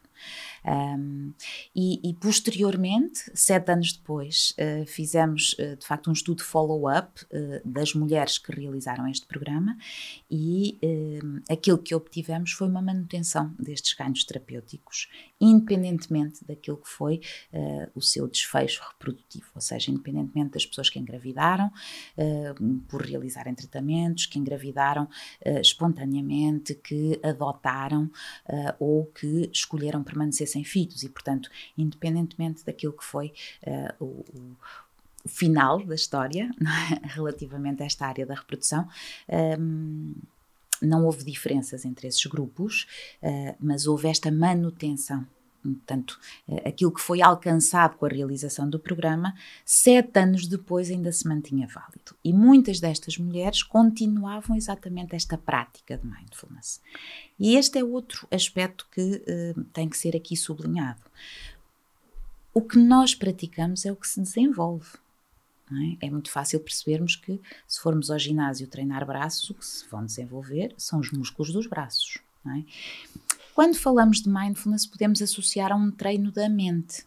Um, 0.66 1.32
e, 1.74 2.10
e, 2.10 2.14
posteriormente, 2.14 3.30
sete 3.34 3.72
anos 3.72 3.92
depois, 3.92 4.54
uh, 4.58 4.86
fizemos 4.86 5.54
uh, 5.54 5.76
de 5.76 5.86
facto 5.86 6.10
um 6.10 6.12
estudo 6.12 6.42
follow-up 6.42 7.24
uh, 7.24 7.60
das 7.64 7.94
mulheres 7.94 8.38
que 8.38 8.52
realizaram 8.52 9.08
este 9.08 9.26
programa 9.26 9.76
e 10.30 10.78
aquilo 11.48 11.78
que 11.78 11.94
obtivemos 11.94 12.52
foi 12.52 12.68
uma 12.68 12.82
manutenção 12.82 13.54
destes 13.58 13.94
ganhos 13.94 14.24
terapêuticos, 14.24 15.08
independentemente 15.40 16.44
daquilo 16.44 16.76
que 16.76 16.88
foi 16.88 17.20
o 17.94 18.00
seu 18.00 18.26
desfecho 18.28 18.82
reprodutivo, 18.92 19.46
ou 19.54 19.60
seja, 19.60 19.90
independentemente 19.90 20.52
das 20.52 20.66
pessoas 20.66 20.88
que 20.88 20.98
engravidaram 20.98 21.70
por 22.88 23.02
realizarem 23.02 23.54
tratamentos, 23.54 24.26
que 24.26 24.38
engravidaram 24.38 25.08
espontaneamente, 25.44 26.74
que 26.74 27.18
adotaram 27.22 28.10
ou 28.78 29.06
que 29.06 29.50
escolheram 29.52 30.02
permanecer 30.02 30.46
sem 30.50 30.64
filhos 30.64 31.02
e, 31.02 31.08
portanto, 31.08 31.50
independentemente 31.76 32.64
daquilo 32.64 32.92
que 32.92 33.04
foi 33.04 33.32
uh, 33.66 34.04
o, 34.04 34.24
o 35.24 35.28
final 35.28 35.84
da 35.84 35.94
história 35.94 36.50
é? 37.02 37.06
relativamente 37.08 37.82
a 37.82 37.86
esta 37.86 38.06
área 38.06 38.26
da 38.26 38.34
reprodução. 38.34 38.88
Um, 39.28 40.12
ehm, 40.12 40.14
não 40.82 41.04
houve 41.04 41.24
diferenças 41.24 41.84
entre 41.84 42.08
esses 42.08 42.24
grupos, 42.24 42.86
uh, 43.22 43.54
mas 43.60 43.86
houve 43.86 44.08
esta 44.08 44.30
manutenção 44.30 45.26
Portanto, 45.62 46.18
eh, 46.48 46.68
aquilo 46.68 46.92
que 46.92 47.00
foi 47.00 47.20
alcançado 47.20 47.96
com 47.96 48.06
a 48.06 48.08
realização 48.08 48.68
do 48.68 48.78
programa, 48.78 49.34
sete 49.64 50.18
anos 50.18 50.46
depois 50.46 50.90
ainda 50.90 51.12
se 51.12 51.28
mantinha 51.28 51.66
válido. 51.66 52.16
E 52.24 52.32
muitas 52.32 52.80
destas 52.80 53.18
mulheres 53.18 53.62
continuavam 53.62 54.56
exatamente 54.56 55.14
esta 55.14 55.36
prática 55.36 55.98
de 55.98 56.06
mindfulness. 56.06 56.80
E 57.38 57.56
este 57.56 57.78
é 57.78 57.84
outro 57.84 58.26
aspecto 58.30 58.86
que 58.90 59.00
uh, 59.00 59.64
tem 59.72 59.88
que 59.88 59.98
ser 59.98 60.16
aqui 60.16 60.36
sublinhado. 60.36 61.00
O 62.52 62.62
que 62.62 62.78
nós 62.78 63.14
praticamos 63.14 63.84
é 63.84 63.92
o 63.92 63.96
que 63.96 64.08
se 64.08 64.20
desenvolve. 64.20 64.88
É? 66.00 66.06
é? 66.06 66.10
muito 66.10 66.30
fácil 66.32 66.58
percebermos 66.58 67.14
que, 67.14 67.40
se 67.66 67.80
formos 67.80 68.10
ao 68.10 68.18
ginásio 68.18 68.66
treinar 68.66 69.06
braços, 69.06 69.50
o 69.50 69.54
que 69.54 69.64
se 69.64 69.88
vão 69.88 70.04
desenvolver 70.04 70.74
são 70.76 70.98
os 70.98 71.12
músculos 71.12 71.52
dos 71.52 71.66
braços. 71.68 72.18
É? 72.46 72.64
Quando 73.54 73.74
falamos 73.74 74.20
de 74.22 74.28
mindfulness, 74.28 74.86
podemos 74.86 75.20
associar 75.20 75.72
a 75.72 75.76
um 75.76 75.90
treino 75.90 76.30
da 76.30 76.48
mente. 76.48 77.04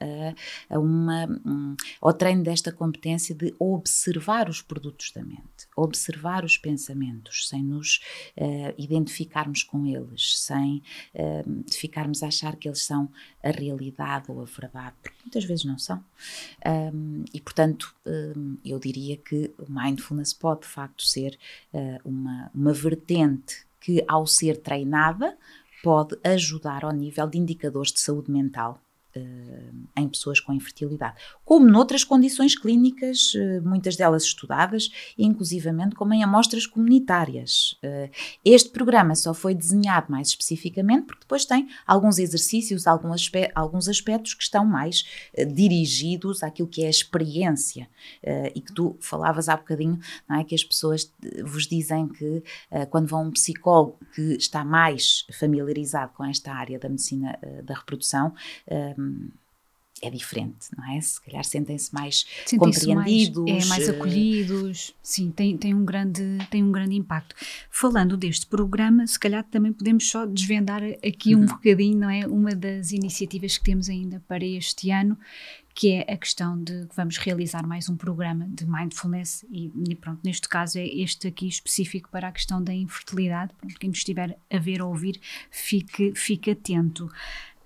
é? 0.00 0.34
a, 0.70 0.76
a 0.76 0.78
uma, 0.78 1.26
um, 1.44 1.76
ao 2.00 2.12
treino 2.12 2.42
desta 2.42 2.72
competência 2.72 3.34
de 3.34 3.54
observar 3.58 4.48
os 4.48 4.62
produtos 4.62 5.10
da 5.10 5.22
mente, 5.22 5.66
observar 5.76 6.44
os 6.44 6.56
pensamentos, 6.56 7.48
sem 7.48 7.62
nos 7.62 8.00
uh, 8.36 8.74
identificarmos 8.78 9.62
com 9.62 9.84
eles, 9.84 10.38
sem 10.40 10.82
uh, 11.14 11.64
ficarmos 11.72 12.22
a 12.22 12.28
achar 12.28 12.56
que 12.56 12.68
eles 12.68 12.84
são 12.84 13.08
a 13.42 13.50
realidade 13.50 14.30
ou 14.30 14.40
a 14.40 14.44
verdade, 14.44 14.94
porque 15.02 15.18
muitas 15.24 15.44
vezes 15.44 15.64
não 15.64 15.78
são. 15.78 16.02
Um, 16.94 17.24
e, 17.34 17.40
portanto, 17.40 17.94
um, 18.06 18.56
eu 18.64 18.78
diria 18.78 19.16
que 19.16 19.52
o 19.58 19.70
mindfulness 19.70 20.32
pode, 20.32 20.60
de 20.62 20.68
facto, 20.68 21.04
ser 21.04 21.38
uh, 21.74 21.98
uma, 22.04 22.50
uma 22.54 22.72
vertente 22.72 23.66
que, 23.80 24.04
ao 24.06 24.26
ser 24.26 24.58
treinada, 24.58 25.36
pode 25.82 26.18
ajudar 26.24 26.84
ao 26.84 26.92
nível 26.92 27.26
de 27.28 27.38
indicadores 27.38 27.92
de 27.92 28.00
saúde 28.00 28.30
mental 28.30 28.80
eh, 29.14 29.70
em 29.96 30.06
pessoas 30.06 30.38
com 30.38 30.52
infertilidade, 30.52 31.16
como 31.42 31.66
noutras 31.66 32.04
condições 32.04 32.54
clínicas, 32.54 33.32
eh, 33.34 33.58
muitas 33.60 33.96
delas 33.96 34.22
estudadas, 34.22 34.90
inclusivamente 35.18 35.96
como 35.96 36.12
em 36.12 36.22
amostras 36.22 36.66
comunitárias. 36.66 37.76
Eh, 37.82 38.10
este 38.44 38.68
programa 38.68 39.14
só 39.14 39.32
foi 39.32 39.54
desenhado 39.54 40.12
mais 40.12 40.28
especificamente 40.28 41.06
porque 41.06 41.22
depois 41.22 41.46
tem 41.46 41.68
alguns 41.86 42.18
exercícios, 42.18 42.86
alguns 42.86 43.88
aspectos 43.88 44.34
que 44.34 44.42
estão 44.42 44.64
mais 44.64 45.04
dirigidos 45.54 46.42
àquilo 46.42 46.68
que 46.68 46.82
é 46.82 46.86
a 46.86 46.90
experiência 46.90 47.88
e 48.54 48.60
que 48.60 48.72
tu 48.72 48.96
falavas 49.00 49.48
há 49.48 49.56
bocadinho, 49.56 49.98
não 50.28 50.36
é? 50.36 50.44
que 50.44 50.54
as 50.54 50.62
pessoas 50.62 51.12
vos 51.44 51.66
dizem 51.66 52.08
que 52.08 52.42
quando 52.90 53.08
vão 53.08 53.20
a 53.20 53.22
um 53.22 53.30
psicólogo 53.30 53.98
que 54.14 54.34
está 54.34 54.64
mais 54.64 55.26
familiarizado 55.38 56.12
com 56.14 56.24
esta 56.24 56.52
área 56.52 56.78
da 56.78 56.88
medicina 56.88 57.38
da 57.64 57.74
reprodução, 57.74 58.34
é 60.02 60.10
diferente, 60.10 60.68
não 60.76 60.84
é? 60.92 61.00
Se 61.00 61.20
calhar 61.20 61.44
sentem-se 61.44 61.92
mais 61.92 62.24
compreendidos. 62.56 63.44
Mais, 63.44 63.64
é, 63.64 63.68
mais 63.68 63.88
eh, 63.88 63.90
acolhidos. 63.90 64.94
Sim, 65.02 65.30
tem, 65.30 65.56
tem, 65.56 65.74
um 65.74 65.84
grande, 65.84 66.22
tem 66.50 66.62
um 66.62 66.70
grande 66.70 66.94
impacto. 66.94 67.34
Falando 67.70 68.16
deste 68.16 68.46
programa, 68.46 69.06
se 69.06 69.18
calhar 69.18 69.44
também 69.44 69.72
podemos 69.72 70.08
só 70.08 70.24
desvendar 70.24 70.82
aqui 71.06 71.34
um 71.34 71.40
uhum. 71.40 71.46
bocadinho, 71.46 71.98
não 71.98 72.10
é? 72.10 72.26
Uma 72.26 72.54
das 72.54 72.92
iniciativas 72.92 73.58
que 73.58 73.64
temos 73.64 73.88
ainda 73.88 74.22
para 74.28 74.44
este 74.44 74.90
ano, 74.90 75.18
que 75.74 75.92
é 75.92 76.12
a 76.12 76.16
questão 76.16 76.60
de 76.62 76.86
que 76.86 76.96
vamos 76.96 77.18
realizar 77.18 77.66
mais 77.66 77.88
um 77.88 77.96
programa 77.96 78.48
de 78.48 78.66
mindfulness 78.66 79.44
e, 79.50 79.70
e 79.88 79.94
pronto, 79.94 80.20
neste 80.24 80.48
caso 80.48 80.78
é 80.78 80.86
este 80.86 81.28
aqui 81.28 81.46
específico 81.46 82.08
para 82.10 82.28
a 82.28 82.32
questão 82.32 82.62
da 82.62 82.72
infertilidade. 82.72 83.52
Pronto, 83.58 83.78
quem 83.78 83.90
nos 83.90 83.98
estiver 83.98 84.38
a 84.50 84.58
ver 84.58 84.82
ou 84.82 84.90
ouvir, 84.90 85.20
fique, 85.50 86.12
fique 86.14 86.50
atento. 86.50 87.10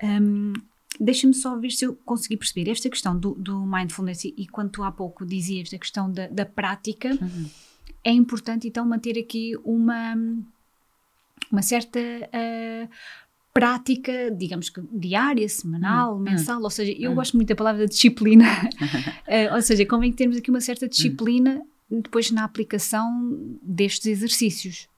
Um, 0.02 0.52
Deixa-me 1.00 1.34
só 1.34 1.58
ver 1.58 1.70
se 1.70 1.84
eu 1.84 1.94
consegui 2.04 2.36
perceber 2.36 2.70
esta 2.70 2.88
questão 2.88 3.18
do, 3.18 3.34
do 3.34 3.64
mindfulness 3.66 4.24
e, 4.24 4.34
e 4.36 4.46
quando 4.46 4.70
tu 4.70 4.82
há 4.82 4.92
pouco 4.92 5.24
dizias 5.24 5.70
da 5.70 5.78
questão 5.78 6.10
da, 6.10 6.26
da 6.28 6.44
prática, 6.44 7.10
uhum. 7.20 7.46
é 8.04 8.10
importante 8.12 8.68
então 8.68 8.84
manter 8.86 9.18
aqui 9.18 9.56
uma, 9.64 10.14
uma 11.50 11.62
certa 11.62 11.98
uh, 11.98 12.88
prática, 13.54 14.30
digamos 14.30 14.68
que 14.68 14.82
diária, 14.92 15.48
semanal, 15.48 16.14
uhum. 16.14 16.20
mensal, 16.20 16.62
ou 16.62 16.70
seja, 16.70 16.92
eu 16.92 17.10
uhum. 17.10 17.16
gosto 17.16 17.36
muito 17.36 17.48
da 17.48 17.56
palavra 17.56 17.86
disciplina, 17.86 18.46
uh, 18.46 19.54
ou 19.56 19.62
seja, 19.62 19.86
convém 19.86 20.12
termos 20.12 20.36
aqui 20.36 20.50
uma 20.50 20.60
certa 20.60 20.88
disciplina 20.88 21.62
depois 21.90 22.30
na 22.30 22.44
aplicação 22.44 23.38
destes 23.62 24.06
exercícios. 24.06 24.88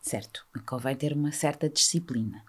Certo, 0.00 0.46
convém 0.64 0.96
ter 0.96 1.12
uma 1.12 1.32
certa 1.32 1.68
disciplina. 1.68 2.42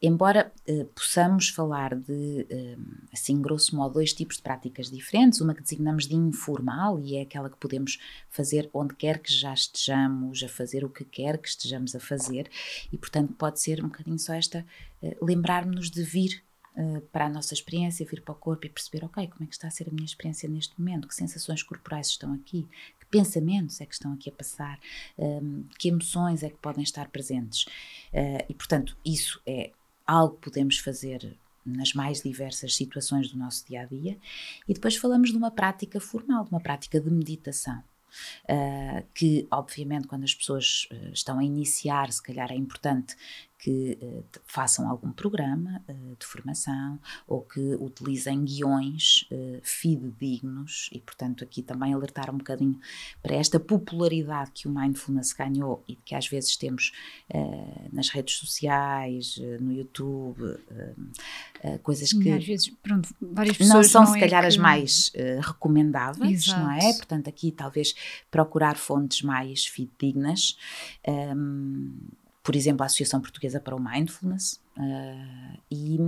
Embora 0.00 0.52
eh, 0.66 0.86
possamos 0.94 1.48
falar 1.48 1.94
de, 1.94 2.46
eh, 2.48 2.76
assim, 3.12 3.40
grosso 3.40 3.76
modo, 3.76 3.94
dois 3.94 4.12
tipos 4.12 4.36
de 4.36 4.42
práticas 4.42 4.90
diferentes, 4.90 5.40
uma 5.40 5.54
que 5.54 5.62
designamos 5.62 6.06
de 6.06 6.14
informal 6.14 6.98
e 7.00 7.16
é 7.16 7.22
aquela 7.22 7.50
que 7.50 7.58
podemos 7.58 7.98
fazer 8.30 8.70
onde 8.72 8.94
quer 8.94 9.18
que 9.18 9.32
já 9.32 9.52
estejamos, 9.52 10.42
a 10.42 10.48
fazer 10.48 10.84
o 10.84 10.88
que 10.88 11.04
quer 11.04 11.38
que 11.38 11.48
estejamos 11.48 11.94
a 11.94 12.00
fazer, 12.00 12.50
e 12.90 12.96
portanto 12.96 13.34
pode 13.34 13.60
ser 13.60 13.84
um 13.84 13.88
bocadinho 13.88 14.18
só 14.18 14.32
esta, 14.34 14.64
eh, 15.02 15.16
lembrar-nos 15.20 15.90
de 15.90 16.02
vir 16.02 16.42
Uh, 16.74 17.02
para 17.12 17.26
a 17.26 17.28
nossa 17.28 17.52
experiência, 17.52 18.06
vir 18.06 18.22
para 18.22 18.32
o 18.32 18.34
corpo 18.34 18.64
e 18.64 18.70
perceber, 18.70 19.04
ok, 19.04 19.26
como 19.26 19.44
é 19.44 19.46
que 19.46 19.52
está 19.52 19.68
a 19.68 19.70
ser 19.70 19.90
a 19.90 19.92
minha 19.92 20.06
experiência 20.06 20.48
neste 20.48 20.72
momento, 20.80 21.06
que 21.06 21.14
sensações 21.14 21.62
corporais 21.62 22.06
estão 22.06 22.32
aqui, 22.32 22.66
pensamentos 23.12 23.78
é 23.80 23.86
que 23.86 23.92
estão 23.92 24.14
aqui 24.14 24.30
a 24.30 24.32
passar, 24.32 24.80
um, 25.18 25.64
que 25.78 25.88
emoções 25.88 26.42
é 26.42 26.48
que 26.48 26.56
podem 26.56 26.82
estar 26.82 27.08
presentes. 27.08 27.64
Uh, 28.12 28.42
e, 28.48 28.54
portanto, 28.54 28.96
isso 29.04 29.40
é 29.46 29.70
algo 30.06 30.34
que 30.36 30.50
podemos 30.50 30.78
fazer 30.78 31.36
nas 31.64 31.92
mais 31.92 32.22
diversas 32.22 32.74
situações 32.74 33.30
do 33.30 33.38
nosso 33.38 33.64
dia 33.68 33.82
a 33.82 33.84
dia. 33.84 34.18
E 34.66 34.72
depois 34.72 34.96
falamos 34.96 35.30
de 35.30 35.36
uma 35.36 35.50
prática 35.50 36.00
formal, 36.00 36.44
de 36.44 36.50
uma 36.50 36.60
prática 36.60 36.98
de 36.98 37.10
meditação. 37.10 37.84
Uh, 38.44 39.06
que, 39.14 39.46
obviamente, 39.50 40.06
quando 40.06 40.24
as 40.24 40.34
pessoas 40.34 40.86
uh, 40.90 41.12
estão 41.12 41.38
a 41.38 41.44
iniciar, 41.44 42.12
se 42.12 42.22
calhar 42.22 42.50
é 42.50 42.56
importante 42.56 43.16
que 43.62 43.96
uh, 44.02 44.24
façam 44.44 44.90
algum 44.90 45.12
programa 45.12 45.80
uh, 45.88 46.16
de 46.18 46.26
formação 46.26 46.98
ou 47.28 47.42
que 47.42 47.76
utilizem 47.76 48.44
guiões 48.44 49.24
uh, 49.30 49.60
fidedignos 49.62 50.90
e, 50.92 50.98
portanto, 50.98 51.44
aqui 51.44 51.62
também 51.62 51.94
alertar 51.94 52.28
um 52.28 52.38
bocadinho 52.38 52.80
para 53.22 53.36
esta 53.36 53.60
popularidade 53.60 54.50
que 54.52 54.66
o 54.66 54.70
mindfulness 54.74 55.32
ganhou 55.32 55.80
e 55.86 55.94
que 55.94 56.12
às 56.16 56.26
vezes 56.26 56.56
temos 56.56 56.92
nas 57.92 58.08
redes 58.08 58.34
sociais, 58.36 59.38
no 59.60 59.72
YouTube, 59.72 60.58
coisas 61.82 62.12
que 62.12 62.30
às 62.30 62.44
vezes, 62.44 62.68
pronto, 62.82 63.14
várias 63.20 63.56
pessoas 63.56 63.74
não 63.74 63.82
são 63.84 64.04
não 64.04 64.12
se 64.12 64.18
é 64.18 64.20
calhar 64.20 64.42
que... 64.42 64.48
as 64.48 64.56
mais 64.56 65.12
recomendáveis, 65.40 66.48
Exato. 66.48 66.60
não 66.60 66.70
é? 66.72 66.92
Portanto, 66.94 67.28
aqui 67.28 67.52
talvez 67.52 67.94
procurar 68.30 68.76
fontes 68.76 69.22
mais 69.22 69.64
fidedignas. 69.64 70.58
Um, 71.06 71.92
por 72.42 72.56
exemplo, 72.56 72.82
a 72.82 72.86
Associação 72.86 73.20
Portuguesa 73.20 73.60
para 73.60 73.74
o 73.74 73.80
Mindfulness. 73.80 74.60
Uh, 74.76 75.58
e, 75.70 75.98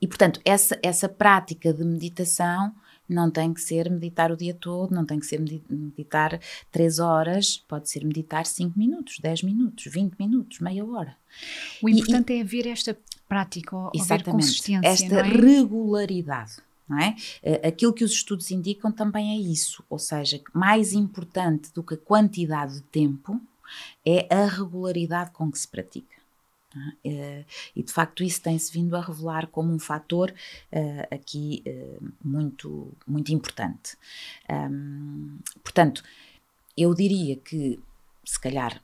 e, 0.00 0.06
portanto, 0.06 0.40
essa, 0.44 0.78
essa 0.82 1.08
prática 1.08 1.72
de 1.72 1.84
meditação 1.84 2.74
não 3.08 3.30
tem 3.30 3.52
que 3.54 3.60
ser 3.60 3.90
meditar 3.90 4.32
o 4.32 4.36
dia 4.36 4.54
todo, 4.54 4.94
não 4.94 5.04
tem 5.04 5.18
que 5.18 5.26
ser 5.26 5.40
meditar 5.40 6.40
3 6.72 6.98
horas, 6.98 7.58
pode 7.68 7.88
ser 7.88 8.04
meditar 8.04 8.46
5 8.46 8.78
minutos, 8.78 9.18
10 9.20 9.42
minutos, 9.42 9.84
20 9.86 10.14
minutos, 10.18 10.60
meia 10.60 10.84
hora. 10.84 11.16
O 11.82 11.88
importante 11.88 12.32
e, 12.32 12.38
é 12.38 12.42
haver 12.42 12.66
esta 12.66 12.96
prática, 13.28 13.76
ou 13.76 13.90
haver 14.00 14.24
consistência, 14.24 14.88
esta 14.88 15.16
é? 15.16 15.22
regularidade. 15.22 16.56
Não 16.88 17.00
é? 17.00 17.16
Eh, 17.42 17.66
aquilo 17.66 17.92
que 17.92 18.04
os 18.04 18.12
estudos 18.12 18.50
indicam 18.52 18.92
também 18.92 19.36
é 19.36 19.36
isso, 19.36 19.84
ou 19.90 19.98
seja, 19.98 20.40
mais 20.52 20.92
importante 20.92 21.72
do 21.74 21.82
que 21.82 21.94
a 21.94 21.96
quantidade 21.96 22.74
de 22.74 22.82
tempo 22.82 23.40
é 24.04 24.26
a 24.34 24.46
regularidade 24.46 25.30
com 25.30 25.50
que 25.50 25.58
se 25.58 25.68
pratica. 25.68 26.16
É? 27.04 27.44
E 27.74 27.82
de 27.82 27.92
facto 27.92 28.22
isso 28.22 28.42
tem-se 28.42 28.70
vindo 28.70 28.94
a 28.96 29.00
revelar 29.00 29.46
como 29.46 29.72
um 29.72 29.78
fator 29.78 30.30
uh, 30.30 31.14
aqui 31.14 31.62
uh, 31.66 32.12
muito, 32.22 32.92
muito 33.06 33.32
importante. 33.32 33.96
Portanto, 35.62 36.02
eu 36.76 36.94
diria 36.94 37.36
que 37.36 37.80
se 38.24 38.38
calhar 38.38 38.82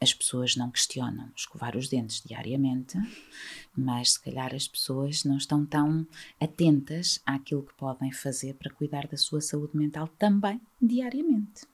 as 0.00 0.14
pessoas 0.14 0.56
não 0.56 0.70
questionam 0.70 1.30
escovar 1.36 1.76
os 1.76 1.88
dentes 1.88 2.22
diariamente, 2.24 2.96
mas 3.76 4.12
se 4.12 4.20
calhar 4.20 4.54
as 4.54 4.66
pessoas 4.66 5.24
não 5.24 5.36
estão 5.36 5.66
tão 5.66 6.06
atentas 6.40 7.20
àquilo 7.26 7.64
que 7.64 7.74
podem 7.74 8.10
fazer 8.10 8.54
para 8.54 8.72
cuidar 8.72 9.06
da 9.06 9.16
sua 9.18 9.42
saúde 9.42 9.76
mental 9.76 10.08
também 10.08 10.58
diariamente. 10.80 11.66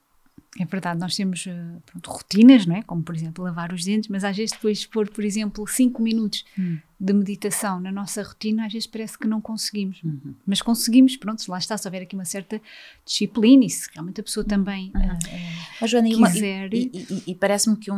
É 0.59 0.65
verdade, 0.65 0.99
nós 0.99 1.15
temos 1.15 1.45
eh, 1.45 1.77
pronto, 1.85 2.09
rotinas, 2.09 2.65
não 2.65 2.75
é? 2.75 2.81
Como, 2.81 3.03
por 3.03 3.15
exemplo, 3.15 3.43
lavar 3.43 3.71
os 3.71 3.85
dentes, 3.85 4.09
mas 4.09 4.23
às 4.23 4.35
vezes 4.35 4.51
depois 4.51 4.79
de 4.79 4.87
pôr, 4.87 5.07
por 5.09 5.23
exemplo, 5.23 5.67
5 5.67 6.01
minutos 6.01 6.43
hum. 6.57 6.79
de 6.99 7.13
meditação 7.13 7.79
na 7.79 7.91
nossa 7.91 8.23
rotina, 8.23 8.65
às 8.65 8.73
vezes 8.73 8.87
parece 8.87 9.17
que 9.17 9.27
não 9.27 9.39
conseguimos. 9.39 10.01
Uhum. 10.03 10.33
Mas 10.45 10.61
conseguimos, 10.61 11.15
pronto, 11.15 11.43
lá 11.47 11.59
está, 11.59 11.77
se 11.77 11.87
houver 11.87 12.01
aqui 12.01 12.15
uma 12.15 12.25
certa 12.25 12.59
disciplina 13.05 13.65
e 13.65 13.69
se 13.69 13.87
realmente 13.93 14.19
a 14.19 14.23
pessoa 14.23 14.43
também 14.43 14.91
uhum. 14.95 15.01
uh, 15.01 15.83
uh, 15.83 15.87
Joana, 15.87 16.09
quiser... 16.09 16.73
E, 16.73 16.91
e, 16.93 17.23
e 17.27 17.35
parece-me 17.35 17.77
que 17.77 17.91
um, 17.91 17.95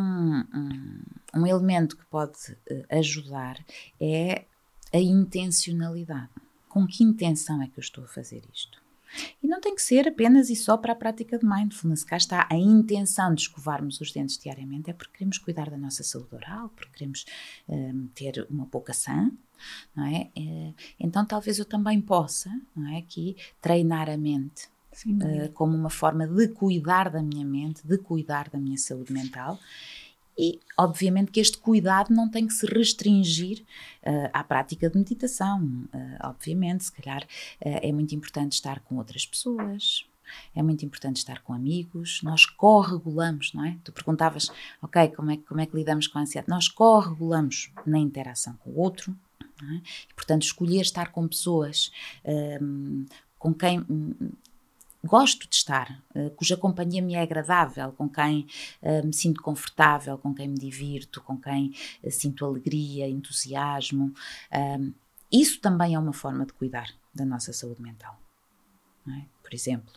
um, 0.53 1.01
um, 1.35 1.47
elemento 1.47 1.95
que 1.95 2.05
pode 2.07 2.37
uh, 2.69 2.97
ajudar 2.97 3.57
é 4.01 4.43
a 4.93 4.99
intencionalidade. 4.99 6.29
Com 6.67 6.85
que 6.85 7.03
intenção 7.03 7.61
é 7.61 7.67
que 7.67 7.79
eu 7.79 7.81
estou 7.81 8.03
a 8.03 8.07
fazer 8.07 8.43
isto? 8.53 8.88
E 9.41 9.47
não 9.47 9.59
tem 9.59 9.75
que 9.75 9.81
ser 9.81 10.07
apenas 10.07 10.49
e 10.49 10.55
só 10.55 10.77
para 10.77 10.93
a 10.93 10.95
prática 10.95 11.37
de 11.37 11.45
mindfulness. 11.45 12.03
Cá 12.03 12.17
está 12.17 12.47
a 12.49 12.55
intenção 12.55 13.33
de 13.33 13.41
escovarmos 13.41 13.99
os 14.01 14.11
dentes 14.11 14.37
diariamente, 14.37 14.89
é 14.89 14.93
porque 14.93 15.17
queremos 15.17 15.37
cuidar 15.37 15.69
da 15.69 15.77
nossa 15.77 16.03
saúde 16.03 16.35
oral, 16.35 16.69
porque 16.69 16.91
queremos 16.93 17.25
um, 17.67 18.07
ter 18.13 18.45
uma 18.49 18.65
boca 18.65 18.93
sã, 18.93 19.31
não 19.95 20.05
é? 20.05 20.29
é? 20.35 20.73
Então 20.99 21.25
talvez 21.25 21.59
eu 21.59 21.65
também 21.65 21.99
possa, 22.01 22.49
não 22.75 22.87
é, 22.87 22.97
aqui 22.97 23.35
treinar 23.61 24.09
a 24.09 24.17
mente 24.17 24.67
uh, 25.05 25.51
como 25.53 25.75
uma 25.75 25.89
forma 25.89 26.27
de 26.27 26.47
cuidar 26.49 27.09
da 27.09 27.21
minha 27.21 27.45
mente, 27.45 27.85
de 27.85 27.97
cuidar 27.97 28.49
da 28.49 28.59
minha 28.59 28.77
saúde 28.77 29.11
mental 29.11 29.59
E, 30.41 30.57
obviamente, 30.77 31.31
que 31.31 31.41
este 31.41 31.57
cuidado 31.57 32.13
não 32.13 32.29
tem 32.29 32.47
que 32.47 32.53
se 32.53 32.65
restringir 32.65 33.65
uh, 34.05 34.29
à 34.31 34.41
prática 34.41 34.89
de 34.89 34.97
meditação. 34.97 35.61
Uh, 35.61 36.17
obviamente, 36.23 36.85
se 36.85 36.91
calhar 36.93 37.27
é 37.59 37.91
muito 37.91 38.15
importante 38.15 38.53
estar 38.53 38.79
com 38.79 38.95
outras 38.95 39.25
pessoas, 39.25 40.05
é 40.55 40.63
muito 40.63 40.85
importante 40.85 41.17
estar 41.17 41.41
com 41.41 41.53
amigos, 41.53 42.21
nós 42.23 42.45
corregulamos, 42.45 43.53
não 43.53 43.65
é? 43.65 43.77
Tu 43.83 43.91
perguntavas, 43.91 44.49
ok, 44.81 45.09
como 45.09 45.31
é, 45.31 45.37
como 45.37 45.59
é 45.59 45.65
que 45.65 45.75
lidamos 45.75 46.07
com 46.07 46.19
a 46.19 46.21
ansiedade? 46.21 46.49
Nós 46.49 46.67
corregulamos 46.67 47.71
na 47.85 47.99
interação 47.99 48.53
com 48.59 48.69
o 48.71 48.79
outro, 48.79 49.15
é? 49.61 49.81
e, 50.09 50.13
portanto, 50.15 50.43
escolher 50.43 50.81
estar 50.81 51.11
com 51.11 51.27
pessoas 51.27 51.91
um, 52.61 53.05
com 53.37 53.53
quem 53.53 53.79
um, 53.89 54.31
gosto 55.03 55.47
de 55.47 55.55
estar, 55.55 56.03
uh, 56.15 56.29
cuja 56.31 56.57
companhia 56.57 57.01
me 57.01 57.13
é 57.13 57.21
agradável, 57.21 57.91
com 57.93 58.09
quem 58.09 58.47
uh, 58.81 59.05
me 59.05 59.13
sinto 59.13 59.41
confortável, 59.41 60.17
com 60.17 60.33
quem 60.33 60.47
me 60.47 60.57
divirto, 60.57 61.21
com 61.21 61.37
quem 61.37 61.73
uh, 62.03 62.11
sinto 62.11 62.45
alegria, 62.45 63.07
entusiasmo. 63.07 64.13
Isso 65.31 65.61
também 65.61 65.93
é 65.93 65.99
uma 65.99 66.11
forma 66.11 66.45
de 66.45 66.53
cuidar 66.53 66.89
da 67.13 67.23
nossa 67.23 67.53
saúde 67.53 67.81
mental. 67.81 68.19
É? 69.07 69.25
Por 69.43 69.53
exemplo, 69.53 69.93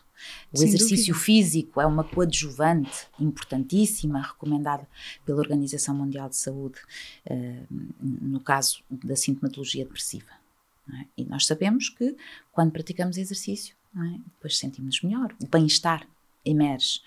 o 0.51 0.57
Sem 0.57 0.67
exercício 0.67 1.13
dúvida. 1.13 1.25
físico 1.25 1.81
é 1.81 1.85
uma 1.85 2.03
coadjuvante 2.03 3.07
importantíssima, 3.19 4.21
recomendada 4.21 4.87
pela 5.25 5.39
Organização 5.39 5.95
Mundial 5.95 6.29
de 6.29 6.37
Saúde, 6.37 6.79
no 7.99 8.39
caso 8.39 8.83
da 8.89 9.15
sintomatologia 9.15 9.83
depressiva. 9.83 10.31
É? 10.91 11.05
E 11.17 11.25
nós 11.25 11.45
sabemos 11.45 11.89
que 11.89 12.15
quando 12.51 12.71
praticamos 12.71 13.17
exercício, 13.17 13.75
é? 13.95 14.17
depois 14.35 14.57
sentimos 14.57 15.01
melhor, 15.01 15.35
o 15.41 15.47
bem-estar 15.47 16.07
emerge. 16.45 17.01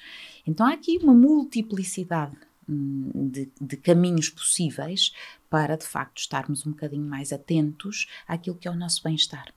Então 0.47 0.67
há 0.67 0.73
aqui 0.73 0.99
uma 1.03 1.15
multiplicidade 1.15 2.37
hum, 2.69 3.11
de, 3.31 3.51
de, 3.61 3.77
caminhos 3.77 4.29
possíveis 4.29 5.13
para 5.51 5.77
de 5.77 5.85
facto 5.85 6.19
estarmos 6.19 6.67
um 6.67 6.71
bocadinho 6.71 7.09
mais 7.09 7.33
atentos 7.33 8.07
àquilo 8.27 8.57
que 8.57 8.69
é 8.69 8.71
o 8.71 8.77
nosso 8.77 9.03
bem-estar. 9.03 9.53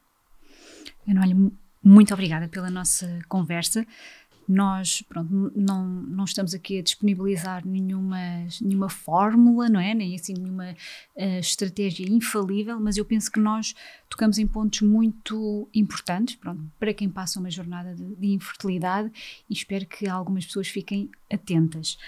olho 1.08 1.52
muito 1.82 2.14
obrigada 2.14 2.48
pela 2.48 2.70
nossa 2.70 3.20
conversa. 3.30 3.88
Nós, 4.52 5.04
pronto, 5.04 5.52
não, 5.56 5.86
não 5.86 6.24
estamos 6.24 6.56
aqui 6.56 6.80
a 6.80 6.82
disponibilizar 6.82 7.64
nenhuma, 7.68 8.18
nenhuma 8.60 8.90
fórmula, 8.90 9.70
não 9.70 9.80
é? 9.80 9.94
Nem 9.94 10.16
assim 10.16 10.34
nenhuma 10.34 10.72
uh, 10.72 11.40
estratégia 11.40 12.10
infalível, 12.10 12.80
mas 12.80 12.98
eu 12.98 13.06
penso 13.06 13.32
que 13.32 13.40
nós 13.40 13.76
tocamos 14.10 14.40
em 14.40 14.48
pontos 14.48 14.82
muito 14.82 15.70
importantes, 15.72 16.36
pronto, 16.36 16.64
para 16.80 16.96
quem 16.96 17.08
passa 17.08 17.40
uma 17.40 17.52
jornada 17.52 17.94
de, 17.94 18.16
de 18.16 18.28
infertilidade 18.30 19.12
e 19.48 19.54
espero 19.54 19.86
que 19.86 20.10
algumas 20.10 20.48
pessoas 20.48 20.68
fiquem 20.68 21.12
atentas. 21.32 22.00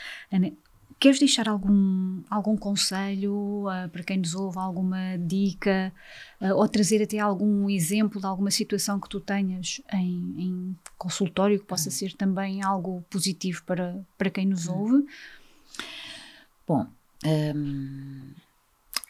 Queres 1.02 1.18
deixar 1.18 1.50
algum, 1.50 2.22
algum 2.30 2.56
conselho 2.56 3.66
uh, 3.66 3.90
para 3.90 4.04
quem 4.04 4.20
nos 4.20 4.36
ouve, 4.36 4.60
alguma 4.60 5.18
dica, 5.18 5.92
uh, 6.40 6.54
ou 6.54 6.68
trazer 6.70 7.02
até 7.02 7.18
algum 7.18 7.68
exemplo 7.68 8.22
de 8.22 8.28
alguma 8.28 8.52
situação 8.52 9.00
que 9.00 9.10
tu 9.10 9.20
tenhas 9.20 9.82
em, 9.92 10.36
em 10.38 10.78
consultório 11.00 11.60
que 11.60 11.66
possa 11.66 11.90
hum. 11.90 11.92
ser 11.92 12.14
também 12.14 12.64
algo 12.64 13.04
positivo 13.10 13.64
para, 13.66 14.00
para 14.16 14.30
quem 14.30 14.46
nos 14.46 14.68
hum. 14.68 14.78
ouve? 14.78 15.06
Bom, 16.68 16.86
um, 17.26 18.34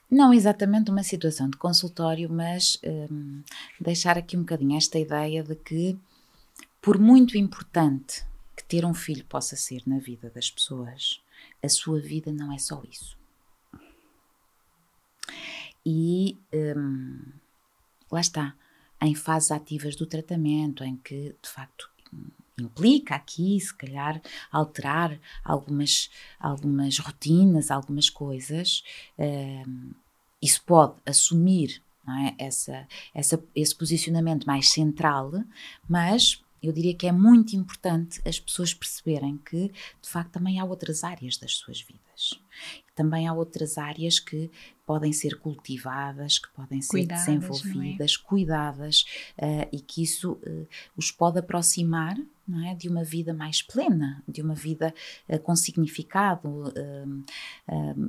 não 0.09 0.33
exatamente 0.33 0.89
uma 0.89 1.03
situação 1.03 1.49
de 1.49 1.57
consultório, 1.57 2.29
mas 2.29 2.79
um, 2.85 3.43
deixar 3.81 4.17
aqui 4.17 4.37
um 4.37 4.43
bocadinho 4.43 4.77
esta 4.77 4.97
ideia 4.97 5.43
de 5.43 5.55
que, 5.55 5.99
por 6.81 6.97
muito 6.97 7.37
importante 7.37 8.23
que 8.55 8.63
ter 8.63 8.85
um 8.85 8.93
filho 8.93 9.25
possa 9.25 9.57
ser 9.57 9.81
na 9.85 9.99
vida 9.99 10.31
das 10.33 10.49
pessoas, 10.49 11.19
a 11.63 11.69
sua 11.69 11.99
vida 11.99 12.31
não 12.31 12.51
é 12.51 12.57
só 12.57 12.81
isso. 12.89 13.17
E 15.85 16.37
hum, 16.53 17.19
lá 18.11 18.21
está, 18.21 18.55
em 19.01 19.15
fases 19.15 19.51
ativas 19.51 19.95
do 19.95 20.05
tratamento, 20.05 20.83
em 20.83 20.95
que 20.97 21.35
de 21.41 21.49
facto 21.49 21.89
implica 22.59 23.15
aqui, 23.15 23.59
se 23.59 23.73
calhar, 23.73 24.21
alterar 24.51 25.19
algumas, 25.43 26.09
algumas 26.39 26.99
rotinas, 26.99 27.71
algumas 27.71 28.09
coisas, 28.09 28.83
hum, 29.17 29.91
isso 30.41 30.63
pode 30.63 30.95
assumir 31.05 31.81
é? 32.07 32.45
essa, 32.45 32.87
essa, 33.13 33.43
esse 33.55 33.75
posicionamento 33.75 34.45
mais 34.45 34.69
central, 34.69 35.31
mas 35.87 36.40
eu 36.61 36.71
diria 36.71 36.93
que 36.93 37.07
é 37.07 37.11
muito 37.11 37.55
importante 37.55 38.21
as 38.27 38.39
pessoas 38.39 38.73
perceberem 38.73 39.37
que, 39.37 39.71
de 40.01 40.09
facto, 40.09 40.31
também 40.31 40.59
há 40.59 40.65
outras 40.65 41.03
áreas 41.03 41.37
das 41.37 41.55
suas 41.55 41.81
vidas. 41.81 42.39
Também 42.93 43.27
há 43.27 43.33
outras 43.33 43.77
áreas 43.77 44.19
que 44.19 44.51
podem 44.85 45.11
ser 45.11 45.39
cultivadas, 45.39 46.37
que 46.37 46.49
podem 46.51 46.81
ser 46.81 46.89
cuidadas, 46.89 47.27
é? 47.27 47.31
desenvolvidas, 47.31 48.11
é? 48.11 48.27
cuidadas, 48.27 49.05
uh, 49.39 49.67
e 49.71 49.79
que 49.79 50.03
isso 50.03 50.33
uh, 50.33 50.67
os 50.95 51.09
pode 51.09 51.39
aproximar 51.39 52.15
é? 52.67 52.75
de 52.75 52.89
uma 52.89 53.03
vida 53.03 53.33
mais 53.33 53.61
plena, 53.61 54.21
de 54.27 54.41
uma 54.41 54.53
vida 54.53 54.93
uh, 55.29 55.39
com 55.39 55.55
significado, 55.55 56.73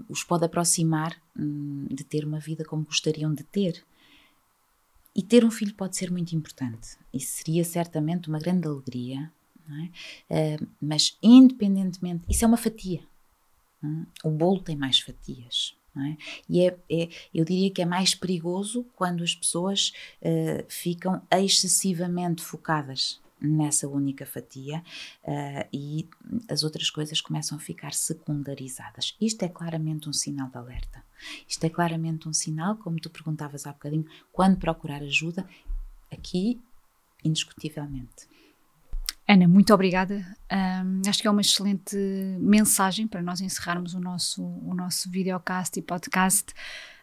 os 0.09 0.25
pode 0.25 0.45
aproximar 0.45 1.17
um, 1.39 1.87
de 1.89 2.05
ter 2.05 2.25
uma 2.25 2.39
vida 2.39 2.65
como 2.65 2.85
gostariam 2.85 3.33
de 3.33 3.45
ter. 3.45 3.83
E 5.15 5.23
ter 5.23 5.45
um 5.45 5.51
filho 5.51 5.75
pode 5.75 5.97
ser 5.97 6.11
muito 6.11 6.35
importante. 6.35 6.97
Isso 7.13 7.39
seria 7.39 7.65
certamente 7.65 8.29
uma 8.29 8.39
grande 8.39 8.67
alegria, 8.67 9.31
é? 10.31 10.63
uh, 10.63 10.69
mas 10.81 11.19
independentemente, 11.23 12.25
isso 12.29 12.45
é 12.45 12.49
uma 12.49 12.57
fatia. 12.57 13.03
É? 13.83 14.29
O 14.29 14.31
bolo 14.31 14.61
tem 14.61 14.77
mais 14.77 15.01
fatias. 15.01 15.77
É? 15.95 16.17
E 16.49 16.67
é, 16.67 16.79
é, 16.91 17.09
eu 17.35 17.45
diria 17.45 17.71
que 17.71 17.83
é 17.83 17.85
mais 17.85 18.15
perigoso 18.15 18.87
quando 18.97 19.23
as 19.23 19.35
pessoas 19.35 19.93
uh, 20.23 20.65
ficam 20.67 21.21
excessivamente 21.31 22.43
focadas 22.43 23.21
nessa 23.43 23.89
única 23.89 24.25
fatia 24.25 24.83
uh, 25.25 25.69
e 25.73 26.09
as 26.49 26.63
outras 26.63 26.91
coisas 26.91 27.21
começam 27.21 27.59
a 27.59 27.61
ficar 27.61 27.93
secundarizadas. 27.93 29.17
Isto 29.21 29.45
é 29.45 29.49
claramente 29.49 30.09
um 30.09 30.13
sinal 30.13 30.49
de 30.49 30.57
alerta. 30.57 31.03
Isto 31.49 31.65
é 31.65 31.71
claramente 31.71 32.29
um 32.29 32.33
sinal, 32.33 32.77
como 32.77 33.01
tu 33.01 33.11
perguntavas 33.11 33.67
há 33.67 33.73
bocadinho, 33.73 34.07
quando 34.33 34.57
procurar 34.59 35.03
ajuda, 35.03 35.47
aqui, 36.11 36.61
indiscutivelmente. 37.25 38.31
Ana, 39.27 39.47
muito 39.47 39.73
obrigada. 39.73 40.27
Um, 40.51 41.09
acho 41.09 41.23
que 41.23 41.29
é 41.29 41.31
uma 41.31 41.41
excelente 41.41 41.97
mensagem 42.41 43.07
para 43.07 43.23
nós 43.23 43.41
encerrarmos 43.41 43.95
o 43.95 44.01
nosso, 44.01 44.43
o 44.43 44.75
nosso 44.75 45.09
videocast 45.11 45.79
e 45.79 45.83
podcast. 45.83 46.53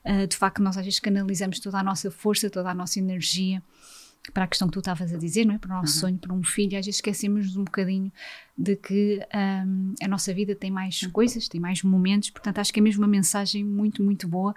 Uh, 0.03 0.27
de 0.27 0.35
facto, 0.35 0.61
nós 0.61 0.77
às 0.77 0.83
vezes 0.83 0.99
canalizamos 0.99 1.59
toda 1.59 1.79
a 1.79 1.83
nossa 1.83 2.11
força, 2.11 2.49
toda 2.49 2.69
a 2.69 2.73
nossa 2.73 2.99
energia 2.99 3.63
para 4.33 4.43
a 4.43 4.47
questão 4.47 4.67
que 4.67 4.73
tu 4.73 4.79
estavas 4.79 5.13
a 5.13 5.17
dizer, 5.17 5.45
não 5.45 5.55
é? 5.55 5.57
Para 5.57 5.71
o 5.71 5.81
nosso 5.81 5.95
uhum. 5.95 5.99
sonho, 6.01 6.17
para 6.17 6.33
um 6.33 6.43
filho, 6.43 6.77
às 6.77 6.85
vezes 6.85 6.97
esquecemos 6.97 7.55
um 7.55 7.63
bocadinho 7.63 8.11
de 8.57 8.75
que 8.75 9.19
um, 9.65 9.93
a 10.01 10.07
nossa 10.07 10.33
vida 10.33 10.55
tem 10.55 10.69
mais 10.69 11.05
coisas, 11.07 11.47
tem 11.47 11.59
mais 11.59 11.81
momentos, 11.83 12.29
portanto 12.29 12.59
acho 12.59 12.71
que 12.71 12.79
é 12.79 12.83
mesmo 12.83 13.01
uma 13.01 13.07
mensagem 13.07 13.63
muito, 13.63 14.03
muito 14.03 14.27
boa. 14.27 14.53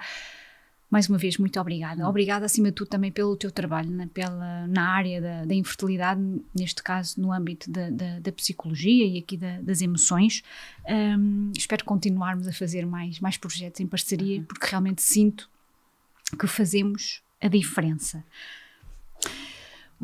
Mais 0.91 1.09
uma 1.09 1.17
vez, 1.17 1.39
muito 1.39 1.59
obrigada. 1.59 2.03
Uhum. 2.03 2.09
Obrigada, 2.11 2.45
acima 2.45 2.69
de 2.69 2.75
tudo, 2.75 2.89
também 2.89 3.11
pelo 3.11 3.35
teu 3.35 3.51
trabalho 3.51 3.91
na, 3.91 4.07
pela, 4.09 4.67
na 4.67 4.91
área 4.91 5.23
da, 5.23 5.45
da 5.47 5.55
infertilidade, 5.55 6.21
neste 6.55 6.83
caso 6.83 7.19
no 7.19 7.33
âmbito 7.33 7.71
da, 7.71 7.89
da, 7.89 8.19
da 8.19 8.33
psicologia 8.33 9.07
e 9.07 9.19
aqui 9.19 9.39
das 9.39 9.81
emoções. 9.81 10.43
Um, 10.87 11.51
espero 11.57 11.83
continuarmos 11.87 12.47
a 12.47 12.53
fazer 12.53 12.85
mais, 12.85 13.21
mais 13.21 13.39
projetos 13.39 13.81
em 13.81 13.87
parceria, 13.87 14.41
uhum. 14.41 14.45
porque 14.45 14.67
realmente 14.67 15.01
sinto 15.01 15.49
que 16.39 16.47
fazemos 16.47 17.23
a 17.41 17.49
diferença. 17.49 18.23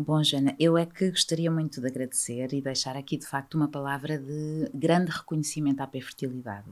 Bom, 0.01 0.23
Jana, 0.23 0.55
eu 0.61 0.79
é 0.79 0.87
que 0.87 1.11
gostaria 1.11 1.51
muito 1.51 1.81
de 1.81 1.89
agradecer 1.89 2.53
e 2.53 2.63
deixar 2.63 2.97
aqui 2.97 3.17
de 3.17 3.27
facto 3.27 3.57
uma 3.57 3.67
palavra 3.67 4.17
de 4.17 4.71
grande 4.73 5.11
reconhecimento 5.11 5.81
à 5.81 5.89
fertilidade, 5.89 6.71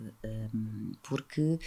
hum, 0.55 0.93
porque 1.03 1.59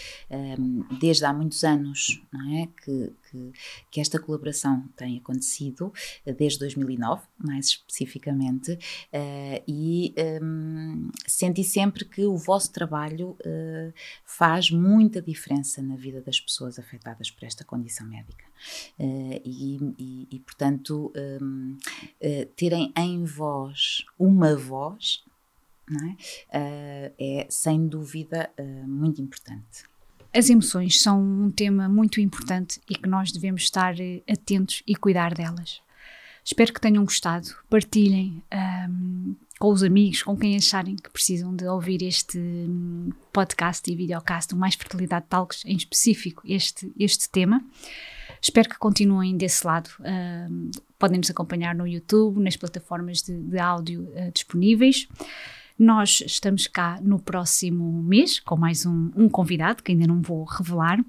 hum, 0.57 0.86
desde 1.01 1.25
há 1.25 1.34
muitos 1.34 1.65
anos 1.65 2.21
é, 2.53 2.67
que, 2.82 3.11
que, 3.30 3.51
que 3.91 4.01
esta 4.01 4.19
colaboração 4.19 4.88
tem 4.95 5.17
acontecido, 5.17 5.91
desde 6.38 6.59
2009, 6.59 7.23
mais 7.38 7.67
especificamente, 7.67 8.77
eh, 9.11 9.63
e 9.67 10.13
hum, 10.41 11.09
senti 11.27 11.63
sempre 11.63 12.05
que 12.05 12.25
o 12.25 12.38
vosso 12.38 12.71
trabalho 12.71 13.38
eh, 13.43 13.93
faz 14.25 14.71
muita 14.71 15.21
diferença 15.21 15.82
na 15.82 15.95
vida 15.95 16.21
das 16.21 16.39
pessoas 16.39 16.80
afetadas 16.80 17.32
por 17.32 17.43
esta 17.45 17.63
condição 17.63 18.07
médica. 18.07 18.45
Eh, 18.97 19.41
e, 19.45 19.77
e, 19.97 20.27
e, 20.32 20.39
portanto, 20.39 21.13
uh, 21.15 22.45
terem 22.55 22.91
em 22.97 23.23
vós 23.23 24.05
uma 24.17 24.55
voz 24.55 25.23
é? 25.89 26.11
Uh, 26.57 27.13
é 27.17 27.47
sem 27.49 27.88
dúvida 27.88 28.51
uh, 28.59 28.88
muito 28.88 29.21
importante. 29.21 29.88
As 30.34 30.49
emoções 30.49 31.01
são 31.01 31.21
um 31.21 31.51
tema 31.51 31.89
muito 31.89 32.21
importante 32.21 32.80
e 32.89 32.95
que 32.95 33.09
nós 33.09 33.32
devemos 33.32 33.63
estar 33.63 33.95
atentos 34.30 34.84
e 34.86 34.95
cuidar 34.95 35.34
delas. 35.34 35.82
Espero 36.45 36.73
que 36.73 36.82
tenham 36.82 37.03
gostado. 37.03 37.47
Partilhem 37.69 38.43
um, 38.89 39.36
com 39.59 39.71
os 39.71 39.84
amigos, 39.84 40.23
com 40.23 40.38
quem 40.38 40.55
acharem 40.55 40.95
que 40.95 41.09
precisam 41.09 41.55
de 41.55 41.65
ouvir 41.65 42.01
este 42.01 42.39
hum, 42.39 43.09
podcast 43.34 43.91
e 43.91 43.95
videocast, 43.95 44.53
o 44.53 44.57
Mais 44.57 44.75
Fertilidade 44.75 45.25
Talks, 45.27 45.65
em 45.65 45.75
específico 45.75 46.41
este, 46.45 46.91
este 46.97 47.30
tema. 47.30 47.63
Espero 48.41 48.69
que 48.69 48.77
continuem 48.77 49.36
desse 49.36 49.67
lado. 49.67 49.89
Uh, 49.99 50.71
podem 50.97 51.17
nos 51.17 51.30
acompanhar 51.30 51.75
no 51.75 51.86
YouTube, 51.86 52.39
nas 52.39 52.55
plataformas 52.55 53.21
de, 53.21 53.38
de 53.38 53.59
áudio 53.59 54.03
uh, 54.03 54.32
disponíveis. 54.32 55.07
Nós 55.80 56.21
estamos 56.25 56.67
cá 56.67 56.99
no 57.01 57.17
próximo 57.17 58.03
mês 58.03 58.38
com 58.41 58.57
mais 58.57 58.86
um, 58.86 59.09
um 59.15 59.30
convidado 59.30 59.82
que 59.82 59.93
ainda 59.93 60.05
não 60.05 60.21
vou 60.21 60.43
revelar. 60.43 60.99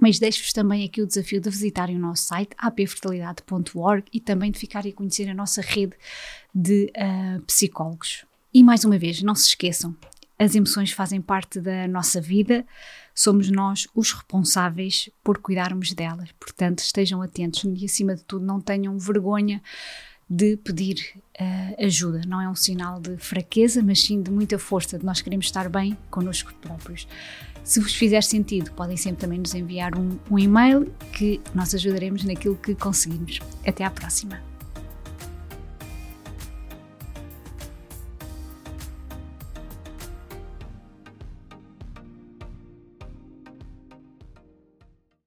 Mas 0.00 0.18
deixo-vos 0.18 0.52
também 0.52 0.84
aqui 0.84 1.00
o 1.00 1.06
desafio 1.06 1.40
de 1.40 1.48
visitarem 1.48 1.94
o 1.96 2.00
nosso 2.00 2.24
site 2.24 2.50
apfertilidade.org 2.58 4.04
e 4.12 4.18
também 4.18 4.50
de 4.50 4.58
ficarem 4.58 4.90
a 4.90 4.94
conhecer 4.94 5.28
a 5.28 5.34
nossa 5.34 5.60
rede 5.60 5.94
de 6.52 6.90
uh, 6.96 7.40
psicólogos. 7.42 8.24
E 8.52 8.64
mais 8.64 8.84
uma 8.84 8.98
vez, 8.98 9.22
não 9.22 9.36
se 9.36 9.46
esqueçam, 9.48 9.94
as 10.36 10.54
emoções 10.54 10.90
fazem 10.90 11.20
parte 11.20 11.60
da 11.60 11.86
nossa 11.86 12.20
vida, 12.20 12.66
somos 13.14 13.50
nós 13.50 13.86
os 13.94 14.10
responsáveis 14.10 15.10
por 15.22 15.38
cuidarmos 15.38 15.92
delas. 15.92 16.32
Portanto, 16.40 16.78
estejam 16.78 17.20
atentos 17.20 17.62
e, 17.64 17.84
acima 17.84 18.16
de 18.16 18.24
tudo, 18.24 18.44
não 18.44 18.60
tenham 18.60 18.98
vergonha 18.98 19.62
de 20.30 20.56
pedir 20.56 21.14
uh, 21.40 21.84
ajuda. 21.84 22.20
Não 22.24 22.40
é 22.40 22.48
um 22.48 22.54
sinal 22.54 23.00
de 23.00 23.16
fraqueza, 23.16 23.82
mas 23.82 24.00
sim 24.00 24.22
de 24.22 24.30
muita 24.30 24.58
força, 24.60 24.96
de 24.96 25.04
nós 25.04 25.20
queremos 25.20 25.46
estar 25.46 25.68
bem 25.68 25.98
connosco 26.08 26.54
próprios. 26.60 27.08
Se 27.64 27.80
vos 27.80 27.94
fizer 27.94 28.22
sentido, 28.22 28.70
podem 28.72 28.96
sempre 28.96 29.20
também 29.20 29.38
nos 29.38 29.54
enviar 29.54 29.96
um, 29.98 30.18
um 30.30 30.38
e-mail 30.38 30.92
que 31.12 31.40
nós 31.54 31.74
ajudaremos 31.74 32.22
naquilo 32.24 32.56
que 32.56 32.74
conseguimos. 32.74 33.40
Até 33.66 33.84
à 33.84 33.90
próxima! 33.90 34.49